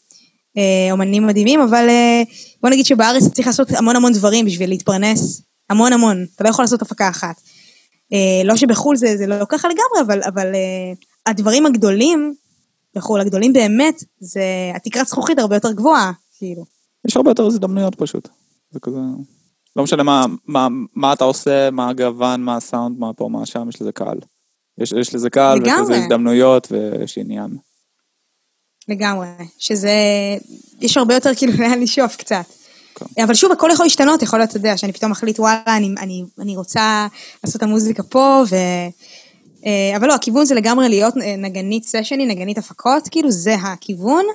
[0.57, 2.23] אה, אומנים מדהימים, אבל אה,
[2.61, 6.63] בוא נגיד שבארץ צריך לעשות המון המון דברים בשביל להתפרנס, המון המון, אתה לא יכול
[6.63, 7.41] לעשות הפקה אחת.
[8.13, 10.47] אה, לא שבחו"ל זה, זה לא ככה לגמרי, אבל, אבל
[11.25, 12.35] הדברים הגדולים,
[12.95, 14.43] בחו"ל הגדולים באמת, זה
[14.75, 16.65] התקרת זכוכית הרבה יותר גבוהה, כאילו.
[17.07, 18.29] יש הרבה יותר הזדמנויות פשוט,
[18.71, 18.97] זה כזה...
[19.75, 23.69] לא משנה מה, מה, מה אתה עושה, מה הגוון, מה הסאונד, מה פה, מה שם,
[23.69, 24.17] יש לזה קהל.
[24.77, 27.57] יש, יש לזה קהל, ויש לזה הזדמנויות, ויש עניין.
[28.87, 29.27] לגמרי,
[29.59, 29.91] שזה,
[30.81, 32.45] יש הרבה יותר כאילו לאן לשאוף קצת.
[32.95, 33.23] כן.
[33.23, 36.23] אבל שוב, הכל יכול להשתנות, יכול להיות, אתה יודע, שאני פתאום מחליט, וואלה, אני, אני,
[36.39, 37.07] אני רוצה
[37.43, 38.55] לעשות את המוזיקה פה, ו...
[39.65, 44.25] אה, אבל לא, הכיוון זה לגמרי להיות נגנית סשני, נגנית הפקות, כאילו זה הכיוון.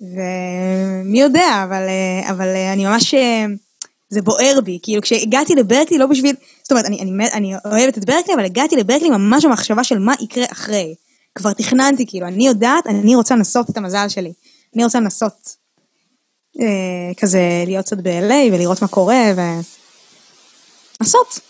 [0.00, 3.14] ומי יודע, אבל, אה, אבל אה, אני ממש,
[4.08, 8.04] זה בוער בי, כאילו כשהגעתי לברקלי לא בשביל, זאת אומרת, אני, אני, אני אוהבת את
[8.04, 10.94] ברקלי, אבל הגעתי לברקלי ממש במחשבה של מה יקרה אחרי.
[11.34, 14.32] כבר תכננתי, כאילו, אני יודעת, אני רוצה לנסות את המזל שלי.
[14.74, 15.56] אני רוצה לנסות
[16.60, 19.40] אה, כזה להיות קצת ב-LA ולראות מה קורה ו...
[21.00, 21.40] לעשות.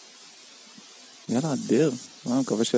[1.28, 1.92] יאללה, אדיר.
[2.26, 2.74] אני מקווה ש...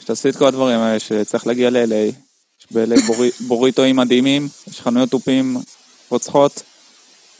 [0.00, 2.14] שתעשי את כל הדברים האלה, שצריך להגיע ל-LA.
[2.60, 5.56] יש ב-LA בוריטואים מדהימים, יש חנויות תופים
[6.08, 6.62] רוצחות,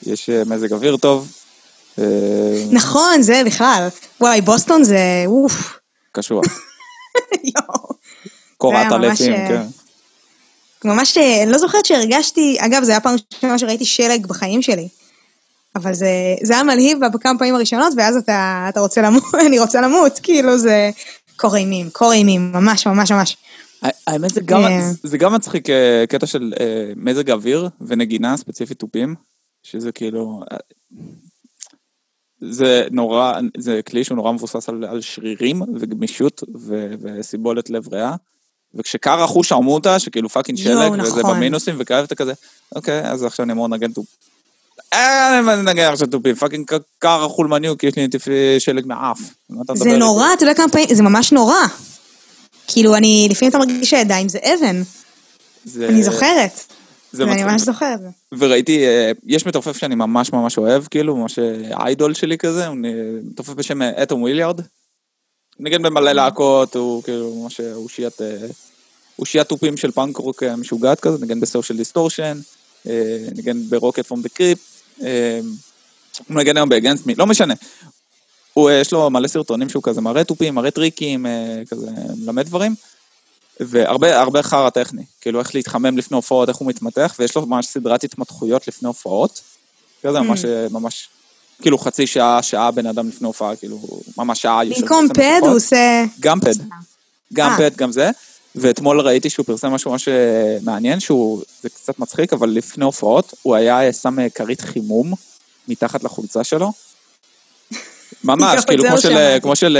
[0.02, 1.32] יש אה, מזג אוויר טוב.
[1.98, 2.05] אה,
[2.70, 3.89] נכון, זה בכלל.
[4.20, 5.78] וואי, בוסטון זה אוף.
[6.12, 6.44] קשוח.
[7.55, 7.89] יואו.
[8.56, 9.62] קורת הלפים, אה, כן.
[10.85, 14.89] ממש, אני לא זוכרת שהרגשתי, אגב, זו הייתה פעם ראשונה שראיתי שלג בחיים שלי.
[15.77, 16.09] אבל זה,
[16.43, 20.59] זה היה מלהיב בכמה פעמים הראשונות, ואז אתה, אתה רוצה למות, אני רוצה למות, כאילו
[20.59, 20.90] זה
[21.36, 23.36] קור אימים, קור אימים, ממש ממש ממש.
[24.06, 24.90] האמת זה גם, אה.
[25.02, 25.68] זה גם מצחיק
[26.09, 26.52] קטע של
[26.97, 29.14] מזג אוויר ונגינה, ספציפית תופים,
[29.71, 30.41] שזה כאילו,
[32.41, 38.15] זה נורא, זה כלי שהוא נורא מבוסס על, על שרירים וגמישות ו, וסיבולת לב ריאה.
[38.75, 41.37] וכשקר החוש עמותה, שכאילו פאקינג שלג, וזה נכון.
[41.37, 42.33] במינוסים, וכאלה אתה כזה,
[42.75, 44.07] אוקיי, אז עכשיו אני אמור לנגן תופ.
[44.93, 48.09] אה, אני מנגן עכשיו טופים, פאקינג קר החול מניוק, יש לי
[48.59, 49.20] שלג מהאף.
[49.75, 51.55] זה נורא, אתה יודע כמה פעמים, זה ממש נורא.
[52.67, 54.83] כאילו, אני, לפעמים אתה מרגיש שהידיים זה אבן.
[55.89, 56.76] אני זוכרת.
[57.21, 58.01] אני ממש זוכרת.
[58.39, 61.39] וראיתי, אה, יש מתופף שאני ממש ממש אוהב, כאילו, ממש
[61.73, 62.77] idol שלי כזה, הוא
[63.23, 64.61] מתופף בשם אטום ווילארד.
[65.61, 68.21] ניגן במלא להקות, הוא כאילו ממש אושיית,
[69.19, 72.39] אושיית תופים של punk rock אה, משוגעת כזה, ניגן ב Social Distortion,
[72.87, 74.59] אה, ניגן ב Rocket from the Crypt,
[74.97, 77.55] הוא מנגן היום ב Against Me, לא משנה.
[78.55, 81.27] הוא, יש לו מלא סרטונים שהוא כזה מראה תופים, מראה טריקים,
[81.71, 81.87] כזה
[82.17, 82.75] מלמד דברים.
[83.61, 87.66] והרבה הרבה חרא טכני, כאילו איך להתחמם לפני הופעות, איך הוא מתמתח, ויש לו ממש
[87.66, 89.41] סדרת התמתחויות לפני הופעות.
[90.03, 91.09] כזה ממש, ממש,
[91.62, 93.78] כאילו חצי שעה, שעה בן אדם לפני הופעה, כאילו,
[94.19, 94.81] ממש שעה יושב.
[94.81, 95.39] במקום pad.
[95.41, 96.05] הוא עושה...
[96.20, 96.55] גם pad,
[97.33, 97.59] גם אה.
[97.59, 98.11] pad, גם זה.
[98.55, 103.35] ואתמול ראיתי שהוא פרסם משהו ממש אה, מעניין, שהוא, זה קצת מצחיק, אבל לפני הופעות,
[103.43, 105.12] הוא היה אה, שם כרית חימום
[105.69, 106.73] מתחת לחולצה שלו.
[108.24, 109.39] ממש, את כאילו כמו לא של.
[109.43, 109.78] כמו של...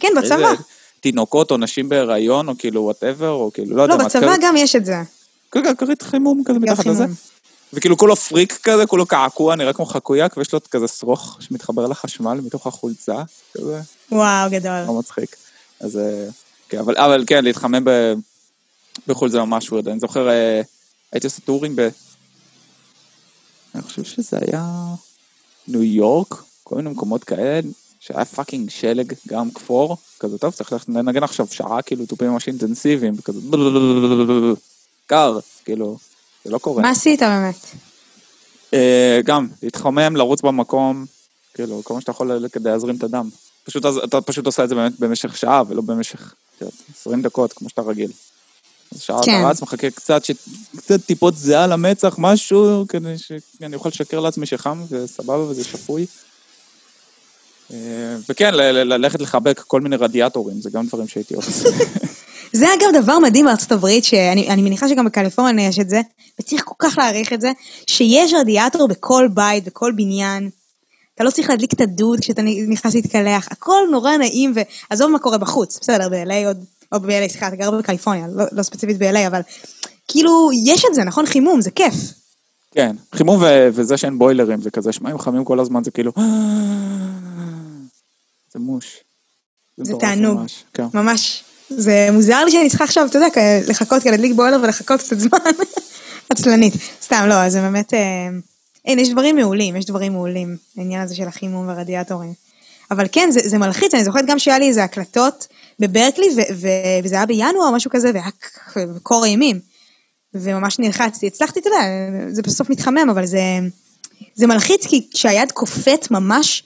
[0.00, 0.52] כן, בצבא.
[1.00, 4.04] תינוקות או נשים בהיריון, או כאילו whatever, או כאילו, לא יודע לא, מה.
[4.08, 5.02] בצבא כרית- גם יש את זה.
[5.52, 7.04] כן, כן, כרית חימום כזה מתחת לזה.
[7.72, 12.40] וכאילו כולו פריק כזה, כולו קעקוע, נראה כמו חקויאק, ויש לו כזה שרוך שמתחבר לחשמל
[12.44, 13.22] מתוך החולצה,
[13.54, 13.80] כזה.
[14.12, 14.84] וואו, גדול.
[14.86, 15.36] לא מצחיק.
[15.80, 16.28] אז אה,
[16.68, 18.12] כן, אבל, אבל כן, להתחמם ב...
[19.06, 19.88] בחו"ל זה ממש weird.
[19.88, 20.60] אני זוכר, אה,
[21.12, 21.88] הייתי עושה tourים ב...
[23.74, 24.64] אני חושב שזה היה
[25.68, 26.34] ניו יורק,
[26.64, 27.68] כל מיני מקומות כאלה,
[28.08, 32.46] שהיה fucking שלג, גם כפור, כזה טוב, צריך ללכת לנגן עכשיו שעה, כאילו תופים ממש
[32.46, 33.40] אינטנסיביים, וכזה
[35.06, 35.98] קר, כאילו,
[36.44, 36.82] זה לא קורה.
[36.82, 37.66] מה עשית באמת?
[38.74, 41.06] אה, גם, להתחמם, לרוץ במקום,
[41.54, 43.28] כאילו, כל מה שאתה יכול כדי להזרים את הדם.
[43.64, 47.52] פשוט, אתה פשוט עושה את זה באמת במשך שעה, ולא במשך את יודעת, 20 דקות,
[47.52, 48.10] כמו שאתה רגיל.
[48.94, 49.40] אז שעה כן.
[49.40, 50.30] אתה רץ, מחכה קצת, ש...
[50.76, 56.06] קצת טיפות זיעה על המצח, משהו, כדי שאני אוכל לשקר לעצמי שחם, וסבבה, וזה שפוי.
[57.72, 61.68] אה, וכן, ללכת לחבק כל מיני רדיאטורים, זה גם דברים שהייתי עושה.
[62.52, 66.00] זה אגב דבר מדהים בארצות הברית, שאני אני מניחה שגם בקליפורניה יש את זה,
[66.40, 67.52] וצריך כל כך להעריך את זה,
[67.86, 70.50] שיש רדיאטור בכל בית, בכל בניין.
[71.14, 74.54] אתה לא צריך להדליק את הדוד כשאתה נכנס להתקלח, הכל נורא נעים,
[74.90, 78.62] ועזוב מה קורה בחוץ, בסדר, ב-LA עוד, או ב-LA, סליחה, אתה גר בקליפורניה, לא, לא
[78.62, 79.40] ספציפית ב-LA, אבל
[80.08, 81.26] כאילו, יש את זה, נכון?
[81.26, 81.94] חימום, זה כיף.
[82.78, 86.12] כן, חימום ו- וזה שאין בוילרים, זה כזה, שמעים חמים כל הזמן, זה כאילו...
[88.52, 88.96] זה מוש.
[89.76, 90.38] זה תענוג.
[90.38, 90.84] ממש, כן.
[90.94, 91.44] ממש.
[91.68, 93.28] זה מוזר לי שאני צריכה עכשיו, אתה יודע,
[93.68, 95.38] לחכות, כדי להדליק בוילר ולחכות קצת זמן.
[96.30, 96.74] עצלנית.
[97.02, 97.94] סתם, לא, זה באמת...
[97.94, 98.28] אה,
[98.84, 102.32] אין, יש דברים מעולים, יש דברים מעולים, העניין הזה של החימום והרדיאטורים.
[102.90, 105.46] אבל כן, זה, זה מלחיץ, אני זוכרת גם שהיה לי איזה הקלטות
[105.78, 108.30] בברקלי, ו- ו- וזה היה בינואר או משהו כזה, והיה
[109.02, 109.60] קור אימים.
[110.34, 111.26] וממש נלחצתי.
[111.26, 111.82] הצלחתי, אתה יודע,
[112.30, 113.40] זה בסוף מתחמם, אבל זה,
[114.34, 116.64] זה מלחיץ, כי כשהיד קופאת ממש,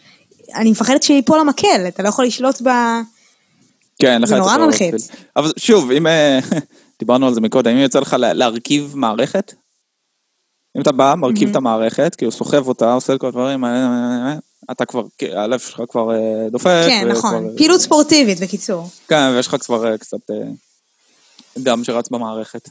[0.55, 2.69] אני מפחדת שיפול המקל, אתה לא יכול לשלוט ב...
[3.99, 5.09] כן, זה נורא מלחיץ.
[5.37, 6.07] אבל שוב, אם...
[6.07, 6.39] אה,
[6.99, 9.53] דיברנו על זה מקודם, אם יוצא לך לה- להרכיב מערכת,
[10.77, 14.35] אם אתה בא, מרכיב את המערכת, כאילו סוחב אותה, עושה את כל הדברים, אה, אה,
[14.71, 15.03] אתה כבר,
[15.33, 16.11] הלב שלך כבר
[16.51, 16.85] דופק.
[16.87, 17.57] כן, נכון.
[17.57, 18.89] פעילות ספורטיבית, בקיצור.
[19.09, 20.19] כן, ויש לך כבר קצת
[21.59, 22.69] דם שרץ במערכת.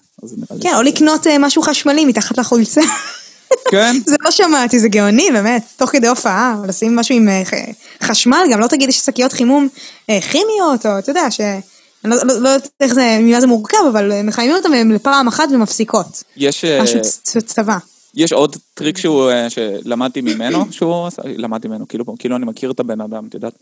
[0.62, 2.82] כן, או לקנות אה, משהו חשמלי מתחת לחולצה.
[3.72, 5.64] כן, זה לא שמעתי, זה גאוני, באמת.
[5.78, 7.44] תוך כדי הופעה, לשים משהו עם אה,
[8.04, 9.68] חשמל, גם לא תגיד יש שקיות חימום
[10.10, 11.42] אה, כימיות, או אתה יודע, ש...
[12.06, 15.50] אני לא, לא, לא יודעת איך זה, ממה זה מורכב, אבל מחממים אותם לפעם אחת
[15.54, 16.24] ומפסיקות.
[16.38, 16.66] יש...
[16.66, 17.00] משהו
[17.46, 17.78] צבא.
[18.16, 22.80] יש עוד טריק שהוא, שלמדתי ממנו, שהוא עשה, למדתי ממנו, כאילו, כאילו אני מכיר את
[22.80, 23.54] הבן אדם, את יודעת.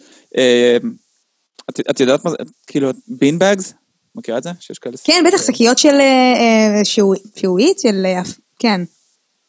[1.70, 2.38] את, את יודעת מה זה,
[2.68, 3.74] כאילו, בין בגס?
[4.16, 4.50] מכירה את זה?
[4.60, 4.98] שיש כאלה...
[5.04, 6.34] כן, בטח, שקיות של אה,
[6.80, 6.86] אה,
[7.36, 8.06] שעועית, של...
[8.06, 8.22] אה,
[8.60, 8.82] כן.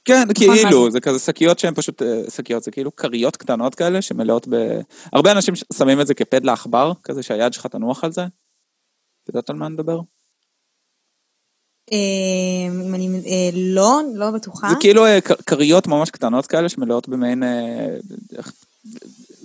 [0.05, 0.91] כן, מה כאילו, זה?
[0.91, 4.81] זה כזה שקיות שהן פשוט, שקיות, זה כאילו כריות קטנות כאלה שמלאות ב...
[5.13, 8.23] הרבה אנשים שמים את זה כפד לעכבר, כזה שהיד שלך תנוח על זה.
[8.25, 10.01] את יודעת על מה אני מדבר?
[11.93, 13.23] אם אני...
[13.53, 14.69] לא, לא בטוחה.
[14.69, 15.05] זה כאילו
[15.47, 17.43] כריות ממש קטנות כאלה שמלאות במעין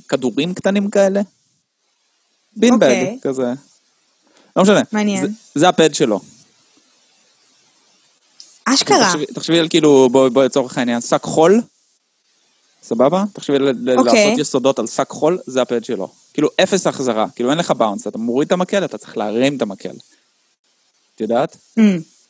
[0.10, 1.22] כדורים קטנים כאלה.
[2.58, 3.20] בינבג, אוקיי.
[3.22, 3.54] כזה.
[4.56, 4.82] לא משנה.
[4.92, 5.22] מעניין.
[5.26, 6.20] זה, זה הפד שלו.
[8.66, 9.06] אשכרה.
[9.06, 11.62] תחשבי, תחשבי על כאילו, בואי בוא, לצורך העניין, שק חול,
[12.84, 13.24] סבבה?
[13.34, 14.26] תחשבי ל- ל- אוקיי.
[14.26, 16.12] לעשות יסודות על שק חול, זה הפד שלו.
[16.34, 19.62] כאילו אפס החזרה, כאילו אין לך באונס, אתה מוריד את המקל, אתה צריך להרים את
[19.62, 19.94] המקל.
[21.16, 21.54] את יודעת?
[21.54, 21.82] Mm.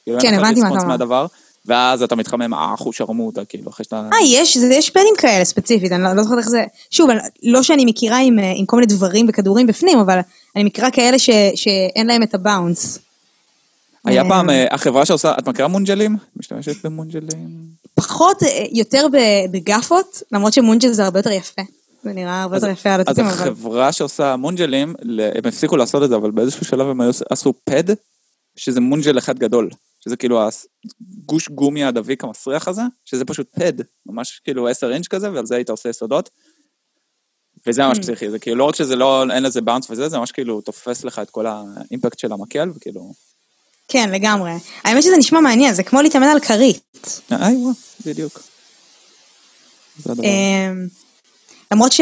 [0.03, 1.25] כאילו, כן, הבנתי מה אתה אומר.
[1.65, 4.09] ואז אתה מתחמם, אה, אחו שרמוטה, כאילו, אחרי שאתה...
[4.13, 6.65] אה, יש, יש פדים כאלה ספציפית, אני לא, לא זוכרת איך זה...
[6.91, 7.09] שוב,
[7.43, 10.19] לא שאני מכירה עם, אה, עם כל מיני דברים וכדורים בפנים, אבל
[10.55, 12.99] אני מכירה כאלה ש, שאין להם את הבאונס.
[14.05, 16.17] היה אה, פעם, אה, החברה שעושה, את מכירה מונג'לים?
[16.35, 17.49] משתמשת במונג'לים?
[17.95, 21.61] פחות, אה, יותר ב- בגאפות, למרות שמונג'ל זה הרבה יותר יפה.
[22.03, 23.33] זה נראה הרבה יותר יפה על אז התותים, אבל...
[23.33, 24.95] החברה שעושה מונג'לים,
[25.35, 27.83] הם הפסיקו לעשות את זה, אבל באיזשהו שלב הם עשו פד,
[28.55, 29.69] שזה מונג'ל אחד גדול.
[30.05, 30.41] שזה כאילו
[31.23, 33.73] הגוש גומי הדביק המסריח הזה, שזה פשוט פד,
[34.05, 36.29] ממש כאילו 10 אינץ' כזה, ועל זה היית עושה יסודות.
[37.67, 38.01] וזה ממש Hmm.
[38.01, 41.03] פסיכי, זה כאילו לא רק שזה לא, אין לזה באונס וזה, זה ממש כאילו תופס
[41.03, 43.13] לך את כל האימפקט של המקל, וכאילו...
[43.87, 44.51] כן, לגמרי.
[44.83, 47.21] האמת שזה נשמע מעניין, זה כמו להתאמן על כרית.
[47.31, 47.73] איי וואו,
[48.05, 48.41] בדיוק.
[50.07, 50.87] אמ,
[51.71, 52.01] למרות ש...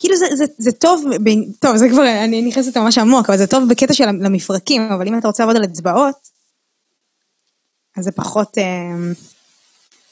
[0.00, 3.46] כאילו זה, זה, זה טוב, ב- טוב, זה כבר, אני נכנסת ממש עמוק, אבל זה
[3.46, 6.16] טוב בקטע של המפרקים, אבל אם אתה רוצה לעבוד על אצבעות,
[7.96, 9.12] אז זה פחות, אה,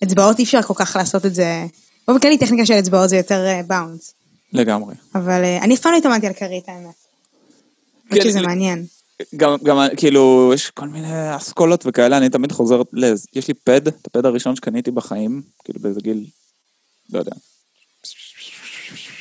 [0.05, 1.67] אצבעות אי אפשר כל כך לעשות את זה,
[2.09, 4.15] באופן כללי טכניקה של אצבעות זה יותר באונס,
[4.53, 4.95] לגמרי.
[5.15, 6.95] אבל אה, אני אף פעם לא התאמנתי על כרית האמת.
[8.11, 8.85] כן, שזה מעניין.
[9.37, 13.27] גם, גם כאילו, יש כל מיני אסכולות וכאלה, אני תמיד חוזר, לז...
[13.35, 16.27] יש לי פד, את הפד הראשון שקניתי בחיים, כאילו באיזה גיל,
[17.13, 17.33] לא יודע,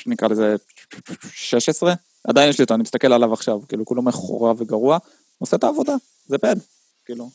[0.07, 0.55] נקרא לזה
[1.33, 1.93] 16,
[2.27, 4.97] עדיין יש לי אותו, אני מסתכל עליו עכשיו, כאילו כולו מחורר וגרוע,
[5.39, 5.93] עושה את העבודה,
[6.27, 6.55] זה פד,
[7.05, 7.29] כאילו.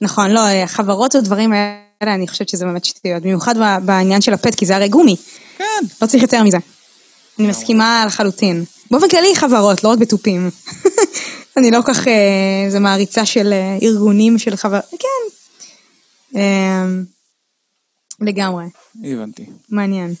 [0.00, 3.54] נכון, לא, אה, חברות ודברים האלה, אני חושבת שזה באמת שטויות, במיוחד
[3.84, 5.16] בעניין של הפט, כי זה הרי גומי,
[5.58, 5.84] כן.
[6.02, 6.58] לא צריך יותר מזה.
[7.38, 8.64] אני מסכימה לחלוטין.
[8.90, 10.50] באופן כללי חברות, לא רק בתופים.
[11.56, 14.80] אני לא כך, אה, זה מעריצה של אה, ארגונים של חבר...
[14.90, 15.24] כן.
[16.36, 16.84] אה,
[18.20, 18.64] לגמרי,
[19.04, 19.46] הבנתי.
[19.68, 20.14] מעניין.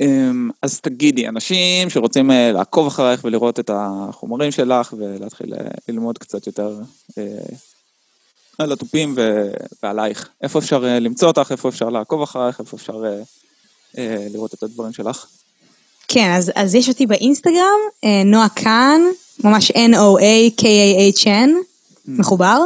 [0.00, 6.18] אמ, אז תגידי, אנשים שרוצים אה, לעקוב אחרייך ולראות את החומרים שלך ולהתחיל אה, ללמוד
[6.18, 6.80] קצת יותר
[7.18, 7.24] אה,
[8.58, 9.14] על התופים
[9.82, 13.04] ועלייך, איפה אפשר למצוא אותך, איפה אפשר לעקוב אחרייך, איפה אפשר
[14.32, 15.26] לראות את הדברים שלך?
[16.08, 17.78] כן, אז, אז יש אותי באינסטגרם,
[18.24, 19.00] נועה קאן,
[19.44, 21.50] ממש N-O-A-K-A-H-N,
[22.08, 22.60] מחובר.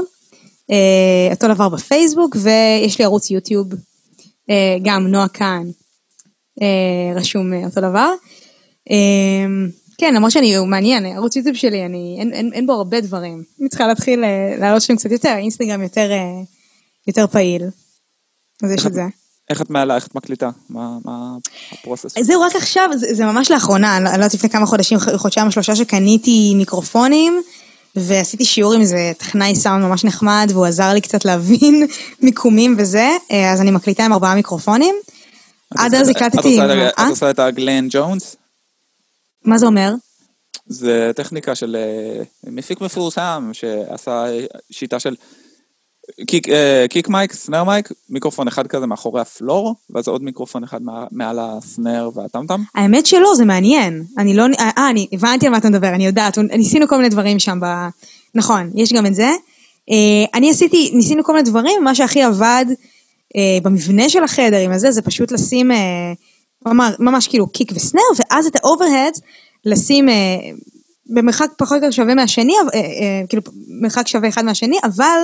[0.71, 3.69] אה, אותו דבר בפייסבוק, ויש לי ערוץ יוטיוב,
[4.83, 5.63] גם נועה קאן,
[7.15, 8.13] רשום אה, אותו דבר.
[8.91, 9.47] אה,
[9.99, 13.43] כן, למרות שאני, הוא מעניין, ערוץ יוטיוב שלי, אני, אין, אין, אין בו הרבה דברים.
[13.61, 16.43] אני צריכה להתחיל אה, להעלות שם קצת יותר, אינסטגרם יותר, אה,
[17.07, 17.63] יותר פעיל.
[18.63, 19.03] אז יש את זה.
[19.51, 20.51] איך את מעלה, איך את מקליטה?
[20.71, 21.37] מה, מה
[21.73, 22.19] הפרוסס?
[22.21, 25.53] זהו, רק עכשיו, זה, זה ממש לאחרונה, אני לא יודעת לפני כמה חודשים, חודשיים או
[25.53, 27.43] שלושה שקניתי מיקרופונים,
[27.97, 31.87] ועשיתי שיעור עם איזה טכנאי סאונד ממש נחמד, והוא עזר לי קצת להבין
[32.23, 34.95] מיקומים וזה, אה, אז אני מקליטה עם ארבעה מיקרופונים.
[35.79, 36.71] עד אז הקלטתי עם...
[36.89, 37.09] את- אה?
[37.09, 38.37] עושה את הגלן ג'ונס?
[39.45, 39.93] מה זה אומר?
[40.67, 44.25] זה טכניקה של אה, מפיק מפורסם שעשה
[44.71, 45.17] שיטה של
[46.27, 50.81] קיק, אה, קיק מייק, סנר מייק, מיקרופון אחד כזה מאחורי הפלור, ואז עוד מיקרופון אחד
[51.13, 52.63] מעל הסנר והטמטם.
[52.75, 54.05] האמת שלא, זה מעניין.
[54.19, 54.45] אני לא...
[54.59, 56.39] אה, אני הבנתי על מה אתה מדבר, אני יודעת.
[56.39, 57.67] ניסינו כל מיני דברים שם ב...
[58.35, 59.31] נכון, יש גם את זה.
[60.35, 62.65] אני עשיתי, ניסינו כל מיני דברים, מה שהכי עבד
[63.63, 66.13] במבנה של החדר עם הזה, זה פשוט לשים אה,
[66.67, 69.13] ממש, ממש כאילו kick ו snare, ואז את ה overhead
[69.65, 70.15] לשים אה,
[71.07, 73.43] במרחק פחות או יותר שווה מהשני, אה, אה, כאילו
[73.81, 75.21] מרחק שווה אחד מהשני, אבל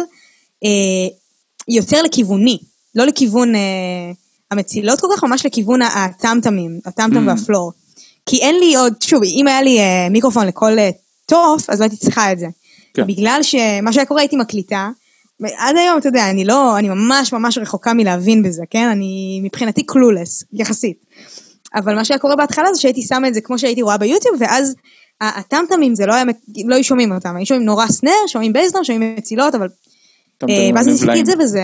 [0.65, 1.09] אה,
[1.69, 2.59] יותר לכיווני,
[2.95, 3.61] לא לכיוון אה,
[4.51, 7.31] המצילות כל כך, ממש לכיוון הטמטמים, הטמטם Mm.
[7.31, 7.73] וה floor.
[8.27, 10.91] כי אין לי עוד, שוב, אם היה לי אה, מיקרופון לכל אה,
[11.27, 12.47] תוף, אז לא הייתי צריכה את זה.
[12.95, 13.07] כן.
[13.07, 14.89] בגלל שמה שהיה קורה הייתי מקליטה,
[15.57, 18.89] עד היום, אתה יודע, אני לא, אני ממש ממש רחוקה מלהבין בזה, כן?
[18.89, 21.05] אני מבחינתי קלולס, יחסית.
[21.75, 24.75] אבל מה שהיה קורה בהתחלה זה שהייתי שמה את זה כמו שהייתי רואה ביוטיוב, ואז
[25.21, 26.25] הטמטמים זה לא היה,
[26.65, 29.69] לא היו שומעים אותם, היו שומעים נורא סנר, שומעים בייסדרם, שומעים מצילות, אבל...
[30.49, 31.21] אה, ואז ניסיתי.
[31.21, 31.63] את זה וזה...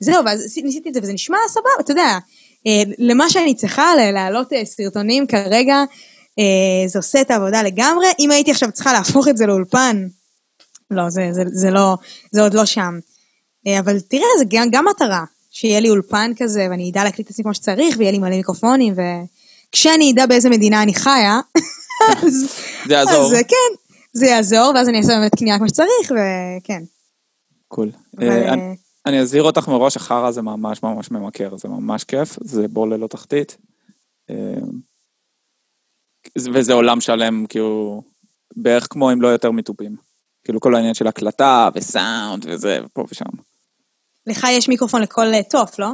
[0.00, 2.18] זהו, ואז ניסיתי את זה וזה נשמע סבבה, אתה יודע,
[2.66, 5.84] אה, למה שאני צריכה להעלות אה, סרטונים כרגע,
[6.86, 8.06] זה עושה את העבודה לגמרי.
[8.18, 10.06] אם הייתי עכשיו צריכה להפוך את זה לאולפן,
[10.90, 11.94] לא, זה, זה, זה לא,
[12.32, 12.98] זה עוד לא שם.
[13.66, 17.32] אה, אבל תראה, זה גם, גם מטרה, שיהיה לי אולפן כזה, ואני אדע להקליט את
[17.32, 21.40] עצמי כמו שצריך, ויהיה לי מלא מיקרופונים, וכשאני אדע באיזה מדינה אני חיה,
[22.22, 22.50] אז,
[22.86, 23.14] זה יעזור.
[23.16, 23.74] אז כן,
[24.12, 26.82] זה יעזור, ואז אני אעשה באמת קנייה כמו שצריך, וכן.
[27.68, 27.90] קול.
[28.22, 28.54] אה, אה,
[29.06, 33.06] אני- אזהיר אותך מראש, החרא זה ממש ממש ממכר, זה ממש כיף, זה בור ללא
[33.06, 33.56] תחתית.
[36.38, 38.02] וזה עולם שלם, כאילו,
[38.56, 40.05] בערך כמו אם לא יותר מתופים.
[40.46, 43.24] כאילו כל העניין של הקלטה וסאונד וזה, פה ושם.
[44.26, 45.88] לך יש מיקרופון לכל אה, תוף, לא?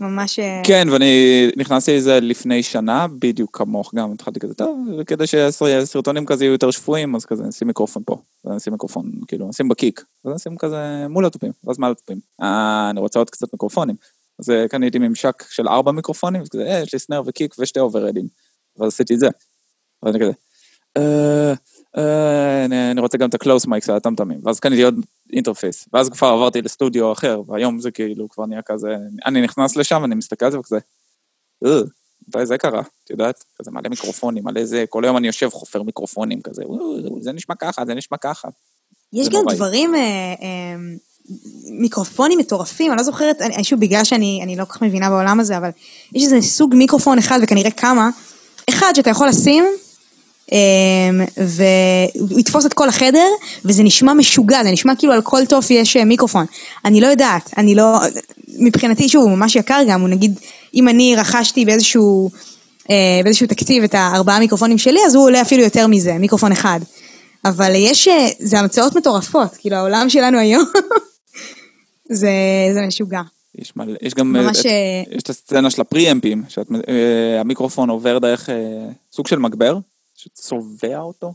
[0.00, 0.38] ממש...
[0.38, 6.26] אה, כן, ואני נכנסתי לזה לפני שנה, בדיוק כמוך גם, התחלתי כזה, טוב, כדי שסרטונים
[6.26, 10.04] כזה יהיו יותר שפויים, אז כזה נשים מיקרופון פה, אז נשים מיקרופון, כאילו, נשים בקיק,
[10.24, 12.20] אז נשים כזה מול התופים, ואז מעל התופים.
[12.42, 13.96] אה, אני רוצה עוד קצת מיקרופונים.
[14.38, 18.28] אז אה, קניתי ממשק של ארבע מיקרופונים, וכזה, אה, יש לי סנר וקיק ושתי אוברדים.
[18.76, 19.28] ואז עשיתי את זה.
[20.02, 20.32] ואז אני כזה,
[20.96, 21.54] אה, אה,
[22.64, 24.94] אני, אני רוצה גם את ה close mics של הטמטמים, ואז קניתי עוד
[25.32, 28.96] interface, ואז כבר עברתי לסטודיו אחר, והיום זה כאילו כבר נהיה כזה,
[29.26, 30.78] אני נכנס לשם, אני מסתכל על זה וכזה,
[31.66, 31.80] אה,
[32.28, 32.82] מתי זה קרה?
[33.04, 33.44] את יודעת?
[33.58, 37.54] כזה מלא מיקרופונים, מלא זה, כל היום אני יושב חופר מיקרופונים כזה, "אה, זה נשמע
[37.54, 38.48] ככה, זה נשמע ככה.
[39.12, 39.40] יש גם.
[39.54, 40.76] דברים, אה, אה,
[41.70, 45.40] מיקרופונים מטורפים, אני לא זוכרת, אני, שוב, בגלל שאני אני לא כל כך מבינה בעולם
[45.40, 45.70] הזה, אבל
[46.14, 48.10] יש איזה סוג מיקרופון אחד, וכנראה כמה,
[48.70, 49.70] אחד שאתה יכול לשים, אה,
[51.36, 53.28] והוא יתפוס את כל החדר,
[53.64, 56.46] וזה נשמע משוגע, זה נשמע כאילו על כל תוף יש אה, מיקרופון.
[56.84, 57.98] אני לא יודעת, אני לא,
[58.58, 60.38] מבחינתי, שוב, הוא ממש יקר גם, הוא נגיד,
[60.74, 62.30] אם אני רכשתי באיזשהו
[62.90, 66.80] אה, באיזשהו תקציב את הארבעה מיקרופונים שלי, אז הוא עולה אפילו יותר מזה, מיקרופון אחד.
[67.44, 70.64] אבל יש, אה, זה המצאות מטורפות, כאילו העולם שלנו היום,
[72.20, 72.30] זה,
[72.74, 73.20] זה משוגע.
[73.58, 74.64] יש, מלא, יש גם ממש, את,
[75.10, 78.48] יש את הסצנה של ה preamps, שהמיקרופון עובר דרך
[79.12, 79.78] סוג של מגבר,
[80.18, 81.34] שצובע אותו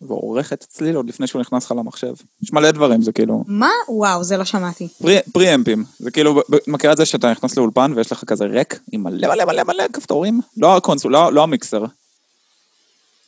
[0.00, 2.14] ועורך את הצליל עוד לפני שהוא נכנס לך למחשב.
[2.42, 3.44] יש מלא דברים, זה כאילו...
[3.46, 3.70] מה?
[3.88, 4.88] וואו, זה לא שמעתי.
[4.98, 9.02] פרי, פריאמפים, זה כאילו, מכירה את זה שאתה נכנס לאולפן ויש לך כזה rack עם
[9.02, 10.40] מלא מלא מלא מלא כפתורים?
[10.56, 11.84] לא הקונסול, לא, לא המיקסר.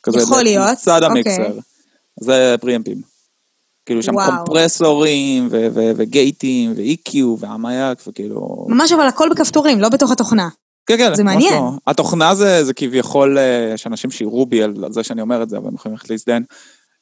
[0.03, 1.07] כזה יכול להיות, צד אוקיי.
[1.07, 1.59] המיקסר.
[2.19, 3.01] זה פריאמפים.
[3.85, 4.31] כאילו שם וואו.
[4.37, 8.65] קומפרסורים ו- ו- וגייטים ו-EQ והמייק וכאילו...
[8.69, 10.49] ממש אבל הכל בכפתורים, לא בתוך התוכנה.
[10.87, 11.53] כן, כן, זה מעניין.
[11.53, 11.71] לא.
[11.87, 15.49] התוכנה זה, זה כביכול, אה, יש אנשים שיראו בי על על זה שאני אומר את
[15.49, 16.43] זה, אבל הם יכולים ללכת להזדהן.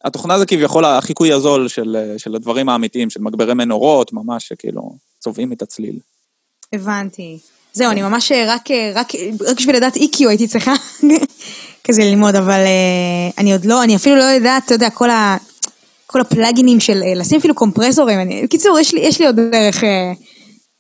[0.04, 4.96] התוכנה זה כביכול החיקוי הזול של, אה, של הדברים האמיתיים, של מגברי מנורות, ממש שכאילו
[5.20, 6.00] צובעים את הצליל.
[6.74, 7.40] הבנתי.
[7.74, 9.12] זהו, אני ממש אה, רק, רק,
[9.48, 10.74] רק בשביל לדעת EQ הייתי צריכה
[11.88, 12.60] כזה ללמוד, אבל
[13.38, 15.38] אני עוד לא, אני אפילו לא יודעת, אתה יודע, כל ה...
[16.08, 19.84] כל הפלאגינים של לשים אפילו קומפרסורים, אני, בקיצור, יש לי, יש לי עוד דרך,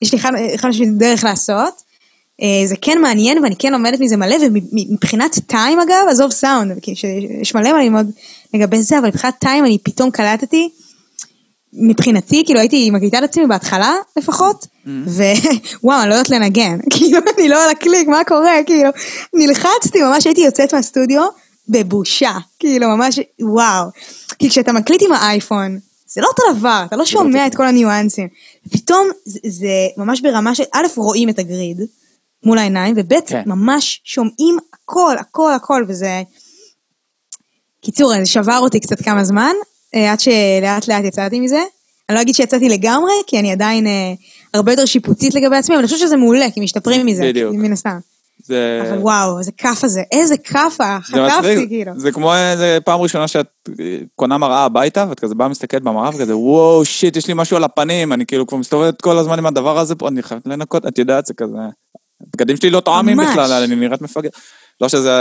[0.01, 0.19] יש לי
[0.57, 1.92] חד משמעית דרך לעשות.
[2.41, 6.77] אה, זה כן מעניין ואני כן לומדת מזה מלא, ומבחינת טיים אגב, עזוב סאונד,
[7.41, 8.11] יש מלא מה ללמוד
[8.53, 10.69] לגבי זה, אבל מבחינת טיים אני פתאום קלטתי,
[11.73, 17.49] מבחינתי, כאילו הייתי מקליטה את עצמי בהתחלה לפחות, ווואו, אני לא יודעת לנגן, כאילו אני
[17.49, 18.89] לא על הקליק, מה קורה, כאילו,
[19.33, 21.23] נלחצתי, ממש הייתי יוצאת מהסטודיו
[21.69, 23.85] בבושה, כאילו ממש, וואו.
[24.39, 28.27] כי כשאתה מקליט עם האייפון, זה לא אותו דבר, אתה לא שומע את כל הניואנסים.
[28.71, 31.81] פתאום זה, זה ממש ברמה של, א', רואים את הגריד
[32.45, 33.43] מול העיניים, וב', כן.
[33.45, 36.23] ממש שומעים הכל, הכל, הכל, וזה...
[37.81, 39.53] קיצור, זה שבר אותי קצת כמה זמן,
[39.95, 41.63] אה, עד שלאט לאט יצאתי מזה.
[42.09, 44.13] אני לא אגיד שיצאתי לגמרי, כי אני עדיין אה,
[44.53, 47.55] הרבה יותר שיפוטית לגבי עצמי, אבל אני חושבת שזה מעולה, כי משתפרים מזה, בדיוק.
[47.55, 47.97] מן הסתם.
[48.45, 48.83] זה...
[48.87, 51.91] אבל וואו, איזה כאפה זה, איזה כאפה, חטפתי כאילו.
[51.95, 53.47] זה כמו איזה פעם ראשונה שאת
[53.79, 57.57] אה, קונה מראה הביתה, ואת כזה באה מסתכלת במראה וכזה, וואו, שיט, יש לי משהו
[57.57, 60.85] על הפנים, אני כאילו כבר מסתובבת כל הזמן עם הדבר הזה פה, אני חייבת לנקות,
[60.85, 61.57] את יודעת, זה כזה...
[62.35, 62.79] הבגדים שלי לא
[63.15, 63.29] ממש.
[63.29, 64.29] בכלל, אני נראית מפגר.
[64.81, 65.11] לא שזה,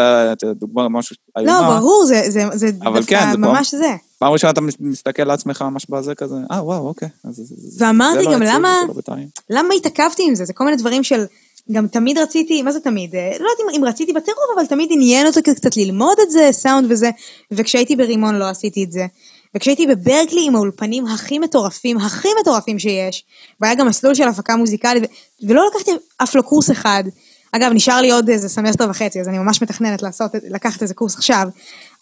[0.54, 0.88] דוגמה
[1.36, 1.80] לא, איומה.
[1.80, 3.90] ברור, זה, זה, זה דווקא כן, זה פעם- ממש זה.
[4.18, 7.08] פעם ראשונה אתה מס- מסתכל לעצמך ממש בזה כזה, אה, וואו, אוקיי.
[7.24, 9.28] אז ואמרתי לא גם, למה- about time.
[9.50, 10.44] למה התעכבתי עם זה?
[10.44, 11.24] זה כל מיני דברים של...
[11.72, 13.14] גם תמיד רציתי, מה זה תמיד?
[13.14, 16.86] אה, לא יודעת אם רציתי בטירוף, אבל תמיד עניין אותי קצת ללמוד את זה, סאונד
[16.90, 17.10] וזה,
[17.50, 19.06] וכשהייתי ברימון לא עשיתי את זה.
[19.54, 23.24] וכשהייתי בברקלי עם האולפנים הכי מטורפים, הכי מטורפים שיש,
[23.60, 25.90] והיה גם מסלול של הפקה מוזיקלית, ו- ולא לקחתי
[26.22, 27.04] אף לא קורס אחד.
[27.52, 31.16] אגב, נשאר לי עוד איזה סמסטר וחצי, אז אני ממש מתכננת לעשות, לקחת איזה קורס
[31.16, 31.48] עכשיו.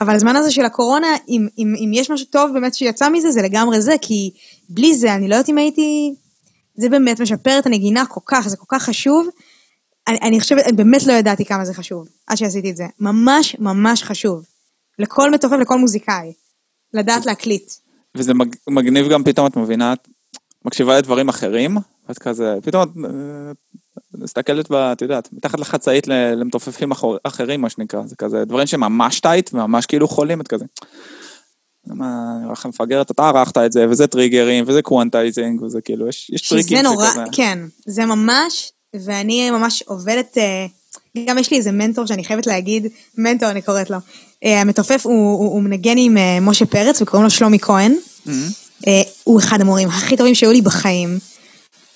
[0.01, 3.43] אבל הזמן הזה של הקורונה, אם, אם, אם יש משהו טוב באמת שיצא מזה, זה
[3.43, 4.31] לגמרי זה, כי
[4.69, 6.15] בלי זה, אני לא יודעת אם הייתי...
[6.75, 9.29] זה באמת משפר את הנגינה כל כך, זה כל כך חשוב.
[10.09, 12.85] אני, אני חושבת, אני באמת לא ידעתי כמה זה חשוב, עד שעשיתי את זה.
[13.01, 14.45] ממש ממש חשוב.
[14.99, 16.33] לכל מתופף, לכל מוזיקאי.
[16.95, 17.73] לדעת להקליט.
[18.17, 20.09] וזה מג- מגניב גם פתאום, את מבינה, את
[20.65, 21.77] מקשיבה לדברים אחרים,
[22.09, 23.53] ואת כזה, פתאום את אה,
[24.15, 29.21] מסתכלת, ב- את יודעת, מתחת לחצאית למתופפים אחור- אחרים, מה שנקרא, זה כזה דברים שממש
[29.21, 30.65] טייט, וממש כאילו חולים, את כזה.
[31.87, 32.07] מה,
[32.43, 36.49] נראה לך מפגרת, אתה ערכת את זה, וזה triggers, וזה quantizing, וזה כאילו, יש, יש
[36.49, 37.23] טריקים שזה נורא, שכזה.
[37.33, 40.67] כן, זה ממש, ואני ממש עובדת, אה,
[41.27, 42.87] גם יש לי איזה מנטור שאני חייבת להגיד,
[43.19, 43.97] מנטור אני קוראת לו.
[44.45, 47.95] אה, המתופף הוא, הוא, הוא מנגן עם אה, משה פרץ וקוראים לו שלומי כהן.
[48.27, 48.49] מהמם.
[48.87, 51.19] אה, הוא אחד המורים הכי טובים שהיו לי בחיים.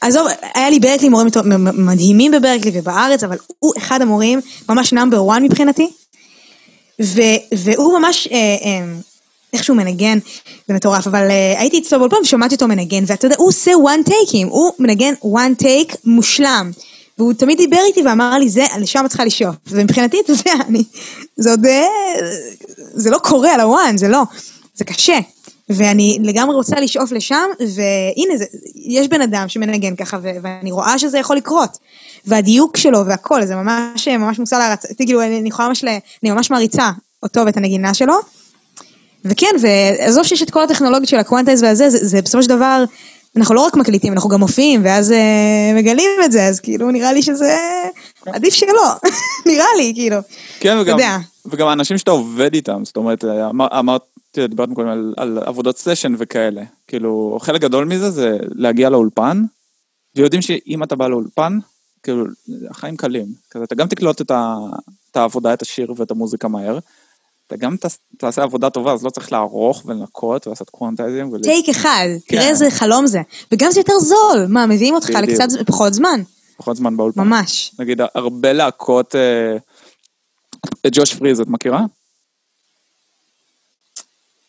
[0.01, 1.29] עזוב, היה לי ברקלי מורים
[1.75, 5.91] מדהימים בברקלי ובארץ, אבל הוא אחד המורים, ממש number 1 מבחינתי.
[7.03, 7.21] ו,
[7.55, 8.85] והוא ממש, אה, אה,
[9.53, 10.19] איך שהוא מנגן,
[10.69, 14.09] זה מטורף, אבל אה, הייתי אצלו באולפן ושמעתי אותו מנגן, ואתה יודע, הוא עושה one
[14.09, 16.71] takeים, הוא מנגן one take מושלם.
[17.19, 19.57] והוא תמיד דיבר איתי ואמר לי, זה, לשם צריכה לשאוף.
[19.71, 20.85] ומבחינתי, אתה יודע, אני,
[21.37, 21.85] זה עוד, אה,
[22.95, 24.23] זה לא קורה על הוואן, זה לא,
[24.75, 25.19] זה קשה.
[25.69, 30.99] ואני לגמרי רוצה לשאוף לשם, והנה, זה, יש בן אדם שמנגן ככה, ו- ואני רואה
[30.99, 31.79] שזה יכול לקרות.
[32.27, 35.89] והדיוק שלו והכל, זה ממש, ממש מושא להערצה, כאילו, אני, אני יכולה ממש, ל,
[36.23, 36.91] אני ממש מעריצה
[37.23, 38.15] אותו ואת הנגינה שלו.
[39.25, 42.85] וכן, ועזוב שיש את כל הטכנולוגיות של ה quantize והזה, זה, זה בסופו של דבר,
[43.37, 47.13] אנחנו לא רק מקליטים, אנחנו גם מופיעים, ואז אה, מגלים את זה, אז כאילו, נראה
[47.13, 47.57] לי שזה
[48.27, 48.93] עדיף שלא,
[49.47, 50.17] נראה לי, כאילו.
[50.61, 50.97] כן, וגם.
[51.47, 54.03] וגם האנשים שאתה עובד איתם, זאת אומרת, אמר- אמרת,
[54.49, 59.43] דיברת קודם על, על עבודות session וכאלה, כאילו, חלק גדול מזה זה להגיע לאולפן,
[60.17, 61.59] ויודעים שאם אתה בא לאולפן,
[62.03, 62.25] כאילו,
[62.71, 64.57] החיים קלים, כזה, אתה גם תקלוט את, ה,
[65.11, 66.79] את העבודה, את השיר ואת המוזיקה מהר,
[67.47, 71.33] אתה גם תעש- תעשה עבודה טובה, אז לא צריך לערוך ולנקות ולעשות קוונטייזים.
[71.33, 71.41] ול...
[71.43, 72.37] טייק אחד, כן.
[72.37, 73.21] תראה איזה חלום זה.
[73.53, 75.11] וגם זה יותר זול, מה, מביאים אותך.
[75.11, 76.23] לקצת פחות זמן?
[76.57, 77.21] פחות זמן באולפן.
[77.21, 77.73] ממש.
[77.79, 79.57] נגיד, הרבה להקות, אה,
[80.87, 81.81] את ג'וש פריז את מכירה?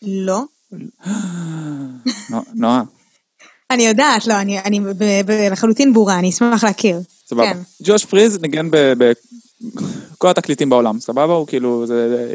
[0.01, 0.41] לא.
[2.29, 2.81] נו- נועה,
[3.71, 4.79] אני יודעת, לא, אני,
[5.51, 6.99] לחלוטין ברורה, אני אשמח להכיר.
[7.27, 7.53] סבבה.
[7.53, 7.59] כן.
[7.83, 11.33] ג'וש פריז ניגן בכל התקליטים בעולם, סבבה?
[11.33, 12.25] הוא כאילו, זה...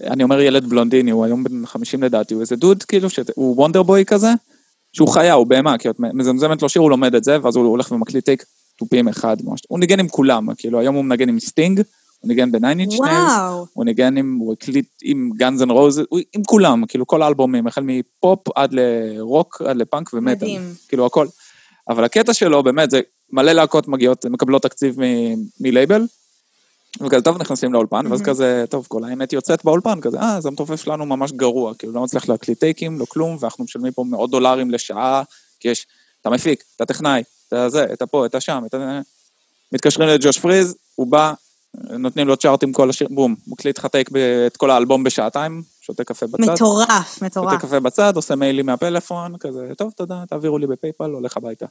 [0.00, 3.88] אני אומר ילד בלונדיני, הוא היום בן 50 לדעתי, הוא איזה דוד כאילו, שהוא wonder
[3.88, 4.28] boy כזה,
[4.92, 7.66] שהוא חיה, הוא בהמה, כי את מזמזמת לו שיר, הוא לומד את זה, ואז הוא
[7.66, 8.44] הולך ומקליט take
[8.78, 9.60] תופים אחד, ממש.
[9.68, 11.80] הוא ניגן עם כולם, כאילו היום הוא מנגן עם סטינג,
[12.20, 12.92] הוא ניגן בניין אינץ'.
[13.72, 16.02] הוא ניגן עם, הוא הקליט עם גאנז אנד רוז,
[16.34, 20.48] עם כולם, כאילו כל האלבומים, החל מפופ עד לרוק, עד לפאנק ומטאל.
[20.88, 21.26] כאילו הכל.
[21.88, 23.00] אבל הקטע שלו, באמת, זה
[23.32, 26.06] מלא להקות מגיעות, מקבלות תקציב מ- מלייבל,
[27.00, 30.82] וכזה, טוב, נכנסים לאולפן, ואז כזה, טוב, כל האמת יוצאת באולפן, כזה, אה, אז המתופף
[30.82, 34.70] שלנו ממש גרוע, כאילו, לא מצליח להקליט takes, לא כלום, ואנחנו משלמים פה מאות דולרים
[34.70, 35.22] לשעה,
[35.60, 35.86] כי יש
[36.20, 39.00] את המפיק, את הטכנאי, את הזה, את הפה, את השם, את ה...
[39.72, 41.32] מתקשרים לג'וש פריז, הוא בא,
[41.74, 44.10] נותנים לו chart עם כל השיר, בום, מקליט לך take
[44.46, 46.52] את כל האלבום בשעתיים, שותה קפה בצד.
[46.52, 47.60] מטורף, שותה מטורף.
[47.60, 51.66] קפה בצד, עושה מיילים מהפלאפון, כזה, טוב, תודה, תעבירו לי בפייפל, הולך הביתה.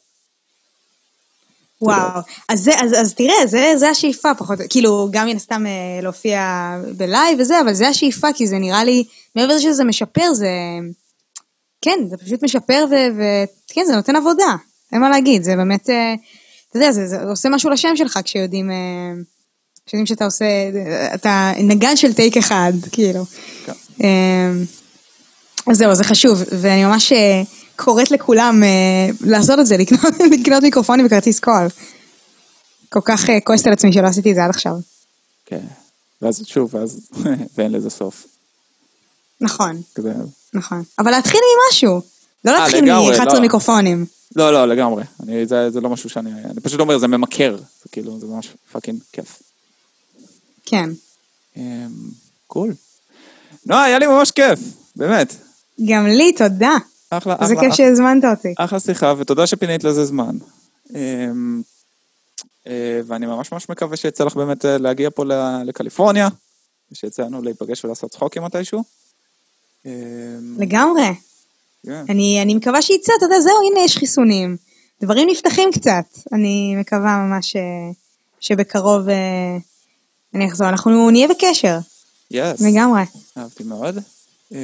[1.82, 2.22] וואו.
[2.50, 6.70] אז, זה, אז, אז תראה, זה, זה השאיפה פחות, כאילו, גם מן הסתם אה, להופיע
[6.98, 9.04] בלייב וזה, אבל זה השאיפה, כי זה נראה לי,
[9.36, 10.50] מעבר לזה שזה משפר, זה...
[11.82, 14.56] כן, זה פשוט משפר, וכן, זה נותן עבודה.
[14.92, 16.14] אין מה להגיד, זה באמת, אה,
[16.70, 18.76] אתה יודע, זה, זה עושה משהו לשם שלך כשיודעים, אה,
[19.86, 20.46] כשיודעים שאתה עושה,
[21.14, 23.26] אתה נגן של טייק אחד, כאילו.
[23.66, 23.74] כן.
[25.68, 27.14] אז זהו, זה חשוב, ואני ממש
[27.76, 31.68] קוראת לכולם אה, לעשות את זה, לקנות, מיקרופונים וכרטיס קול.
[32.90, 34.76] כל כך אה, כועסת על עצמי שלא עשיתי את זה עד עכשיו.
[35.46, 35.62] כן.
[36.22, 37.00] ואז שוב, ואז,
[37.58, 38.26] ואין לזה סוף.
[39.42, 40.14] נכון, כזה,
[40.54, 40.84] נכון.
[41.00, 42.02] אבל להתחיל עם משהו.
[42.46, 43.40] לא אה, להתחיל לגמרי, מ-11 לא.
[43.40, 44.06] מיקרופונים.
[44.36, 45.04] לא, לא, לגמרי.
[45.24, 46.32] אני, זה, זה לא משהו שאני...
[46.32, 47.58] אני פשוט אומר, זה ממכר.
[47.58, 49.42] זה כאילו, זה ממש fucking כיף.
[50.66, 50.90] כן.
[51.58, 51.62] אמ,
[52.48, 52.74] קול.
[53.66, 54.60] נועה, היה לי ממש כיף,
[54.96, 55.36] באמת.
[55.86, 56.78] גם לי, תודה.
[57.18, 58.54] אחלה, אחלה, כיף אחלה, שהזמנת אותי.
[58.58, 60.38] אחלה שיחה, ותודה שפינית לזה זמן.
[60.96, 61.62] אמ,
[62.68, 65.24] אה, ואני ממש ממש מקווה שיצא לך באמת אה, להגיע פה
[65.66, 66.28] לקליפורניה,
[66.92, 68.84] ושיצא לנו להיפגש ולעשות צחוקים מתישהו.
[69.86, 69.92] אמ,
[70.58, 71.10] לגמרי.
[71.86, 72.06] כן.
[72.10, 74.58] אני, אני מקווה שיצא, אתה יודע, זהו, הנה יש חיסונים.
[75.02, 76.06] דברים נפתחים קצת.
[76.34, 77.62] אני מקווה ממש אה,
[78.40, 79.58] שבקרוב אה,
[80.34, 80.70] אני אחזור.
[80.70, 81.78] אנחנו נהיה בקשר,
[82.32, 82.62] יס.
[82.62, 83.02] לגמרי.
[83.38, 84.00] אהבתי מאוד.
[84.52, 84.58] אמ,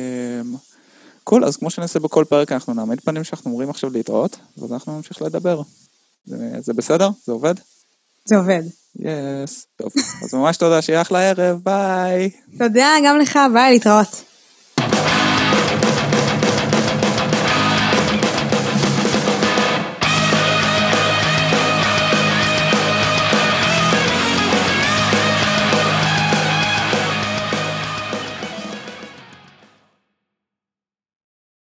[1.31, 4.95] קול, אז כמו שנעשה בכל פרק, אנחנו נעמיד פנים שאנחנו אומרים עכשיו להתראות, ואז אנחנו
[4.97, 5.61] נמשיך לדבר.
[6.25, 7.09] זה, זה בסדר?
[7.25, 7.53] זה עובד?
[8.25, 8.61] זה עובד.
[8.99, 9.65] יס.
[9.75, 9.91] טוב,
[10.23, 12.29] אז ממש תודה, שיהיה אחלה ערב, ביי.
[12.57, 14.23] תודה, גם לך, ביי, להתראות.